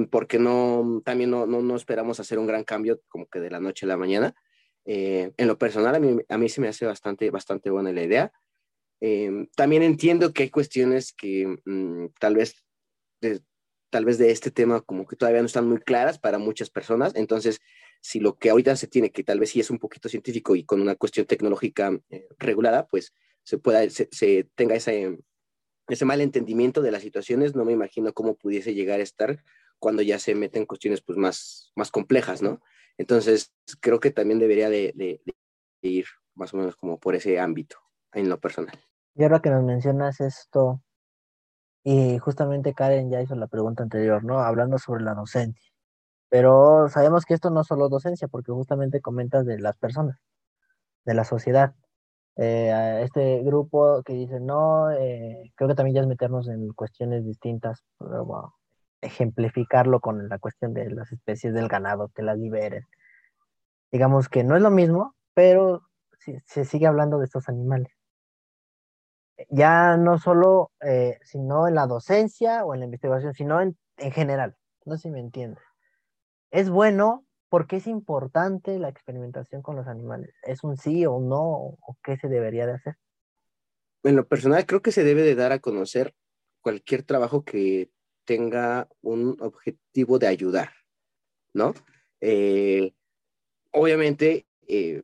porque 0.09 0.39
no, 0.39 1.01
también 1.03 1.31
no, 1.31 1.45
no, 1.45 1.75
esperamos 1.75 2.19
hacer 2.19 2.39
un 2.39 2.47
gran 2.47 2.63
cambio 2.63 3.01
como 3.07 3.27
que 3.27 3.39
de 3.39 3.51
la 3.51 3.59
noche 3.59 3.85
a 3.85 3.89
la 3.89 3.97
mañana. 3.97 4.35
Eh, 4.85 5.31
en 5.37 5.47
lo 5.47 5.57
personal, 5.57 5.95
a 5.95 5.99
mí, 5.99 6.17
a 6.29 6.37
mí 6.37 6.49
se 6.49 6.61
me 6.61 6.67
hace 6.67 6.85
bastante, 6.85 7.29
bastante 7.31 7.69
buena 7.69 7.91
la 7.91 8.03
idea. 8.03 8.31
Eh, 9.01 9.47
también 9.55 9.83
entiendo 9.83 10.31
que 10.31 10.43
hay 10.43 10.49
cuestiones 10.49 11.13
que 11.13 11.57
mm, 11.65 12.07
tal 12.19 12.35
vez 12.35 12.63
tal 13.95 14.03
vez 14.03 14.17
de 14.17 14.29
este 14.29 14.51
tema 14.51 14.81
como 14.81 15.07
que 15.07 15.15
todavía 15.15 15.39
no 15.39 15.45
están 15.45 15.69
muy 15.69 15.79
claras 15.79 16.19
para 16.19 16.37
muchas 16.37 16.69
personas. 16.69 17.13
Entonces, 17.15 17.61
si 18.01 18.19
lo 18.19 18.37
que 18.37 18.49
ahorita 18.49 18.75
se 18.75 18.87
tiene, 18.87 19.09
que 19.09 19.23
tal 19.23 19.39
vez 19.39 19.51
sí 19.51 19.61
es 19.61 19.69
un 19.69 19.79
poquito 19.79 20.09
científico 20.09 20.53
y 20.55 20.65
con 20.65 20.81
una 20.81 20.95
cuestión 20.95 21.25
tecnológica 21.25 21.97
eh, 22.09 22.27
regulada, 22.37 22.87
pues 22.87 23.13
se 23.43 23.57
pueda, 23.57 23.89
se, 23.89 24.49
tenga 24.55 24.75
ese, 24.75 25.17
ese 25.87 26.03
mal 26.03 26.19
entendimiento 26.19 26.81
de 26.81 26.91
las 26.91 27.03
situaciones, 27.03 27.55
no 27.55 27.63
me 27.63 27.71
imagino 27.71 28.11
cómo 28.11 28.35
pudiese 28.35 28.73
llegar 28.73 28.99
a 28.99 29.03
estar 29.03 29.41
cuando 29.85 30.01
ya 30.01 30.17
se 30.17 30.33
meten 30.33 30.65
cuestiones 30.65 31.01
pues 31.01 31.15
más, 31.15 31.71
más 31.75 31.91
complejas, 31.91 32.41
¿no? 32.41 32.59
Entonces, 32.97 33.53
creo 33.81 33.99
que 33.99 34.09
también 34.09 34.39
debería 34.39 34.67
de, 34.67 34.91
de, 34.95 35.21
ir 35.83 36.05
más 36.33 36.55
o 36.55 36.57
menos 36.57 36.75
como 36.75 36.99
por 36.99 37.13
ese 37.13 37.39
ámbito 37.39 37.77
en 38.11 38.27
lo 38.27 38.39
personal. 38.39 38.75
Y 39.13 39.21
ahora 39.21 39.43
que 39.43 39.51
nos 39.51 39.63
mencionas 39.63 40.21
esto, 40.21 40.81
y 41.83 42.17
justamente 42.17 42.73
Karen 42.73 43.11
ya 43.11 43.21
hizo 43.21 43.35
la 43.35 43.45
pregunta 43.45 43.83
anterior, 43.83 44.23
¿no? 44.23 44.39
Hablando 44.39 44.79
sobre 44.79 45.03
la 45.03 45.13
docencia. 45.13 45.71
Pero 46.29 46.89
sabemos 46.89 47.23
que 47.23 47.35
esto 47.35 47.51
no 47.51 47.61
es 47.61 47.67
solo 47.67 47.87
docencia, 47.87 48.27
porque 48.27 48.51
justamente 48.51 49.01
comentas 49.01 49.45
de 49.45 49.59
las 49.59 49.77
personas, 49.77 50.17
de 51.05 51.13
la 51.13 51.25
sociedad. 51.25 51.75
Eh, 52.37 53.01
este 53.03 53.43
grupo 53.43 54.01
que 54.01 54.13
dice, 54.13 54.39
no, 54.39 54.89
eh, 54.89 55.51
creo 55.53 55.67
que 55.67 55.75
también 55.75 55.93
ya 55.97 56.01
es 56.01 56.07
meternos 56.07 56.47
en 56.47 56.73
cuestiones 56.73 57.23
distintas, 57.23 57.85
pero, 57.99 58.55
ejemplificarlo 59.05 59.99
con 59.99 60.29
la 60.29 60.39
cuestión 60.39 60.73
de 60.73 60.89
las 60.91 61.11
especies 61.11 61.53
del 61.53 61.67
ganado, 61.67 62.09
que 62.09 62.23
las 62.23 62.37
liberen. 62.37 62.85
Digamos 63.91 64.29
que 64.29 64.43
no 64.43 64.55
es 64.55 64.61
lo 64.61 64.71
mismo, 64.71 65.15
pero 65.33 65.83
se 66.45 66.65
sigue 66.65 66.87
hablando 66.87 67.19
de 67.19 67.25
estos 67.25 67.49
animales. 67.49 67.91
Ya 69.49 69.97
no 69.97 70.17
solo, 70.17 70.71
eh, 70.81 71.19
sino 71.23 71.67
en 71.67 71.75
la 71.75 71.87
docencia 71.87 72.65
o 72.65 72.73
en 72.73 72.79
la 72.79 72.85
investigación, 72.85 73.33
sino 73.33 73.61
en, 73.61 73.77
en 73.97 74.11
general. 74.11 74.55
No 74.85 74.95
sé 74.95 75.03
si 75.03 75.09
me 75.09 75.19
entiendes 75.19 75.63
es 76.55 76.69
bueno 76.69 77.25
porque 77.49 77.77
es 77.77 77.87
importante 77.87 78.79
la 78.79 78.87
experimentación 78.87 79.61
con 79.61 79.75
los 79.75 79.87
animales. 79.87 80.33
¿Es 80.43 80.63
un 80.63 80.77
sí 80.77 81.05
o 81.05 81.19
no? 81.19 81.41
¿O 81.41 81.97
qué 82.01 82.17
se 82.17 82.29
debería 82.29 82.65
de 82.65 82.73
hacer? 82.73 82.95
En 84.03 84.15
lo 84.15 84.25
personal, 84.25 84.65
creo 84.65 84.81
que 84.81 84.93
se 84.93 85.03
debe 85.03 85.23
de 85.23 85.35
dar 85.35 85.51
a 85.51 85.59
conocer 85.59 86.15
cualquier 86.61 87.03
trabajo 87.03 87.43
que 87.43 87.91
tenga 88.25 88.89
un 89.01 89.37
objetivo 89.39 90.19
de 90.19 90.27
ayudar, 90.27 90.71
¿no? 91.53 91.73
Eh, 92.21 92.93
obviamente, 93.71 94.47
eh, 94.67 95.03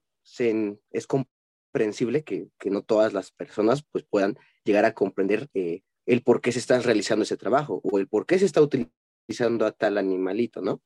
es 0.92 1.08
comprensible 1.08 2.24
que, 2.24 2.50
no 2.66 2.84
todas 2.84 3.14
las 3.14 3.32
personas 3.32 3.84
pues, 3.92 4.04
puedan 4.04 4.38
llegar 4.64 4.86
a 4.86 4.94
comprender 4.94 5.50
eh, 5.54 5.82
el 6.06 6.24
por 6.24 6.42
qué 6.42 6.52
se 6.52 6.60
está 6.60 6.80
realizando 6.80 7.24
ese 7.24 7.38
trabajo 7.38 7.82
o 7.84 8.00
el 8.00 8.08
por 8.08 8.26
qué 8.26 8.40
se 8.40 8.46
está 8.46 8.62
utilizando 8.62 9.66
a 9.66 9.72
tal 9.72 9.98
animalito, 9.98 10.62
¿no? 10.62 10.82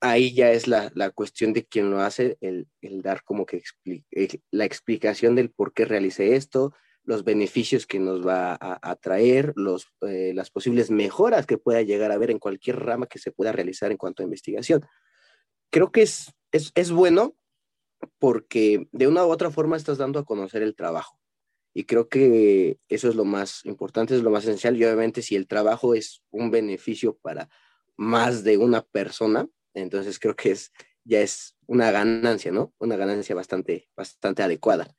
ahí 0.00 0.34
ya 0.34 0.52
es 0.52 0.66
la, 0.66 0.90
cuestión 1.14 1.52
de 1.52 1.64
quien 1.64 1.90
lo 1.90 2.00
hace, 2.00 2.36
el, 2.40 2.68
dar 3.02 3.22
como 3.24 3.46
que 3.46 3.62
la 4.50 4.64
explicación 4.64 5.34
del 5.34 5.50
por 5.50 5.72
qué 5.72 5.84
realice 5.84 6.36
esto, 6.36 6.74
los 7.06 7.22
beneficios 7.22 7.86
que 7.86 8.00
nos 8.00 8.26
va 8.26 8.58
a, 8.60 8.96
traer, 8.96 9.52
los, 9.54 9.86
eh, 10.02 10.32
las 10.34 10.50
posibles 10.50 10.90
mejoras 10.90 11.46
que 11.46 11.56
pueda 11.56 11.80
llegar 11.82 12.10
a 12.10 12.14
haber 12.14 12.32
en 12.32 12.40
cualquier 12.40 12.80
rama 12.80 13.06
que 13.06 13.20
se 13.20 13.30
pueda 13.30 13.52
realizar 13.52 13.92
en 13.92 13.96
cuanto 13.96 14.22
a 14.22 14.24
investigación. 14.24 14.84
Creo 15.70 15.92
que 15.92 16.02
es, 16.02 16.34
es, 16.50 16.90
bueno 16.90 17.36
porque 18.18 18.88
de 18.90 19.06
una 19.06 19.24
u 19.24 19.30
otra 19.30 19.52
forma 19.52 19.76
estás 19.76 19.98
dando 19.98 20.18
a 20.18 20.24
conocer 20.24 20.62
el 20.62 20.74
trabajo. 20.74 21.18
Y 21.72 21.84
creo 21.84 22.08
que 22.08 22.78
eso 22.88 23.08
es 23.08 23.14
lo 23.14 23.24
más 23.24 23.64
importante, 23.64 24.16
es 24.16 24.22
lo 24.22 24.30
más 24.30 24.42
esencial. 24.42 24.76
Y 24.76 24.84
obviamente 24.84 25.22
si 25.22 25.36
el 25.36 25.46
trabajo 25.46 25.94
es 25.94 26.24
un 26.30 26.50
beneficio 26.50 27.16
para 27.22 27.48
más 27.96 28.42
de 28.42 28.58
una 28.58 28.82
persona, 28.82 29.48
entonces 29.74 30.18
creo 30.18 30.34
que 30.34 30.50
es, 30.50 30.72
ya 31.04 31.20
es 31.20 31.56
una 31.66 31.92
ganancia, 31.92 32.50
¿no? 32.50 32.74
Una 32.78 32.96
ganancia 32.96 33.34
bastante, 33.36 33.88
bastante 33.96 34.42
adecuada. 34.42 34.92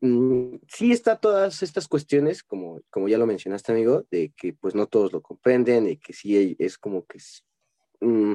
Mm, 0.00 0.56
sí 0.68 0.92
está 0.92 1.16
todas 1.16 1.62
estas 1.62 1.86
cuestiones, 1.88 2.42
como, 2.42 2.80
como 2.90 3.08
ya 3.08 3.18
lo 3.18 3.26
mencionaste, 3.26 3.72
amigo, 3.72 4.06
de 4.10 4.32
que 4.36 4.54
pues 4.54 4.74
no 4.74 4.86
todos 4.86 5.12
lo 5.12 5.20
comprenden 5.22 5.86
y 5.88 5.96
que 5.98 6.12
sí 6.12 6.56
es 6.58 6.78
como 6.78 7.04
que 7.06 7.18
es, 7.18 7.44
mm, 8.00 8.34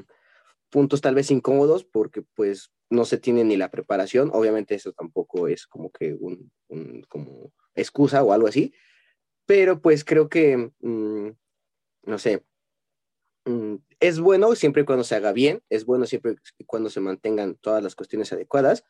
puntos 0.69 1.01
tal 1.01 1.15
vez 1.15 1.31
incómodos 1.31 1.83
porque 1.85 2.21
pues 2.21 2.71
no 2.89 3.05
se 3.05 3.17
tiene 3.17 3.43
ni 3.43 3.57
la 3.57 3.71
preparación, 3.71 4.29
obviamente 4.33 4.75
eso 4.75 4.93
tampoco 4.93 5.47
es 5.47 5.65
como 5.67 5.91
que 5.91 6.13
un, 6.13 6.51
como 7.09 7.51
excusa 7.73 8.23
o 8.23 8.31
algo 8.33 8.47
así, 8.47 8.73
pero 9.45 9.81
pues 9.81 10.05
creo 10.05 10.29
que, 10.29 10.71
mm, 10.81 11.29
no 12.03 12.19
sé, 12.19 12.43
Mm, 13.45 13.75
es 13.99 14.19
bueno 14.19 14.55
siempre 14.55 14.81
y 14.81 14.85
cuando 14.85 15.03
se 15.03 15.15
haga 15.15 15.31
bien, 15.31 15.61
es 15.69 15.85
bueno 15.85 16.05
siempre 16.07 16.35
y 16.57 16.65
cuando 16.65 16.89
se 16.89 16.99
mantengan 16.99 17.55
todas 17.55 17.83
las 17.83 17.95
cuestiones 17.95 18.33
adecuadas. 18.33 18.83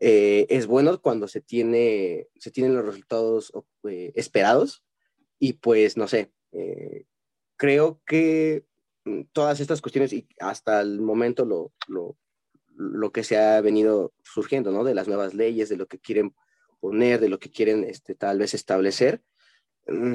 Eh, 0.00 0.46
es 0.48 0.66
bueno 0.66 1.00
cuando 1.00 1.26
se, 1.26 1.40
tiene, 1.40 2.28
se 2.36 2.52
tienen 2.52 2.74
los 2.74 2.84
resultados 2.84 3.52
eh, 3.88 4.12
esperados 4.14 4.84
y 5.40 5.54
pues 5.54 5.96
no 5.96 6.06
sé, 6.06 6.30
eh, 6.52 7.04
creo 7.56 8.00
que 8.06 8.64
mm, 9.04 9.22
todas 9.32 9.58
estas 9.58 9.80
cuestiones 9.80 10.12
y 10.12 10.28
hasta 10.38 10.80
el 10.80 11.00
momento 11.00 11.44
lo, 11.44 11.72
lo, 11.88 12.16
lo, 12.76 13.10
que 13.10 13.24
se 13.24 13.38
ha 13.38 13.60
venido 13.60 14.12
surgiendo, 14.22 14.70
¿no? 14.70 14.84
De 14.84 14.94
las 14.94 15.08
nuevas 15.08 15.34
leyes, 15.34 15.68
de 15.68 15.76
lo 15.76 15.86
que 15.86 15.98
quieren 15.98 16.32
poner, 16.78 17.18
de 17.18 17.28
lo 17.28 17.40
que 17.40 17.50
quieren 17.50 17.82
este, 17.82 18.14
tal 18.14 18.38
vez 18.38 18.54
establecer, 18.54 19.20
mm, 19.88 20.14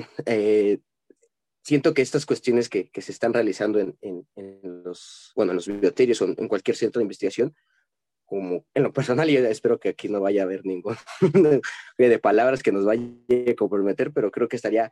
siento 1.62 1.94
que 1.94 2.02
estas 2.02 2.26
cuestiones 2.26 2.70
que, 2.70 2.90
que 2.90 3.02
se 3.02 3.12
están 3.12 3.34
realizando 3.34 3.80
en, 3.80 3.98
en, 4.02 4.84
los, 4.84 5.34
bueno, 5.36 5.52
en 5.52 5.58
los 5.58 5.68
biblioterios 5.68 6.22
o 6.22 6.26
en 6.26 6.48
cualquier 6.48 6.78
centro 6.78 7.00
de 7.00 7.04
investigación, 7.04 7.54
como 8.34 8.66
en 8.74 8.82
lo 8.82 8.92
personal, 8.92 9.30
yo 9.30 9.46
espero 9.46 9.80
que 9.80 9.90
aquí 9.90 10.10
no 10.10 10.20
vaya 10.20 10.42
a 10.42 10.46
haber 10.46 10.66
ningún 10.66 10.96
de 12.00 12.20
palabras 12.20 12.64
que 12.64 12.72
nos 12.72 12.84
vaya 12.84 13.04
a 13.48 13.54
comprometer, 13.56 14.12
pero 14.12 14.32
creo 14.32 14.48
que 14.48 14.56
estaría 14.56 14.92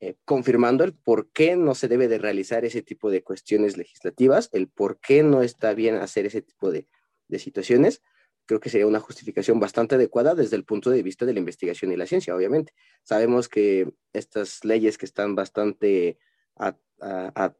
eh, 0.00 0.16
confirmando 0.24 0.82
el 0.82 0.92
por 0.92 1.30
qué 1.30 1.54
no 1.54 1.76
se 1.76 1.86
debe 1.86 2.08
de 2.08 2.18
realizar 2.18 2.64
ese 2.64 2.82
tipo 2.82 3.08
de 3.12 3.22
cuestiones 3.22 3.76
legislativas, 3.76 4.48
el 4.50 4.66
por 4.66 4.98
qué 4.98 5.22
no 5.22 5.42
está 5.42 5.72
bien 5.72 5.94
hacer 5.94 6.26
ese 6.26 6.42
tipo 6.42 6.72
de, 6.72 6.88
de 7.28 7.38
situaciones, 7.38 8.02
creo 8.44 8.58
que 8.58 8.70
sería 8.70 8.88
una 8.88 8.98
justificación 8.98 9.60
bastante 9.60 9.94
adecuada 9.94 10.34
desde 10.34 10.56
el 10.56 10.64
punto 10.64 10.90
de 10.90 11.04
vista 11.04 11.24
de 11.26 11.34
la 11.34 11.38
investigación 11.38 11.92
y 11.92 11.96
la 11.96 12.06
ciencia, 12.06 12.34
obviamente. 12.34 12.72
Sabemos 13.04 13.48
que 13.48 13.92
estas 14.12 14.64
leyes 14.64 14.98
que 14.98 15.06
están 15.06 15.36
bastante 15.36 16.18
a, 16.56 16.74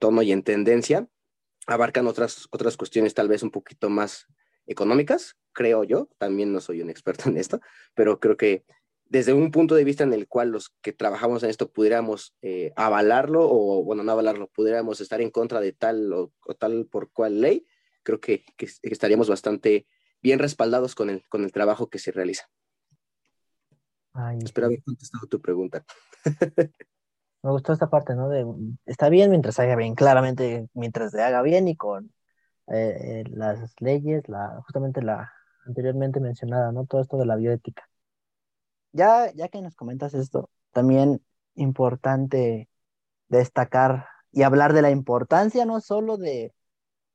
tono 0.01 0.23
y 0.23 0.33
en 0.33 0.43
tendencia, 0.43 1.09
abarcan 1.69 2.09
otras, 2.09 2.49
otras 2.51 2.77
cuestiones 2.77 3.15
tal 3.15 3.29
vez 3.29 3.45
un 3.45 3.53
poquito 3.53 3.89
más 3.91 4.27
económicas, 4.71 5.37
creo 5.53 5.85
yo, 5.85 6.09
también 6.19 6.53
no 6.53 6.61
soy 6.61 6.81
un 6.81 6.91
experto 6.91 7.29
en 7.29 7.37
esto, 7.37 7.61
pero 7.95 8.21
creo 8.21 8.37
que 8.37 8.65
desde 9.05 9.33
un 9.33 9.51
punto 9.51 9.75
de 9.75 9.83
vista 9.83 10.05
en 10.05 10.13
el 10.13 10.29
cual 10.29 10.51
los 10.51 10.71
que 10.81 10.93
trabajamos 10.93 11.43
en 11.43 11.51
esto 11.51 11.73
pudiéramos 11.73 12.37
eh, 12.43 12.73
avalarlo 12.77 13.41
o, 13.43 13.83
bueno, 13.83 14.05
no 14.05 14.13
avalarlo, 14.13 14.47
pudiéramos 14.49 15.01
estar 15.01 15.21
en 15.21 15.31
contra 15.31 15.61
de 15.61 15.73
tal 15.73 16.13
o, 16.13 16.33
tal 16.59 16.87
por 16.87 17.11
cual 17.11 17.41
ley, 17.41 17.67
creo 18.05 18.21
que, 18.21 18.45
estaríamos 18.83 19.29
bastante 19.29 19.89
bien 20.23 20.39
respaldados 20.39 20.95
con 20.95 21.11
el, 21.11 21.25
con 21.29 21.43
el 21.43 21.51
trabajo 21.51 21.91
que 21.91 21.99
se 21.99 22.13
realiza. 22.13 22.49
Espero 24.45 24.69
haber 24.69 24.83
contestado 24.83 25.27
tu 25.27 25.41
pregunta. 25.41 25.85
Me 27.43 27.51
gustó 27.51 27.73
esta 27.73 27.89
parte, 27.89 28.15
¿no? 28.15 28.29
De, 28.29 28.45
está 28.87 29.09
bien 29.09 29.31
mientras 29.31 29.59
haga 29.59 29.75
bien, 29.75 29.95
claramente 29.95 30.69
mientras 30.75 31.13
se 31.13 31.23
haga 31.23 31.43
bien 31.43 31.69
y 31.69 31.77
con 31.77 32.13
eh, 32.71 33.23
eh, 33.23 33.25
las 33.31 33.75
leyes, 33.81 34.29
la, 34.29 34.61
justamente 34.65 35.03
la 35.03 35.33
anteriormente 35.67 36.21
mencionada, 36.21 36.73
¿no? 36.73 36.87
Todo 36.87 37.01
esto 37.03 37.19
de 37.19 37.27
la 37.27 37.37
bioética. 37.37 37.89
Ya, 38.93 39.33
ya 39.33 39.49
que 39.49 39.63
nos 39.63 39.75
comentas 39.77 40.15
esto, 40.15 40.51
también 40.73 41.23
importante 41.55 42.69
destacar 43.29 44.07
y 44.33 44.43
hablar 44.43 44.73
de 44.73 44.83
la 44.83 44.91
importancia 44.91 45.65
no 45.65 45.81
solo 45.81 46.17
de 46.17 46.55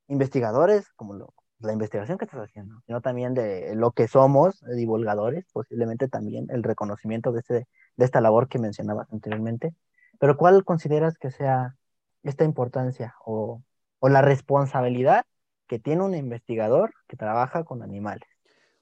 investigadores, 0.08 0.90
como 0.96 1.14
lo, 1.14 1.34
la 1.60 1.72
investigación 1.72 2.18
que 2.18 2.26
estás 2.26 2.42
haciendo, 2.48 2.82
sino 2.86 3.00
también 3.00 3.34
de 3.34 3.74
lo 3.76 3.92
que 3.92 4.08
somos, 4.08 4.60
divulgadores, 4.74 5.46
posiblemente 5.52 6.08
también 6.08 6.46
el 6.50 6.62
reconocimiento 6.62 7.32
de, 7.32 7.40
este, 7.40 7.68
de 7.96 8.04
esta 8.04 8.20
labor 8.20 8.48
que 8.48 8.58
mencionabas 8.58 9.12
anteriormente. 9.12 9.74
Pero 10.18 10.36
¿cuál 10.36 10.64
consideras 10.64 11.18
que 11.18 11.30
sea 11.30 11.76
esta 12.22 12.44
importancia 12.44 13.14
o, 13.24 13.62
o 14.00 14.08
la 14.08 14.22
responsabilidad 14.22 15.24
que 15.66 15.78
tiene 15.78 16.02
un 16.02 16.14
investigador 16.14 16.92
que 17.08 17.16
trabaja 17.16 17.64
con 17.64 17.82
animales? 17.82 18.28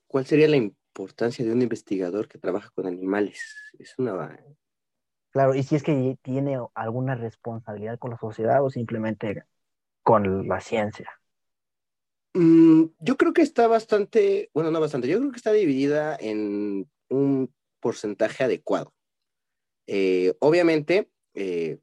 ¿Cuál 0.07 0.26
sería 0.26 0.49
la 0.49 0.57
importancia 0.57 1.45
de 1.45 1.53
un 1.53 1.62
investigador 1.62 2.28
que 2.28 2.39
trabaja 2.39 2.70
con 2.70 2.87
animales? 2.87 3.41
Es 3.78 3.99
una... 3.99 4.39
Claro, 5.30 5.55
y 5.55 5.62
si 5.64 5.74
es 5.74 5.82
que 5.82 6.16
tiene 6.22 6.59
alguna 6.74 7.16
responsabilidad 7.16 7.99
con 7.99 8.12
la 8.12 8.18
sociedad 8.18 8.62
o 8.62 8.70
simplemente 8.70 9.45
con 10.03 10.47
la 10.47 10.61
ciencia. 10.61 11.11
Mm, 12.35 12.85
yo 12.99 13.16
creo 13.16 13.32
que 13.32 13.43
está 13.43 13.66
bastante, 13.66 14.51
bueno, 14.55 14.70
no 14.70 14.80
bastante, 14.80 15.09
yo 15.09 15.18
creo 15.18 15.30
que 15.30 15.37
está 15.37 15.53
dividida 15.53 16.16
en 16.20 16.89
un 17.09 17.53
porcentaje 17.80 18.45
adecuado. 18.45 18.93
Eh, 19.87 20.35
obviamente, 20.41 21.11
eh, 21.35 21.78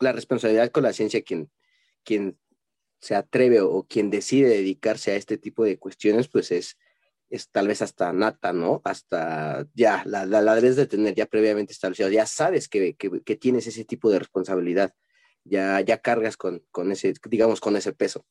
la 0.00 0.12
responsabilidad 0.12 0.70
con 0.70 0.82
la 0.82 0.92
ciencia, 0.92 1.22
quien, 1.22 1.50
quien 2.04 2.38
se 3.06 3.14
atreve 3.14 3.60
o, 3.60 3.84
quien 3.88 4.10
decide 4.10 4.48
dedicarse 4.48 5.12
a 5.12 5.14
este 5.14 5.38
tipo 5.38 5.62
de 5.62 5.78
cuestiones, 5.78 6.26
pues 6.26 6.50
es, 6.50 6.76
es 7.30 7.48
tal 7.50 7.68
vez 7.68 7.80
hasta 7.80 8.12
nata, 8.12 8.52
¿no? 8.52 8.82
Hasta 8.82 9.64
ya, 9.74 10.02
la, 10.06 10.26
la, 10.26 10.54
debes 10.56 10.74
de 10.74 10.86
tener 10.86 11.14
ya 11.14 11.26
previamente 11.26 11.72
establecido, 11.72 12.08
ya 12.08 12.26
sabes 12.26 12.68
que, 12.68 12.96
que, 12.96 13.22
que, 13.22 13.36
tienes 13.36 13.68
ese 13.68 13.84
tipo 13.84 14.10
de 14.10 14.18
responsabilidad, 14.18 14.92
ya, 15.44 15.80
ya 15.82 15.98
cargas 15.98 16.36
con, 16.36 16.64
con 16.72 16.90
ese, 16.90 17.14
digamos, 17.30 17.60
con 17.60 17.76
ese 17.76 17.92
peso. 17.92 18.26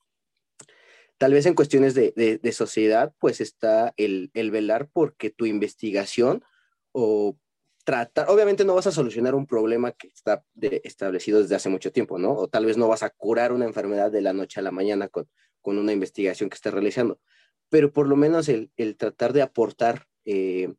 Tal 1.17 1.32
vez 1.32 1.45
en 1.45 1.53
cuestiones 1.53 1.93
de, 1.93 2.11
de, 2.41 2.51
sociedad, 2.51 3.13
pues 3.19 3.39
está 3.39 3.93
el, 3.95 4.30
el, 4.34 4.51
velar 4.51 4.89
porque 4.91 5.30
tu 5.30 5.45
investigación 5.45 6.43
o 6.91 7.38
tratar, 7.86 8.29
obviamente 8.29 8.65
no 8.65 8.75
vas 8.75 8.88
a 8.88 8.91
solucionar 8.91 9.36
un 9.36 9.45
problema 9.45 9.93
que 9.93 10.07
está 10.07 10.43
establecido 10.59 11.41
desde 11.41 11.55
hace 11.55 11.69
mucho 11.69 11.91
tiempo, 11.91 12.17
¿no? 12.17 12.33
O 12.33 12.47
tal 12.49 12.65
vez 12.65 12.77
no 12.77 12.89
vas 12.89 13.03
a 13.03 13.11
curar 13.11 13.53
una 13.53 13.65
enfermedad 13.65 14.11
de 14.11 14.21
la 14.21 14.33
noche 14.33 14.59
a 14.59 14.63
la 14.63 14.71
mañana 14.71 15.07
con, 15.07 15.29
con 15.61 15.77
una 15.77 15.93
investigación 15.93 16.49
que 16.49 16.55
estés 16.55 16.73
realizando, 16.73 17.21
pero 17.69 17.93
por 17.93 18.07
lo 18.07 18.17
menos 18.17 18.49
el, 18.49 18.71
el 18.75 18.97
tratar 18.97 19.31
de 19.31 19.43
aportar 19.43 20.07
eh, 20.25 20.73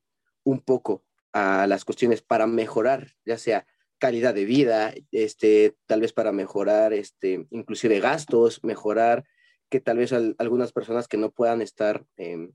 un 0.44 0.61
poco 0.61 1.04
a 1.32 1.66
las 1.66 1.84
cuestiones 1.84 2.22
para 2.22 2.46
mejorar, 2.46 3.12
ya 3.24 3.38
sea 3.38 3.66
calidad 3.98 4.34
de 4.34 4.44
vida, 4.44 4.92
este, 5.12 5.76
tal 5.86 6.00
vez 6.00 6.12
para 6.12 6.32
mejorar, 6.32 6.92
este, 6.92 7.46
inclusive 7.50 8.00
gastos, 8.00 8.62
mejorar 8.62 9.24
que 9.70 9.80
tal 9.80 9.98
vez 9.98 10.12
algunas 10.12 10.72
personas 10.72 11.09
que 11.09 11.16
no 11.16 11.30
puedan 11.30 11.62
estar 11.62 12.04
em, 12.16 12.52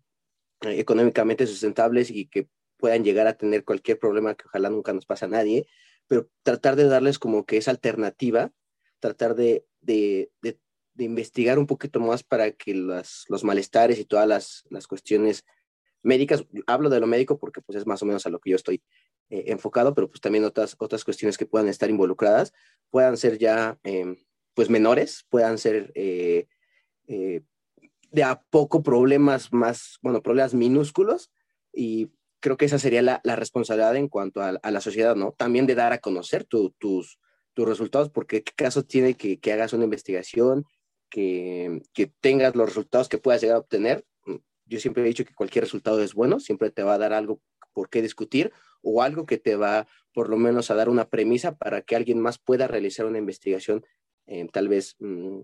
económicamente 0.61 1.47
sustentables 1.47 2.09
y 2.09 2.27
que 2.27 2.47
puedan 2.81 3.05
llegar 3.05 3.27
a 3.27 3.37
tener 3.37 3.63
cualquier 3.63 3.99
problema 3.99 4.35
que 4.35 4.43
ojalá 4.47 4.69
nunca 4.69 4.91
nos 4.91 5.05
pase 5.05 5.25
a 5.25 5.29
nadie, 5.29 5.67
pero 6.07 6.29
tratar 6.43 6.75
de 6.75 6.85
darles 6.85 7.19
como 7.19 7.45
que 7.45 7.55
esa 7.57 7.71
alternativa, 7.71 8.51
tratar 8.99 9.35
de, 9.35 9.65
de, 9.79 10.31
de, 10.41 10.57
investigar 10.97 11.57
un 11.57 11.67
poquito 11.67 11.99
más 11.99 12.21
para 12.21 12.51
que 12.51 12.75
las, 12.75 13.25
los 13.29 13.43
malestares 13.43 13.97
y 13.97 14.05
todas 14.05 14.27
las, 14.27 14.65
las, 14.69 14.85
cuestiones 14.87 15.45
médicas, 16.03 16.43
hablo 16.67 16.89
de 16.89 16.99
lo 16.99 17.07
médico 17.07 17.39
porque 17.39 17.61
pues 17.61 17.77
es 17.77 17.87
más 17.87 18.03
o 18.03 18.05
menos 18.05 18.25
a 18.25 18.29
lo 18.29 18.39
que 18.39 18.51
yo 18.51 18.55
estoy 18.55 18.83
eh, 19.29 19.45
enfocado, 19.47 19.95
pero 19.95 20.09
pues 20.09 20.21
también 20.21 20.43
otras, 20.43 20.75
otras 20.77 21.03
cuestiones 21.05 21.37
que 21.37 21.45
puedan 21.45 21.69
estar 21.69 21.89
involucradas, 21.89 22.53
puedan 22.89 23.17
ser 23.17 23.37
ya 23.37 23.79
em, 23.83 24.17
pues 24.53 24.69
menores, 24.69 25.25
puedan 25.29 25.57
ser... 25.57 25.91
Eh, 25.95 26.47
eh, 27.07 27.41
de 28.11 28.23
a 28.23 28.41
poco 28.49 28.83
problemas 28.83 29.53
más, 29.53 29.97
bueno, 30.01 30.21
problemas 30.21 30.53
minúsculos 30.53 31.31
y 31.73 32.11
creo 32.41 32.57
que 32.57 32.65
esa 32.65 32.79
sería 32.79 33.01
la, 33.01 33.21
la 33.23 33.37
responsabilidad 33.37 33.95
en 33.95 34.09
cuanto 34.09 34.41
a, 34.41 34.49
a, 34.61 34.71
la 34.71 34.81
sociedad, 34.81 35.15
¿no? 35.15 35.33
También 35.37 35.67
de 35.67 35.75
dar 35.75 35.93
a 35.93 35.99
conocer 35.99 36.43
tus, 36.43 36.73
tus 37.53 37.67
resultados, 37.67 38.09
porque 38.09 38.43
qué 38.43 38.51
caso 38.55 38.83
tiene 38.83 39.15
que, 39.15 39.39
que 39.39 39.53
hagas 39.53 39.73
una 39.73 39.85
investigación, 39.85 40.65
que, 41.09 41.81
que, 41.93 42.07
tengas 42.07 42.55
los 42.55 42.67
resultados 42.67 43.09
que 43.09 43.17
puedas 43.17 43.41
llegar 43.41 43.57
a 43.57 43.59
obtener. 43.59 44.05
Yo 44.65 44.79
siempre 44.79 45.03
he 45.03 45.07
dicho 45.07 45.25
que 45.25 45.33
cualquier 45.33 45.65
resultado 45.65 46.01
es 46.01 46.13
bueno, 46.13 46.39
siempre 46.39 46.71
te 46.71 46.83
va 46.83 46.95
a 46.95 46.97
dar 46.97 47.13
algo 47.13 47.41
por 47.73 47.89
qué 47.89 48.01
discutir 48.01 48.51
o 48.81 49.01
algo 49.01 49.25
que 49.25 49.37
te 49.37 49.55
va 49.55 49.87
por 50.13 50.29
lo 50.29 50.37
menos 50.37 50.71
a 50.71 50.75
dar 50.75 50.89
una 50.89 51.09
premisa 51.09 51.55
para 51.55 51.81
que 51.81 51.95
alguien 51.95 52.19
más 52.19 52.39
pueda 52.39 52.67
realizar 52.67 53.05
una 53.05 53.17
investigación 53.17 53.85
eh, 54.25 54.47
tal 54.51 54.67
vez 54.67 54.95
mm, 54.99 55.41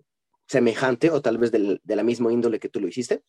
semejante 0.47 1.11
o 1.11 1.21
tal 1.21 1.37
vez 1.37 1.51
de 1.51 1.79
la 1.83 2.03
misma 2.03 2.31
índole 2.31 2.59
que 2.59 2.69
tú 2.69 2.79
lo 2.79 2.87
hiciste. 2.87 3.21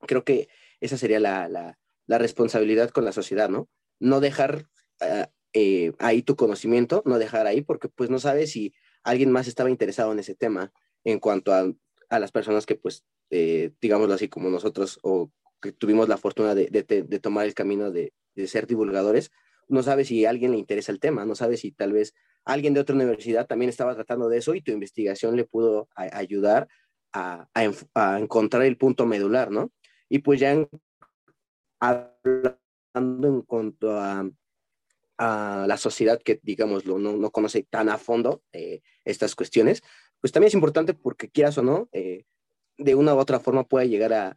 Creo 0.00 0.24
que 0.24 0.48
esa 0.80 0.96
sería 0.96 1.20
la, 1.20 1.48
la, 1.48 1.78
la 2.06 2.18
responsabilidad 2.18 2.90
con 2.90 3.04
la 3.04 3.12
sociedad, 3.12 3.48
¿no? 3.48 3.68
No 4.00 4.20
dejar 4.20 4.66
uh, 5.00 5.92
ahí 5.98 6.22
tu 6.22 6.36
conocimiento, 6.36 7.02
no 7.06 7.18
dejar 7.18 7.46
ahí, 7.46 7.62
porque 7.62 7.88
pues 7.88 8.10
no 8.10 8.18
sabes 8.18 8.52
si 8.52 8.74
alguien 9.02 9.30
más 9.30 9.48
estaba 9.48 9.70
interesado 9.70 10.12
en 10.12 10.18
ese 10.18 10.34
tema 10.34 10.72
en 11.04 11.18
cuanto 11.18 11.52
a, 11.52 11.70
a 12.08 12.18
las 12.18 12.32
personas 12.32 12.66
que 12.66 12.76
pues, 12.76 13.04
eh, 13.30 13.72
digámoslo 13.80 14.14
así 14.14 14.28
como 14.28 14.50
nosotros, 14.50 14.98
o 15.02 15.30
que 15.60 15.72
tuvimos 15.72 16.08
la 16.08 16.16
fortuna 16.16 16.54
de, 16.54 16.66
de, 16.68 17.18
tomar 17.20 17.46
el 17.46 17.54
camino 17.54 17.90
de, 17.90 18.12
de 18.34 18.46
ser 18.48 18.66
divulgadores, 18.66 19.30
no 19.68 19.82
sabes 19.82 20.08
si 20.08 20.24
a 20.24 20.30
alguien 20.30 20.52
le 20.52 20.58
interesa 20.58 20.92
el 20.92 21.00
tema, 21.00 21.24
no 21.24 21.34
sabes 21.34 21.60
si 21.60 21.72
tal 21.72 21.92
vez 21.92 22.14
alguien 22.44 22.74
de 22.74 22.80
otra 22.80 22.96
universidad 22.96 23.46
también 23.46 23.68
estaba 23.68 23.94
tratando 23.94 24.28
de 24.28 24.38
eso 24.38 24.54
y 24.54 24.60
tu 24.60 24.72
investigación 24.72 25.36
le 25.36 25.44
pudo 25.44 25.88
ayudar 25.94 26.68
a, 27.12 27.48
encontrar 28.18 28.64
el 28.64 28.76
punto 28.76 29.06
medular, 29.06 29.50
¿no? 29.50 29.70
Y 30.08 30.18
pues 30.20 30.40
ya 30.40 30.66
hablando 31.82 33.28
en 33.28 33.42
cuanto 33.42 33.98
a, 33.98 34.28
la 35.18 35.76
sociedad 35.76 36.20
que, 36.20 36.40
digamos, 36.42 36.84
no, 36.84 36.98
no 36.98 37.30
conoce 37.30 37.62
tan 37.62 37.88
a 37.88 37.96
fondo 37.96 38.42
eh, 38.52 38.80
estas 39.04 39.36
cuestiones, 39.36 39.80
pues 40.20 40.32
también 40.32 40.48
es 40.48 40.54
importante 40.54 40.94
porque 40.94 41.30
quieras 41.30 41.58
o 41.58 41.62
no, 41.62 41.88
eh, 41.92 42.24
de 42.76 42.94
una 42.96 43.14
u 43.14 43.18
otra 43.18 43.38
forma 43.38 43.62
puede 43.62 43.88
llegar 43.88 44.12
a, 44.12 44.36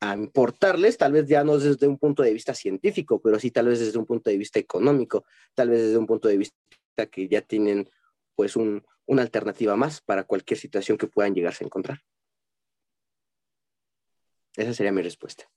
a 0.00 0.14
importarles, 0.14 0.98
tal 0.98 1.12
vez 1.12 1.26
ya 1.26 1.44
no 1.44 1.58
desde 1.58 1.86
un 1.86 1.98
punto 1.98 2.22
de 2.22 2.32
vista 2.32 2.54
científico, 2.54 3.20
pero 3.20 3.38
sí 3.38 3.50
tal 3.50 3.68
vez 3.68 3.80
desde 3.80 3.98
un 3.98 4.06
punto 4.06 4.30
de 4.30 4.36
vista 4.36 4.58
económico, 4.58 5.24
tal 5.54 5.70
vez 5.70 5.80
desde 5.80 5.98
un 5.98 6.06
punto 6.06 6.28
de 6.28 6.36
vista 6.36 6.56
que 7.10 7.26
ya 7.28 7.40
tienen 7.40 7.90
pues 8.34 8.54
un, 8.54 8.84
una 9.06 9.22
alternativa 9.22 9.76
más 9.76 10.00
para 10.00 10.24
cualquier 10.24 10.58
situación 10.58 10.98
que 10.98 11.08
puedan 11.08 11.34
llegarse 11.34 11.64
a 11.64 11.66
encontrar. 11.66 12.02
Esa 14.56 14.74
sería 14.74 14.92
mi 14.92 15.02
respuesta. 15.02 15.48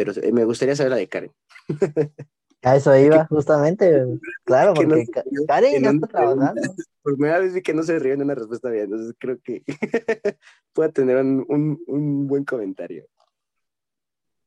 Pero 0.00 0.12
eh, 0.22 0.32
me 0.32 0.44
gustaría 0.44 0.74
saber 0.74 0.92
la 0.92 0.96
de 0.96 1.08
Karen. 1.08 1.32
A 2.62 2.76
eso 2.76 2.96
iba, 2.96 3.26
justamente. 3.26 4.04
Claro, 4.44 4.72
porque 4.72 5.06
Karen 5.46 5.82
ya 5.82 5.90
está 5.90 6.06
trabajando. 6.06 6.60
Por 7.02 7.14
primera 7.16 7.38
vez 7.38 7.54
vi 7.54 7.62
que 7.62 7.74
no 7.74 7.82
se 7.82 7.98
ríe 7.98 8.14
en 8.14 8.22
una 8.22 8.34
respuesta 8.34 8.70
bien, 8.70 8.84
entonces 8.84 9.14
creo 9.18 9.38
que 9.42 9.62
pueda 10.74 10.90
tener 10.90 11.16
un, 11.18 11.44
un, 11.48 11.82
un 11.86 12.26
buen 12.26 12.44
comentario. 12.44 13.06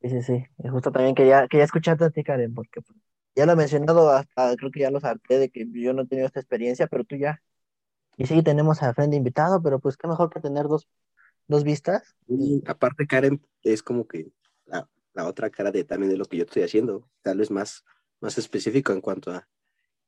Sí, 0.01 0.09
sí, 0.09 0.21
sí. 0.21 0.45
Y 0.57 0.67
justo 0.69 0.91
también 0.91 1.15
quería, 1.15 1.47
quería 1.47 1.65
escucharte 1.65 2.03
a 2.05 2.09
ti, 2.09 2.23
Karen, 2.23 2.53
porque 2.53 2.81
pues, 2.81 2.97
ya 3.35 3.45
lo 3.45 3.53
he 3.53 3.55
mencionado, 3.55 4.09
hasta 4.09 4.55
creo 4.57 4.71
que 4.71 4.81
ya 4.81 4.91
lo 4.91 4.99
salté 4.99 5.37
de 5.39 5.49
que 5.49 5.67
yo 5.71 5.93
no 5.93 6.03
he 6.03 6.07
tenido 6.07 6.27
esta 6.27 6.39
experiencia, 6.39 6.87
pero 6.87 7.03
tú 7.03 7.15
ya. 7.15 7.41
Y 8.17 8.25
sí, 8.25 8.41
tenemos 8.43 8.81
a 8.81 8.93
frente 8.93 9.17
invitado, 9.17 9.61
pero 9.61 9.79
pues 9.79 9.97
qué 9.97 10.07
mejor 10.07 10.31
que 10.31 10.39
tener 10.39 10.67
dos, 10.67 10.87
dos 11.47 11.63
vistas. 11.63 12.15
Y 12.27 12.63
aparte, 12.67 13.07
Karen 13.07 13.41
es 13.63 13.81
como 13.81 14.07
que 14.07 14.27
la, 14.65 14.87
la, 15.14 15.28
otra 15.28 15.49
cara 15.49 15.72
de 15.72 15.84
también 15.84 16.11
de 16.11 16.18
lo 16.18 16.26
que 16.26 16.38
yo 16.38 16.43
estoy 16.43 16.64
haciendo, 16.64 17.09
tal 17.22 17.38
vez 17.38 17.51
más, 17.51 17.84
más 18.20 18.38
específico 18.38 18.93
en 18.93 19.01
cuanto 19.01 19.32
a 19.32 19.47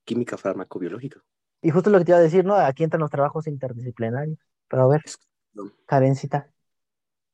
química 0.04 0.38
farmacobiológica. 0.38 1.24
Y 1.62 1.72
justo 1.72 1.90
lo 1.90 1.98
que 2.00 2.06
te 2.06 2.12
iba 2.12 2.20
a 2.20 2.22
decir, 2.22 2.46
¿no? 2.46 2.56
Aquí 2.56 2.84
entran 2.84 3.02
los 3.02 3.10
trabajos 3.10 3.48
interdisciplinarios. 3.48 4.38
Pero 4.68 4.84
a 4.84 4.88
ver, 4.88 5.02
Karencita. 5.88 6.50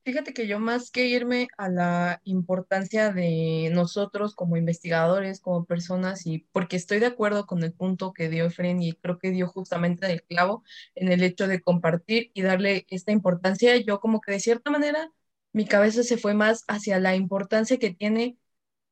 Fíjate 0.03 0.33
que 0.33 0.47
yo 0.47 0.59
más 0.59 0.89
que 0.89 1.05
irme 1.05 1.47
a 1.57 1.69
la 1.69 2.21
importancia 2.23 3.11
de 3.11 3.69
nosotros 3.71 4.33
como 4.33 4.57
investigadores, 4.57 5.39
como 5.39 5.65
personas, 5.65 6.25
y 6.25 6.39
porque 6.51 6.75
estoy 6.75 6.99
de 6.99 7.05
acuerdo 7.05 7.45
con 7.45 7.63
el 7.63 7.71
punto 7.71 8.11
que 8.11 8.27
dio 8.27 8.45
Efren 8.45 8.81
y 8.81 8.93
creo 8.93 9.19
que 9.19 9.29
dio 9.29 9.47
justamente 9.47 10.11
el 10.11 10.23
clavo 10.23 10.63
en 10.95 11.11
el 11.11 11.21
hecho 11.21 11.47
de 11.47 11.61
compartir 11.61 12.31
y 12.33 12.41
darle 12.41 12.87
esta 12.89 13.11
importancia, 13.11 13.77
yo 13.77 13.99
como 13.99 14.21
que 14.21 14.31
de 14.31 14.39
cierta 14.39 14.71
manera 14.71 15.11
mi 15.53 15.65
cabeza 15.65 16.03
se 16.03 16.17
fue 16.17 16.33
más 16.33 16.63
hacia 16.67 16.99
la 16.99 17.15
importancia 17.15 17.77
que 17.77 17.93
tiene 17.93 18.37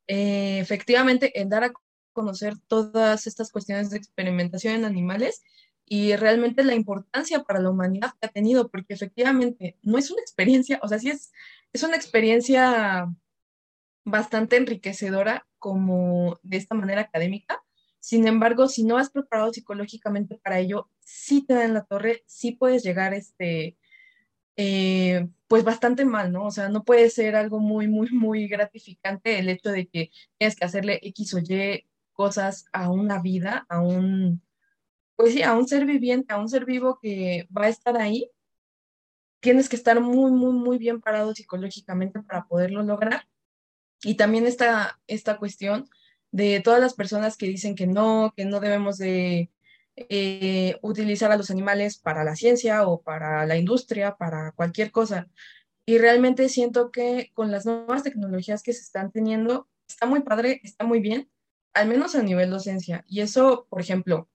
eh, 0.08 0.60
efectivamente 0.60 1.40
en 1.40 1.50
dar 1.50 1.64
a 1.64 1.74
conocer 2.14 2.56
todas 2.68 3.28
estas 3.28 3.52
cuestiones 3.52 3.90
de 3.90 3.98
experimentación 3.98 4.76
en 4.76 4.86
animales 4.86 5.44
y 5.86 6.16
realmente 6.16 6.64
la 6.64 6.76
importancia 6.76 7.44
para 7.44 7.60
la 7.60 7.70
humanidad 7.70 8.14
que 8.20 8.28
ha 8.28 8.32
tenido, 8.32 8.70
porque 8.70 8.94
efectivamente 8.94 9.78
no 9.82 9.98
es 9.98 10.12
una 10.12 10.22
experiencia, 10.22 10.80
o 10.84 10.88
sea, 10.88 11.00
sí 11.00 11.10
es, 11.10 11.32
es 11.74 11.84
una 11.84 11.96
experiencia 11.96 13.08
bastante 14.06 14.58
enriquecedora 14.58 15.48
como 15.58 16.40
de 16.44 16.58
esta 16.58 16.76
manera 16.76 17.02
académica. 17.02 17.62
Sin 18.00 18.28
embargo, 18.28 18.68
si 18.68 18.84
no 18.84 18.98
has 18.98 19.10
preparado 19.10 19.52
psicológicamente 19.52 20.40
para 20.44 20.60
ello, 20.60 20.90
sí 21.00 21.46
te 21.46 21.54
da 21.56 21.66
en 21.66 21.74
la 21.74 21.86
torre, 21.86 22.24
sí 22.28 22.54
puedes 22.54 22.84
llegar 22.84 23.14
este, 23.14 23.78
eh, 24.62 25.30
pues 25.48 25.64
bastante 25.64 26.04
mal, 26.04 26.34
¿no? 26.34 26.48
O 26.48 26.52
sea, 26.52 26.68
no 26.68 26.84
puede 26.84 27.10
ser 27.10 27.38
algo 27.38 27.60
muy, 27.60 27.88
muy, 27.88 28.10
muy 28.12 28.46
gratificante 28.50 29.40
el 29.40 29.48
hecho 29.48 29.70
de 29.72 29.88
que 29.88 30.12
tienes 30.38 30.58
que 30.58 30.66
hacerle 30.66 31.00
X 31.02 31.34
o 31.36 31.40
Y 31.40 31.88
cosas 32.12 32.66
a 32.74 32.90
una 32.92 33.22
vida, 33.22 33.66
a 33.70 33.80
un, 33.80 34.42
pues 35.16 35.34
sí, 35.34 35.44
a 35.44 35.54
un 35.54 35.66
ser 35.66 35.86
viviente, 35.86 36.34
a 36.34 36.40
un 36.40 36.50
ser 36.50 36.66
vivo 36.66 37.00
que 37.02 37.48
va 37.58 37.68
a 37.68 37.70
estar 37.70 37.96
ahí, 37.96 38.30
tienes 39.40 39.70
que 39.70 39.78
estar 39.78 40.02
muy, 40.02 40.30
muy, 40.32 40.52
muy 40.52 40.78
bien 40.78 41.00
parado 41.00 41.34
psicológicamente 41.34 42.22
para 42.22 42.46
poderlo 42.46 42.84
lograr. 42.84 43.30
Y 44.04 44.16
también 44.16 44.46
está 44.46 45.00
esta 45.08 45.38
cuestión 45.38 45.90
de 46.32 46.60
todas 46.60 46.82
las 46.82 46.96
personas 46.96 47.38
que 47.38 47.48
dicen 47.48 47.76
que 47.76 47.88
no, 47.88 48.34
que 48.36 48.44
no 48.44 48.60
debemos 48.60 48.98
de 48.98 49.52
eh, 50.10 50.78
utilizar 50.82 51.32
a 51.32 51.38
los 51.38 51.52
animales 51.52 51.98
para 51.98 52.24
la 52.24 52.36
ciencia 52.36 52.88
o 52.88 53.02
para 53.02 53.46
la 53.46 53.58
industria, 53.58 54.16
para 54.16 54.52
cualquier 54.54 54.92
cosa. 54.92 55.28
Y 55.86 55.98
realmente 55.98 56.50
siento 56.50 56.92
que 56.92 57.32
con 57.34 57.52
las 57.52 57.66
nuevas 57.66 58.04
tecnologías 58.04 58.64
que 58.64 58.74
se 58.74 58.82
están 58.82 59.12
teniendo, 59.12 59.68
está 59.88 60.06
muy 60.06 60.22
padre, 60.22 60.62
está 60.64 60.86
muy 60.86 61.00
bien, 61.00 61.30
al 61.74 61.88
menos 61.88 62.16
a 62.16 62.24
nivel 62.24 62.50
docencia. 62.50 63.04
Y 63.08 63.22
eso, 63.22 63.68
por 63.70 63.82
ejemplo, 63.82 64.30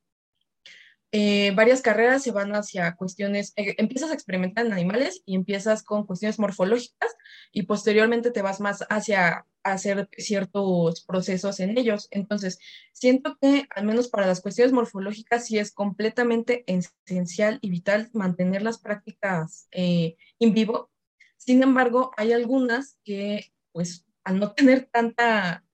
eh, 1.17 1.53
varias 1.55 1.81
carreras 1.81 2.25
se 2.25 2.33
van 2.33 2.57
hacia 2.57 2.97
cuestiones, 2.97 3.53
eh, 3.55 3.77
empiezas 3.79 4.11
a 4.11 4.15
experimentar 4.15 4.67
en 4.67 4.73
animales 4.73 5.23
y 5.25 5.37
empiezas 5.37 5.85
con 5.85 6.07
cuestiones 6.07 6.41
morfológicas 6.41 7.15
y 7.53 7.63
posteriormente 7.63 8.33
te 8.33 8.43
vas 8.43 8.61
más 8.61 8.85
hacia 8.91 9.47
hacer 9.63 10.09
ciertos 10.19 11.03
procesos 11.03 11.61
en 11.61 11.79
ellos. 11.79 12.09
Entonces, 12.11 12.59
siento 12.93 13.39
que 13.41 13.69
al 13.77 13.85
menos 13.85 14.09
para 14.09 14.27
las 14.27 14.41
cuestiones 14.41 14.73
morfológicas 14.73 15.47
sí 15.47 15.57
es 15.57 15.71
completamente 15.71 16.65
esencial 16.67 17.61
y 17.63 17.71
vital 17.71 18.11
mantener 18.13 18.63
las 18.63 18.79
prácticas 18.79 19.69
eh, 19.71 20.17
en 20.41 20.53
vivo. 20.53 20.91
Sin 21.37 21.63
embargo, 21.63 22.11
hay 22.17 22.33
algunas 22.33 22.99
que, 23.05 23.53
pues, 23.71 24.05
al 24.25 24.41
no 24.41 24.51
tener 24.51 24.89
tanta, 24.91 25.65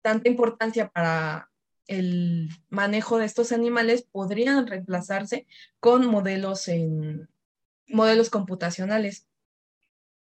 tanta 0.00 0.26
importancia 0.26 0.88
para 0.88 1.50
el 1.86 2.48
manejo 2.68 3.18
de 3.18 3.26
estos 3.26 3.52
animales 3.52 4.02
podrían 4.02 4.66
reemplazarse 4.66 5.46
con 5.80 6.06
modelos 6.06 6.68
en 6.68 7.28
modelos 7.88 8.30
computacionales. 8.30 9.26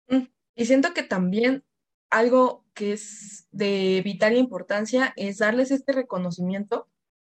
Mm, 0.07 0.27
y 0.55 0.65
siento 0.65 0.93
que 0.93 1.03
también 1.03 1.63
algo 2.09 2.65
que 2.73 2.93
es 2.93 3.47
de 3.51 4.01
vital 4.03 4.37
importancia 4.37 5.13
es 5.15 5.37
darles 5.39 5.71
este 5.71 5.91
reconocimiento 5.93 6.87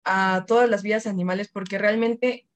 a 0.04 0.44
todas 0.46 0.68
las 0.68 0.82
vidas 0.82 1.06
animales, 1.06 1.48
porque 1.48 1.78
realmente 1.78 2.48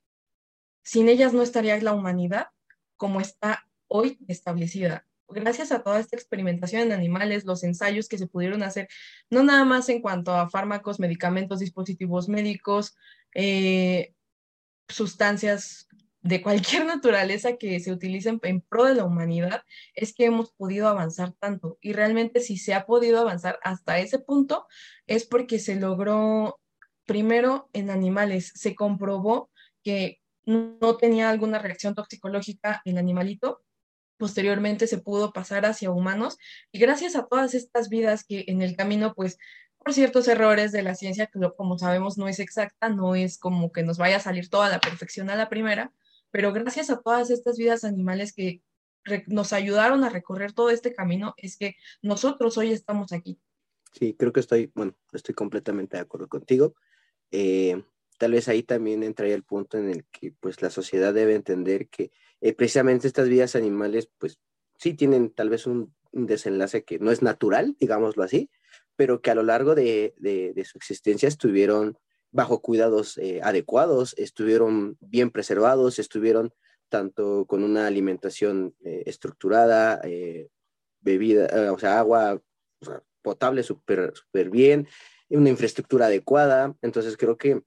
sin 0.83 1.09
ellas 1.09 1.33
no 1.33 1.43
estaría 1.43 1.81
la 1.81 1.93
humanidad 1.93 2.49
como 2.97 3.21
está 3.21 3.69
hoy 3.89 4.19
establecida 4.29 5.07
gracias 5.29 5.73
a 5.73 5.83
toda 5.83 6.01
esta 6.01 6.17
experimentación 6.17 6.83
en 6.83 6.93
animales, 6.93 7.45
los 7.45 7.65
ensayos 7.65 8.09
que 8.09 8.19
se 8.19 8.27
pudieron 8.27 8.63
hacer, 8.63 8.89
no 9.31 9.43
nada 9.43 9.65
más 9.65 9.89
en 9.89 10.01
cuanto 10.01 10.33
a 10.33 10.49
fármacos, 10.49 11.01
medicamentos, 11.01 11.61
dispositivos 11.61 12.29
médicos, 12.29 12.97
eh, 13.35 14.15
sustancias 14.89 15.89
de 16.23 16.43
cualquier 16.43 16.85
naturaleza 16.87 17.57
que 17.57 17.79
se 17.81 17.93
utilicen 17.93 18.41
en 18.43 18.61
pro 18.61 18.85
de 18.85 18.95
la 18.95 19.05
humanidad, 19.05 19.63
es 19.95 20.15
que 20.15 20.27
hemos 20.27 20.53
podido 20.53 20.89
avanzar 20.89 21.33
tanto. 21.39 21.79
Y 21.81 21.93
realmente 21.93 22.41
si 22.41 22.57
se 22.59 22.75
ha 22.75 22.87
podido 22.87 23.21
avanzar 23.21 23.59
hasta 23.63 23.99
ese 23.99 24.19
punto, 24.19 24.67
es 25.07 25.25
porque 25.27 25.59
se 25.59 25.77
logró, 25.77 26.61
primero 27.05 27.69
en 27.73 27.91
animales, 27.91 28.53
se 28.55 28.75
comprobó 28.75 29.51
que 29.83 30.21
no 30.45 30.97
tenía 30.97 31.31
alguna 31.31 31.59
reacción 31.59 31.95
toxicológica 31.95 32.81
el 32.85 32.99
animalito, 32.99 33.63
posteriormente 34.17 34.87
se 34.87 34.99
pudo 34.99 35.33
pasar 35.33 35.67
hacia 35.67 35.91
humanos 35.91 36.39
y 36.73 36.79
gracias 36.79 37.17
a 37.17 37.27
todas 37.27 37.55
estas 37.55 37.89
vidas 37.89 38.25
que 38.25 38.45
en 38.49 38.63
el 38.63 38.77
camino, 38.77 39.15
pues 39.15 39.39
por 39.79 39.93
ciertos 39.93 40.27
errores 40.29 40.73
de 40.73 40.83
la 40.83 40.95
ciencia, 40.95 41.27
que 41.27 41.39
como 41.57 41.79
sabemos 41.79 42.19
no 42.19 42.29
es 42.29 42.41
exacta, 42.41 42.89
no 42.89 43.15
es 43.15 43.39
como 43.39 43.71
que 43.73 43.83
nos 43.83 43.99
vaya 43.99 44.17
a 44.17 44.21
salir 44.21 44.49
toda 44.49 44.69
la 44.69 44.81
perfección 44.81 45.31
a 45.31 45.37
la 45.37 45.49
primera, 45.49 45.93
pero 46.31 46.53
gracias 46.53 46.91
a 46.91 47.01
todas 47.01 47.31
estas 47.31 47.57
vidas 47.57 47.85
animales 47.85 48.33
que 48.33 48.63
nos 49.29 49.53
ayudaron 49.53 50.03
a 50.03 50.09
recorrer 50.09 50.53
todo 50.53 50.71
este 50.71 50.93
camino, 50.93 51.35
es 51.37 51.57
que 51.57 51.77
nosotros 52.03 52.59
hoy 52.59 52.73
estamos 52.73 53.13
aquí. 53.13 53.39
Sí, 53.93 54.15
creo 54.19 54.33
que 54.33 54.41
estoy, 54.41 54.71
bueno, 54.75 54.97
estoy 55.13 55.35
completamente 55.35 55.97
de 55.97 56.03
acuerdo 56.03 56.29
contigo. 56.29 56.75
Eh, 57.31 57.83
tal 58.19 58.33
vez 58.33 58.49
ahí 58.49 58.63
también 58.63 59.03
entraría 59.03 59.35
el 59.35 59.45
punto 59.45 59.79
en 59.79 59.89
el 59.89 60.05
que 60.07 60.33
pues 60.33 60.61
la 60.63 60.71
sociedad 60.71 61.15
debe 61.15 61.35
entender 61.35 61.89
que 61.89 62.11
eh, 62.41 62.53
precisamente 62.53 63.07
estas 63.07 63.29
vidas 63.29 63.57
animales 63.57 64.09
pues 64.19 64.39
sí 64.79 64.95
tienen 64.95 65.31
tal 65.31 65.51
vez 65.51 65.67
un, 65.67 65.95
desenlace 66.13 66.83
que 66.83 66.99
no 66.99 67.11
es 67.11 67.21
natural, 67.21 67.77
digámoslo 67.79 68.23
así, 68.23 68.49
pero 68.95 69.21
que 69.21 69.31
a 69.31 69.35
lo 69.35 69.43
largo 69.43 69.75
de, 69.75 70.15
su 70.65 70.79
existencia 70.79 71.29
estuvieron 71.29 71.99
bajo 72.31 72.63
cuidados 72.63 73.19
eh, 73.19 73.41
adecuados, 73.43 74.15
estuvieron 74.17 74.97
bien 75.01 75.31
preservados, 75.31 75.99
estuvieron 75.99 76.55
tanto 76.89 77.45
con 77.45 77.65
una 77.65 77.87
alimentación 77.87 78.75
eh, 78.83 79.03
estructurada, 79.05 80.01
bebida, 81.01 81.71
o 81.71 81.79
sea, 81.79 81.99
agua 81.99 82.41
potable 83.21 83.63
súper 83.63 84.15
super 84.15 84.49
bien, 84.49 84.89
una 85.29 85.51
infraestructura 85.51 86.07
adecuada. 86.07 86.75
Entonces 86.81 87.19
creo 87.19 87.37
que 87.37 87.61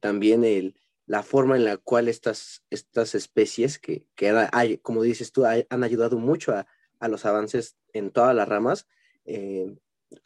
también 0.00 0.42
el, 0.42 0.74
la 1.06 1.22
forma 1.22 1.56
en 1.56 1.64
la 1.64 1.76
cual 1.76 2.08
estas, 2.08 2.64
estas 2.70 3.14
especies, 3.14 3.78
que, 3.78 4.06
que 4.14 4.30
hay, 4.52 4.78
como 4.78 5.02
dices 5.02 5.32
tú, 5.32 5.44
han 5.44 5.84
ayudado 5.84 6.18
mucho 6.18 6.52
a, 6.52 6.66
a, 6.98 7.08
los 7.08 7.24
avances 7.24 7.76
en 7.92 8.10
todas 8.10 8.34
las 8.34 8.48
ramas, 8.48 8.86
eh, 9.24 9.76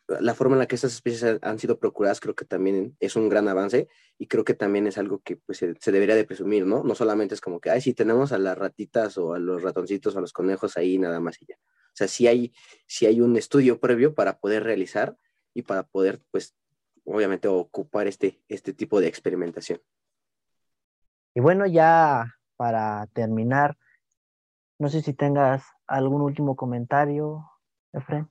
la 0.09 0.35
forma 0.35 0.57
en 0.57 0.61
la 0.61 0.66
que 0.66 0.74
estas 0.74 0.93
especies 0.93 1.39
han, 1.41 1.59
sido 1.59 1.78
procuradas 1.78 2.20
creo 2.20 2.35
que 2.35 2.45
también 2.45 2.97
es 3.01 3.16
un 3.16 3.28
gran 3.28 3.49
avance 3.49 3.89
y 4.18 4.26
creo 4.26 4.45
que 4.45 4.55
también 4.55 4.87
es 4.87 4.99
algo 4.99 5.20
que 5.20 5.37
pues, 5.37 5.59
se, 5.59 5.74
se, 5.81 5.93
debería 5.93 6.14
de 6.14 6.24
presumir, 6.24 6.66
¿no? 6.66 6.83
No 6.83 6.95
solamente 6.95 7.35
es 7.35 7.41
como 7.41 7.61
que, 7.61 7.70
ay, 7.70 7.81
si 7.81 7.95
tenemos 7.95 8.33
a 8.33 8.39
las 8.39 8.59
ratitas 8.59 9.16
o 9.16 9.35
a 9.35 9.39
los 9.39 9.62
ratoncitos 9.62 10.14
o 10.14 10.18
a 10.18 10.20
los 10.20 10.33
conejos 10.33 10.76
ahí 10.76 10.99
nada 10.99 11.20
más 11.20 11.41
y 11.41 11.47
ya. 11.47 11.57
O 11.57 11.95
sea, 11.95 12.09
sí 12.09 12.26
hay, 12.26 12.53
sí 12.87 13.07
hay 13.07 13.20
un 13.20 13.37
estudio 13.37 13.81
previo 13.81 14.14
para 14.14 14.39
poder 14.39 14.64
realizar 14.64 15.16
y 15.55 15.62
para 15.62 15.85
poder 15.85 16.20
pues 16.31 16.55
obviamente 17.05 17.49
ocupar 17.49 18.07
este, 18.07 18.43
este 18.49 18.72
tipo 18.72 19.01
de 19.01 19.09
experimentación. 19.09 19.81
Y 21.35 21.41
bueno, 21.41 21.66
ya 21.66 22.35
para 22.57 23.07
terminar, 23.09 23.76
no 24.78 24.89
sé 24.89 25.03
si 25.03 25.14
tengas 25.14 25.64
algún 25.87 26.22
último 26.22 26.57
comentario, 26.57 27.49
Efren. 27.93 28.28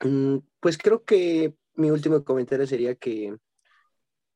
Mm, 0.00 0.38
pues 0.60 0.78
creo 0.78 1.04
que 1.04 1.56
mi 1.74 1.90
último 1.90 2.24
comentario 2.24 2.66
sería 2.66 2.94
que, 2.94 3.36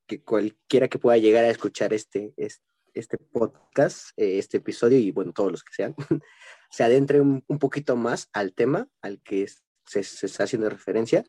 que 0.06 0.22
cualquiera 0.22 0.88
que 0.88 0.98
pueda 0.98 1.18
llegar 1.18 1.44
a 1.44 1.50
escuchar 1.50 1.92
este, 1.92 2.34
este, 2.36 3.18
podcast, 3.18 4.10
eh, 4.16 4.38
este 4.38 4.58
episodio 4.58 4.98
y 4.98 5.10
bueno, 5.10 5.32
todos 5.32 5.50
los 5.50 5.64
que 5.64 5.74
sean, 5.74 5.94
se 6.70 6.84
adentre 6.84 7.20
un, 7.20 7.42
poquito 7.58 7.96
más 7.96 8.28
al 8.32 8.54
tema 8.54 8.88
al 9.00 9.20
que 9.22 9.48
se, 9.86 10.02
se 10.04 10.26
está 10.26 10.44
haciendo 10.44 10.68
referencia 10.68 11.24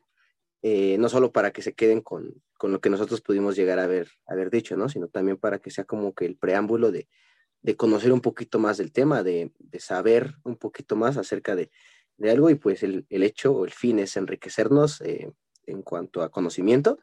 eh, 0.63 0.97
no 0.97 1.09
solo 1.09 1.33
para 1.33 1.51
que 1.51 1.61
se 1.61 1.73
queden 1.73 1.99
con, 1.99 2.41
con, 2.57 2.71
lo 2.71 2.79
que 2.79 2.89
nosotros 2.89 3.19
pudimos 3.19 3.57
llegar 3.57 3.79
a 3.79 3.83
haber, 3.83 4.07
haber 4.25 4.49
dicho, 4.49 4.77
¿no? 4.77 4.87
Sino 4.87 5.09
también 5.09 5.37
para 5.37 5.59
que 5.59 5.69
sea 5.69 5.83
como 5.83 6.15
que 6.15 6.25
el 6.25 6.37
preámbulo 6.37 6.89
de, 6.89 7.09
de 7.61 7.75
conocer 7.75 8.13
un 8.13 8.21
poquito 8.21 8.59
más 8.59 8.77
del 8.77 8.93
tema, 8.93 9.23
de, 9.23 9.51
de 9.59 9.79
saber 9.81 10.35
un 10.43 10.55
poquito 10.55 10.95
más 10.95 11.17
acerca 11.17 11.55
de, 11.55 11.69
de 12.17 12.31
algo 12.31 12.49
y 12.49 12.55
pues 12.55 12.81
el, 12.81 13.05
el, 13.09 13.23
hecho 13.23 13.53
o 13.53 13.65
el 13.65 13.71
fin 13.71 13.99
es 13.99 14.15
enriquecernos 14.15 15.01
eh, 15.01 15.33
en 15.65 15.81
cuanto 15.81 16.21
a 16.21 16.31
conocimiento 16.31 16.99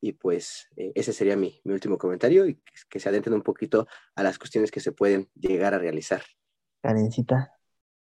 Y 0.00 0.12
pues 0.12 0.68
eh, 0.76 0.92
ese 0.94 1.14
sería 1.14 1.36
mi, 1.36 1.60
mi, 1.64 1.72
último 1.72 1.96
comentario 1.96 2.46
y 2.46 2.60
que, 2.90 3.00
se 3.00 3.08
adentren 3.08 3.34
un 3.34 3.42
poquito 3.42 3.86
a 4.16 4.22
las 4.22 4.38
cuestiones 4.38 4.70
que 4.70 4.80
se 4.80 4.92
pueden 4.92 5.30
llegar 5.34 5.72
a 5.72 5.78
realizar. 5.78 6.22
Karencita. 6.82 7.54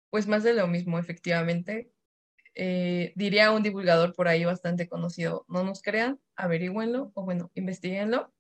Pues 0.10 0.28
más 0.28 0.44
de 0.44 0.54
lo 0.54 0.68
mismo, 0.68 0.98
efectivamente. 0.98 1.92
Eh, 2.60 3.14
diría 3.16 3.52
un 3.52 3.62
divulgador 3.62 4.16
por 4.16 4.28
ahí 4.28 4.44
bastante 4.44 4.88
conocido, 4.90 5.46
no 5.48 5.64
nos 5.64 5.84
crean, 5.84 6.20
averigüenlo 6.36 7.12
o 7.14 7.24
bueno, 7.24 7.52
investiguenlo. 7.54 8.34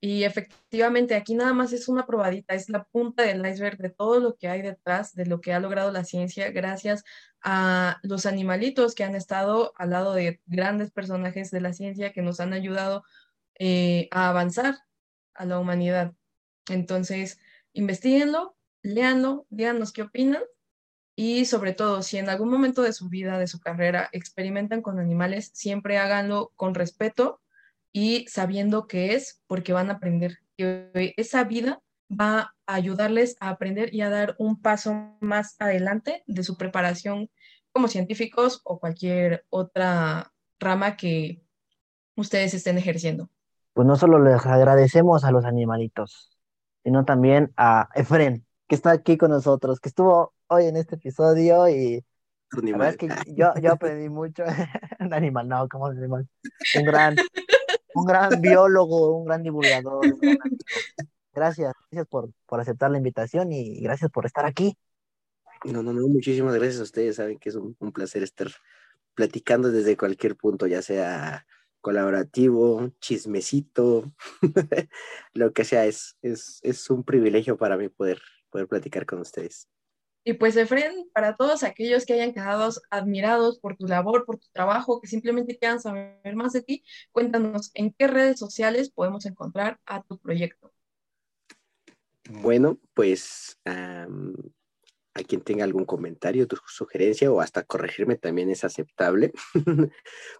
Y 0.00 0.24
efectivamente 0.24 1.14
aquí 1.14 1.36
nada 1.36 1.52
más 1.52 1.72
es 1.72 1.88
una 1.88 2.04
probadita, 2.04 2.54
es 2.54 2.68
la 2.68 2.82
punta 2.84 3.22
del 3.22 3.46
iceberg 3.46 3.78
de 3.78 3.90
todo 3.90 4.18
lo 4.18 4.36
que 4.36 4.48
hay 4.48 4.62
detrás, 4.62 5.14
de 5.14 5.26
lo 5.26 5.40
que 5.40 5.52
ha 5.52 5.60
logrado 5.60 5.92
la 5.92 6.02
ciencia 6.02 6.50
gracias 6.50 7.04
a 7.40 8.00
los 8.02 8.26
animalitos 8.26 8.96
que 8.96 9.04
han 9.04 9.14
estado 9.14 9.72
al 9.76 9.90
lado 9.90 10.14
de 10.14 10.40
grandes 10.46 10.90
personajes 10.90 11.52
de 11.52 11.60
la 11.60 11.72
ciencia 11.72 12.12
que 12.12 12.22
nos 12.22 12.40
han 12.40 12.52
ayudado 12.52 13.04
eh, 13.60 14.08
a 14.10 14.30
avanzar 14.30 14.78
a 15.34 15.44
la 15.44 15.60
humanidad. 15.60 16.12
Entonces, 16.68 17.38
investiguenlo, 17.72 18.56
léanlo, 18.82 19.46
díganos 19.48 19.92
qué 19.92 20.02
opinan 20.02 20.42
y 21.20 21.46
sobre 21.46 21.72
todo, 21.72 22.02
si 22.02 22.16
en 22.16 22.28
algún 22.28 22.48
momento 22.48 22.80
de 22.80 22.92
su 22.92 23.08
vida, 23.08 23.38
de 23.38 23.48
su 23.48 23.58
carrera, 23.58 24.08
experimentan 24.12 24.82
con 24.82 25.00
animales, 25.00 25.50
siempre 25.52 25.98
háganlo 25.98 26.52
con 26.54 26.76
respeto 26.76 27.40
y 27.92 28.24
sabiendo 28.28 28.86
qué 28.86 29.16
es, 29.16 29.42
porque 29.48 29.72
van 29.72 29.90
a 29.90 29.94
aprender. 29.94 30.38
Que 30.56 31.14
esa 31.16 31.42
vida 31.42 31.82
va 32.08 32.54
a 32.68 32.74
ayudarles 32.74 33.36
a 33.40 33.48
aprender 33.48 33.92
y 33.92 34.02
a 34.02 34.10
dar 34.10 34.36
un 34.38 34.62
paso 34.62 35.16
más 35.18 35.56
adelante 35.58 36.22
de 36.28 36.44
su 36.44 36.56
preparación 36.56 37.28
como 37.72 37.88
científicos 37.88 38.60
o 38.62 38.78
cualquier 38.78 39.44
otra 39.50 40.32
rama 40.60 40.96
que 40.96 41.42
ustedes 42.14 42.54
estén 42.54 42.78
ejerciendo. 42.78 43.28
Pues 43.72 43.88
no 43.88 43.96
solo 43.96 44.22
les 44.22 44.46
agradecemos 44.46 45.24
a 45.24 45.32
los 45.32 45.44
animalitos, 45.44 46.38
sino 46.84 47.04
también 47.04 47.52
a 47.56 47.88
Efren, 47.96 48.46
que 48.68 48.76
está 48.76 48.92
aquí 48.92 49.16
con 49.16 49.32
nosotros, 49.32 49.80
que 49.80 49.88
estuvo 49.88 50.37
hoy 50.48 50.66
en 50.66 50.76
este 50.76 50.96
episodio 50.96 51.68
y 51.68 52.04
la 52.52 52.78
verdad 52.78 52.88
es 52.88 52.96
que 52.96 53.08
yo, 53.34 53.52
yo 53.60 53.72
aprendí 53.72 54.08
mucho. 54.08 54.44
un 55.00 55.12
animal, 55.12 55.48
no, 55.48 55.68
¿cómo 55.68 55.86
un 55.86 55.98
animal? 55.98 56.28
Un 56.76 56.84
gran, 56.84 57.16
un 57.94 58.04
gran 58.04 58.40
biólogo, 58.40 59.18
un 59.18 59.26
gran 59.26 59.42
divulgador. 59.42 60.04
gracias, 61.32 61.72
gracias 61.90 62.06
por, 62.08 62.30
por 62.46 62.60
aceptar 62.60 62.90
la 62.90 62.98
invitación 62.98 63.52
y 63.52 63.80
gracias 63.82 64.10
por 64.10 64.26
estar 64.26 64.46
aquí. 64.46 64.76
No, 65.64 65.82
no, 65.82 65.92
no, 65.92 66.06
muchísimas 66.08 66.54
gracias 66.54 66.80
a 66.80 66.84
ustedes. 66.84 67.16
Saben 67.16 67.38
que 67.38 67.50
es 67.50 67.54
un, 67.54 67.76
un 67.78 67.92
placer 67.92 68.22
estar 68.22 68.48
platicando 69.14 69.70
desde 69.70 69.96
cualquier 69.96 70.36
punto, 70.36 70.66
ya 70.66 70.80
sea 70.82 71.46
colaborativo, 71.80 72.90
chismecito, 73.00 74.04
lo 75.34 75.52
que 75.52 75.64
sea, 75.64 75.86
es, 75.86 76.16
es, 76.22 76.60
es 76.62 76.90
un 76.90 77.04
privilegio 77.04 77.56
para 77.56 77.76
mí 77.76 77.88
poder 77.88 78.20
poder 78.50 78.68
platicar 78.68 79.06
con 79.06 79.20
ustedes. 79.20 79.68
Y 80.28 80.34
pues, 80.34 80.58
Efren, 80.58 81.08
para 81.14 81.36
todos 81.36 81.62
aquellos 81.62 82.04
que 82.04 82.12
hayan 82.12 82.34
quedado 82.34 82.68
admirados 82.90 83.58
por 83.60 83.78
tu 83.78 83.86
labor, 83.86 84.26
por 84.26 84.36
tu 84.36 84.46
trabajo, 84.52 85.00
que 85.00 85.08
simplemente 85.08 85.56
quieran 85.56 85.80
saber 85.80 86.36
más 86.36 86.52
de 86.52 86.60
ti, 86.60 86.84
cuéntanos 87.12 87.70
en 87.72 87.94
qué 87.94 88.08
redes 88.08 88.38
sociales 88.38 88.90
podemos 88.90 89.24
encontrar 89.24 89.80
a 89.86 90.02
tu 90.02 90.18
proyecto. 90.18 90.70
Bueno, 92.28 92.78
pues 92.92 93.58
a 93.64 94.06
quien 95.26 95.40
tenga 95.40 95.64
algún 95.64 95.86
comentario, 95.86 96.46
tu 96.46 96.58
sugerencia 96.66 97.32
o 97.32 97.40
hasta 97.40 97.62
corregirme 97.62 98.16
también 98.16 98.50
es 98.50 98.64
aceptable. 98.64 99.32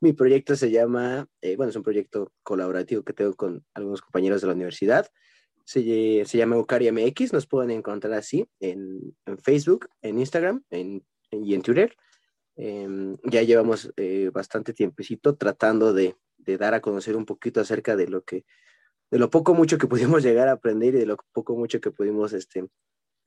Mi 0.03 0.13
proyecto 0.13 0.55
se 0.55 0.71
llama, 0.71 1.27
eh, 1.41 1.57
bueno, 1.57 1.71
es 1.71 1.77
un 1.77 1.83
proyecto 1.83 2.31
colaborativo 2.43 3.05
que 3.05 3.15
tengo 3.15 3.35
con 3.37 3.65
algunos 3.73 4.03
compañeros 4.03 4.43
de 4.43 4.49
la 4.49 4.53
universidad 4.53 5.09
se, 5.69 6.25
se 6.25 6.39
llama 6.39 6.57
Eucaria 6.57 6.91
MX, 6.91 7.35
nos 7.35 7.47
pueden 7.47 7.71
encontrar 7.71 8.15
así 8.15 8.49
en, 8.59 9.15
Facebook, 9.43 9.91
en 10.01 10.19
Instagram 10.19 10.65
y 10.71 11.55
en 11.55 11.63
Twitter. 11.63 11.95
Em, 12.57 13.19
ya 13.23 13.43
llevamos 13.43 13.93
eh, 13.99 14.31
bastante 14.33 14.73
tiempecito 14.73 15.37
tratando 15.37 15.93
de, 15.93 16.17
de, 16.39 16.57
dar 16.57 16.73
a 16.73 16.81
conocer 16.81 17.17
un 17.17 17.27
poquito 17.27 17.61
acerca 17.61 17.97
de 17.97 18.09
lo 18.09 18.25
que, 18.25 18.47
de 19.11 19.19
lo 19.19 19.29
poco 19.29 19.53
mucho 19.53 19.77
que 19.77 19.87
pudimos 19.89 20.23
llegar 20.23 20.49
a 20.49 20.53
aprender 20.53 20.95
y 20.95 21.01
de 21.01 21.07
lo 21.07 21.19
poco 21.35 21.55
mucho 21.55 21.83
que 21.83 21.91
pudimos, 21.91 22.33
este, 22.33 22.67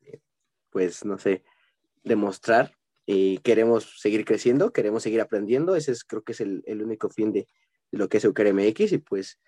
eh, 0.01 0.19
pues, 0.71 1.05
no 1.05 1.19
sé, 1.19 1.43
demostrar. 2.03 2.75
Y 3.05 3.37
queremos 3.39 3.99
seguir 3.99 4.25
creciendo, 4.25 4.73
queremos 4.73 5.03
seguir 5.03 5.21
aprendiendo. 5.21 5.75
Ese 5.75 5.91
es, 5.91 6.03
creo 6.03 6.23
que 6.23 6.31
es 6.31 6.41
el, 6.41 6.63
el 6.65 6.81
único 6.81 7.07
fin 7.11 7.31
de, 7.31 7.45
lo 7.91 8.09
que 8.09 8.17
es 8.17 8.25
Eucaria 8.25 8.51
MX 8.51 8.93
y 8.93 8.97
pues 8.97 9.39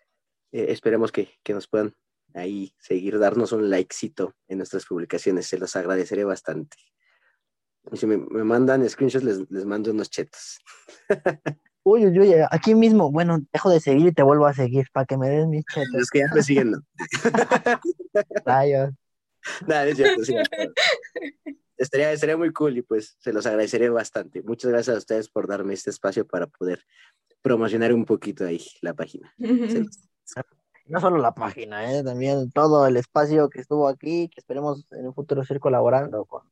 eh, 0.51 0.67
esperemos 0.69 1.11
que, 1.11 1.29
que 1.41 1.53
nos 1.53 1.67
puedan 1.67 1.95
ahí 2.33 2.73
seguir, 2.79 3.19
darnos 3.19 3.51
un 3.51 3.69
likecito 3.69 4.35
en 4.47 4.57
nuestras 4.57 4.85
publicaciones, 4.85 5.47
se 5.47 5.57
los 5.57 5.75
agradeceré 5.75 6.23
bastante. 6.23 6.77
si 7.93 8.05
me, 8.07 8.17
mandan 8.17 8.87
screenshots, 8.89 9.23
les, 9.23 9.51
les, 9.51 9.65
mando 9.65 9.91
unos 9.91 10.09
chetos. 10.09 10.59
uy, 11.83 12.07
uy, 12.07 12.19
uy, 12.19 12.33
aquí 12.51 12.75
mismo, 12.75 13.11
bueno, 13.11 13.39
dejo 13.51 13.69
de 13.69 13.79
seguir 13.79 14.07
y 14.07 14.11
te 14.11 14.23
vuelvo 14.23 14.45
a 14.45 14.53
seguir 14.53 14.87
para 14.91 15.05
que 15.05 15.17
me 15.17 15.29
des 15.29 15.47
mis 15.47 15.65
chetos. 15.73 16.01
Es 16.01 16.09
que 16.09 16.19
ya 16.19 16.33
me 16.33 16.43
siguen, 16.43 16.71
¿no? 16.71 16.81
Rayos. 18.45 18.91
Nada, 19.67 19.87
es 19.87 19.97
cierto, 19.97 20.23
sí. 20.23 20.35
Estaría, 21.75 22.13
estaría 22.13 22.37
muy 22.37 22.53
cool 22.53 22.77
y 22.77 22.81
pues 22.81 23.17
se 23.19 23.33
los 23.33 23.45
agradeceré 23.45 23.89
bastante. 23.89 24.41
Muchas 24.41 24.71
gracias 24.71 24.95
a 24.95 24.99
ustedes 24.99 25.29
por 25.29 25.47
darme 25.47 25.73
este 25.73 25.89
espacio 25.89 26.25
para 26.25 26.47
poder 26.47 26.85
promocionar 27.41 27.93
un 27.93 28.05
poquito 28.05 28.45
ahí 28.45 28.65
la 28.81 28.93
página 28.93 29.33
no 30.85 30.99
solo 30.99 31.17
la 31.17 31.33
página, 31.33 31.91
¿eh? 31.93 32.03
también 32.03 32.51
todo 32.51 32.85
el 32.87 32.97
espacio 32.97 33.49
que 33.49 33.61
estuvo 33.61 33.87
aquí, 33.87 34.29
que 34.29 34.39
esperemos 34.39 34.85
en 34.91 35.07
un 35.07 35.13
futuro 35.13 35.43
seguir 35.43 35.61
colaborando 35.61 36.25
con 36.25 36.43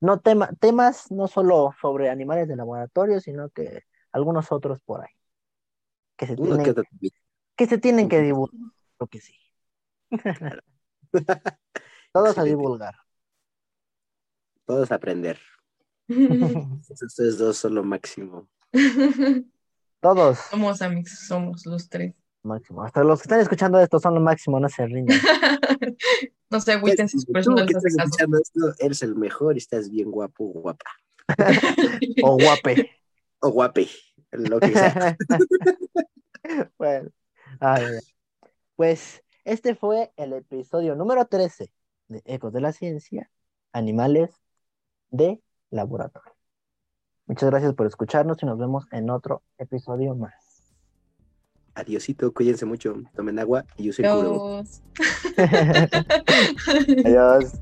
no 0.00 0.18
tema, 0.20 0.50
temas 0.58 1.10
no 1.10 1.28
solo 1.28 1.74
sobre 1.80 2.08
animales 2.08 2.48
de 2.48 2.56
laboratorio, 2.56 3.20
sino 3.20 3.50
que 3.50 3.84
algunos 4.12 4.50
otros 4.50 4.80
por 4.80 5.02
ahí. 5.02 5.12
Que 6.16 6.26
se 6.26 6.36
tienen 6.36 6.74
que, 7.56 7.66
se 7.66 7.78
tienen 7.78 8.08
que 8.08 8.20
divulgar, 8.20 8.72
lo 8.98 9.06
que 9.06 9.20
sí. 9.20 9.34
Todos 12.12 12.38
a 12.38 12.44
divulgar. 12.44 12.96
Todos 14.64 14.90
a 14.90 14.94
aprender. 14.96 15.38
Ustedes 16.08 17.38
dos 17.38 17.58
son 17.58 17.74
lo 17.74 17.84
máximo. 17.84 18.48
Todos. 20.00 20.38
Somos 20.50 20.80
amigos, 20.80 21.10
somos 21.26 21.66
los 21.66 21.88
tres 21.88 22.14
máximo. 22.42 22.82
Hasta 22.82 23.04
los 23.04 23.20
que 23.20 23.24
están 23.24 23.40
escuchando 23.40 23.80
esto 23.80 23.98
son 23.98 24.14
lo 24.14 24.20
máximo, 24.20 24.60
no 24.60 24.68
se 24.68 24.86
rindan. 24.86 25.18
no 26.50 26.60
se 26.60 26.72
agüiten 26.72 27.08
si 27.08 27.18
eso 27.18 27.56
estás 27.56 27.84
escuchando 27.84 28.38
esto, 28.38 28.74
eres 28.78 29.02
el 29.02 29.14
mejor 29.16 29.54
y 29.54 29.58
estás 29.58 29.90
bien 29.90 30.10
guapo, 30.10 30.46
guapa. 30.46 30.90
o 32.22 32.36
guape. 32.36 32.90
O 33.40 33.50
guape, 33.50 33.88
lo 34.32 34.60
que 34.60 34.72
sea. 34.72 35.16
bueno, 36.78 37.10
pues 38.76 39.22
este 39.44 39.74
fue 39.74 40.12
el 40.16 40.32
episodio 40.34 40.94
número 40.94 41.24
13 41.26 41.72
de 42.08 42.22
Ecos 42.26 42.52
de 42.52 42.60
la 42.60 42.72
Ciencia, 42.72 43.30
Animales 43.72 44.30
de 45.10 45.40
Laboratorio. 45.70 46.34
Muchas 47.26 47.48
gracias 47.48 47.74
por 47.74 47.86
escucharnos 47.86 48.42
y 48.42 48.46
nos 48.46 48.58
vemos 48.58 48.86
en 48.90 49.08
otro 49.08 49.42
episodio 49.56 50.14
más. 50.16 50.49
Adiosito, 51.74 52.32
cuídense 52.32 52.66
mucho, 52.66 53.02
tomen 53.14 53.38
agua 53.38 53.64
y 53.76 53.88
usen 53.90 54.06
Adiós. 54.06 54.82
Adiós. 57.04 57.52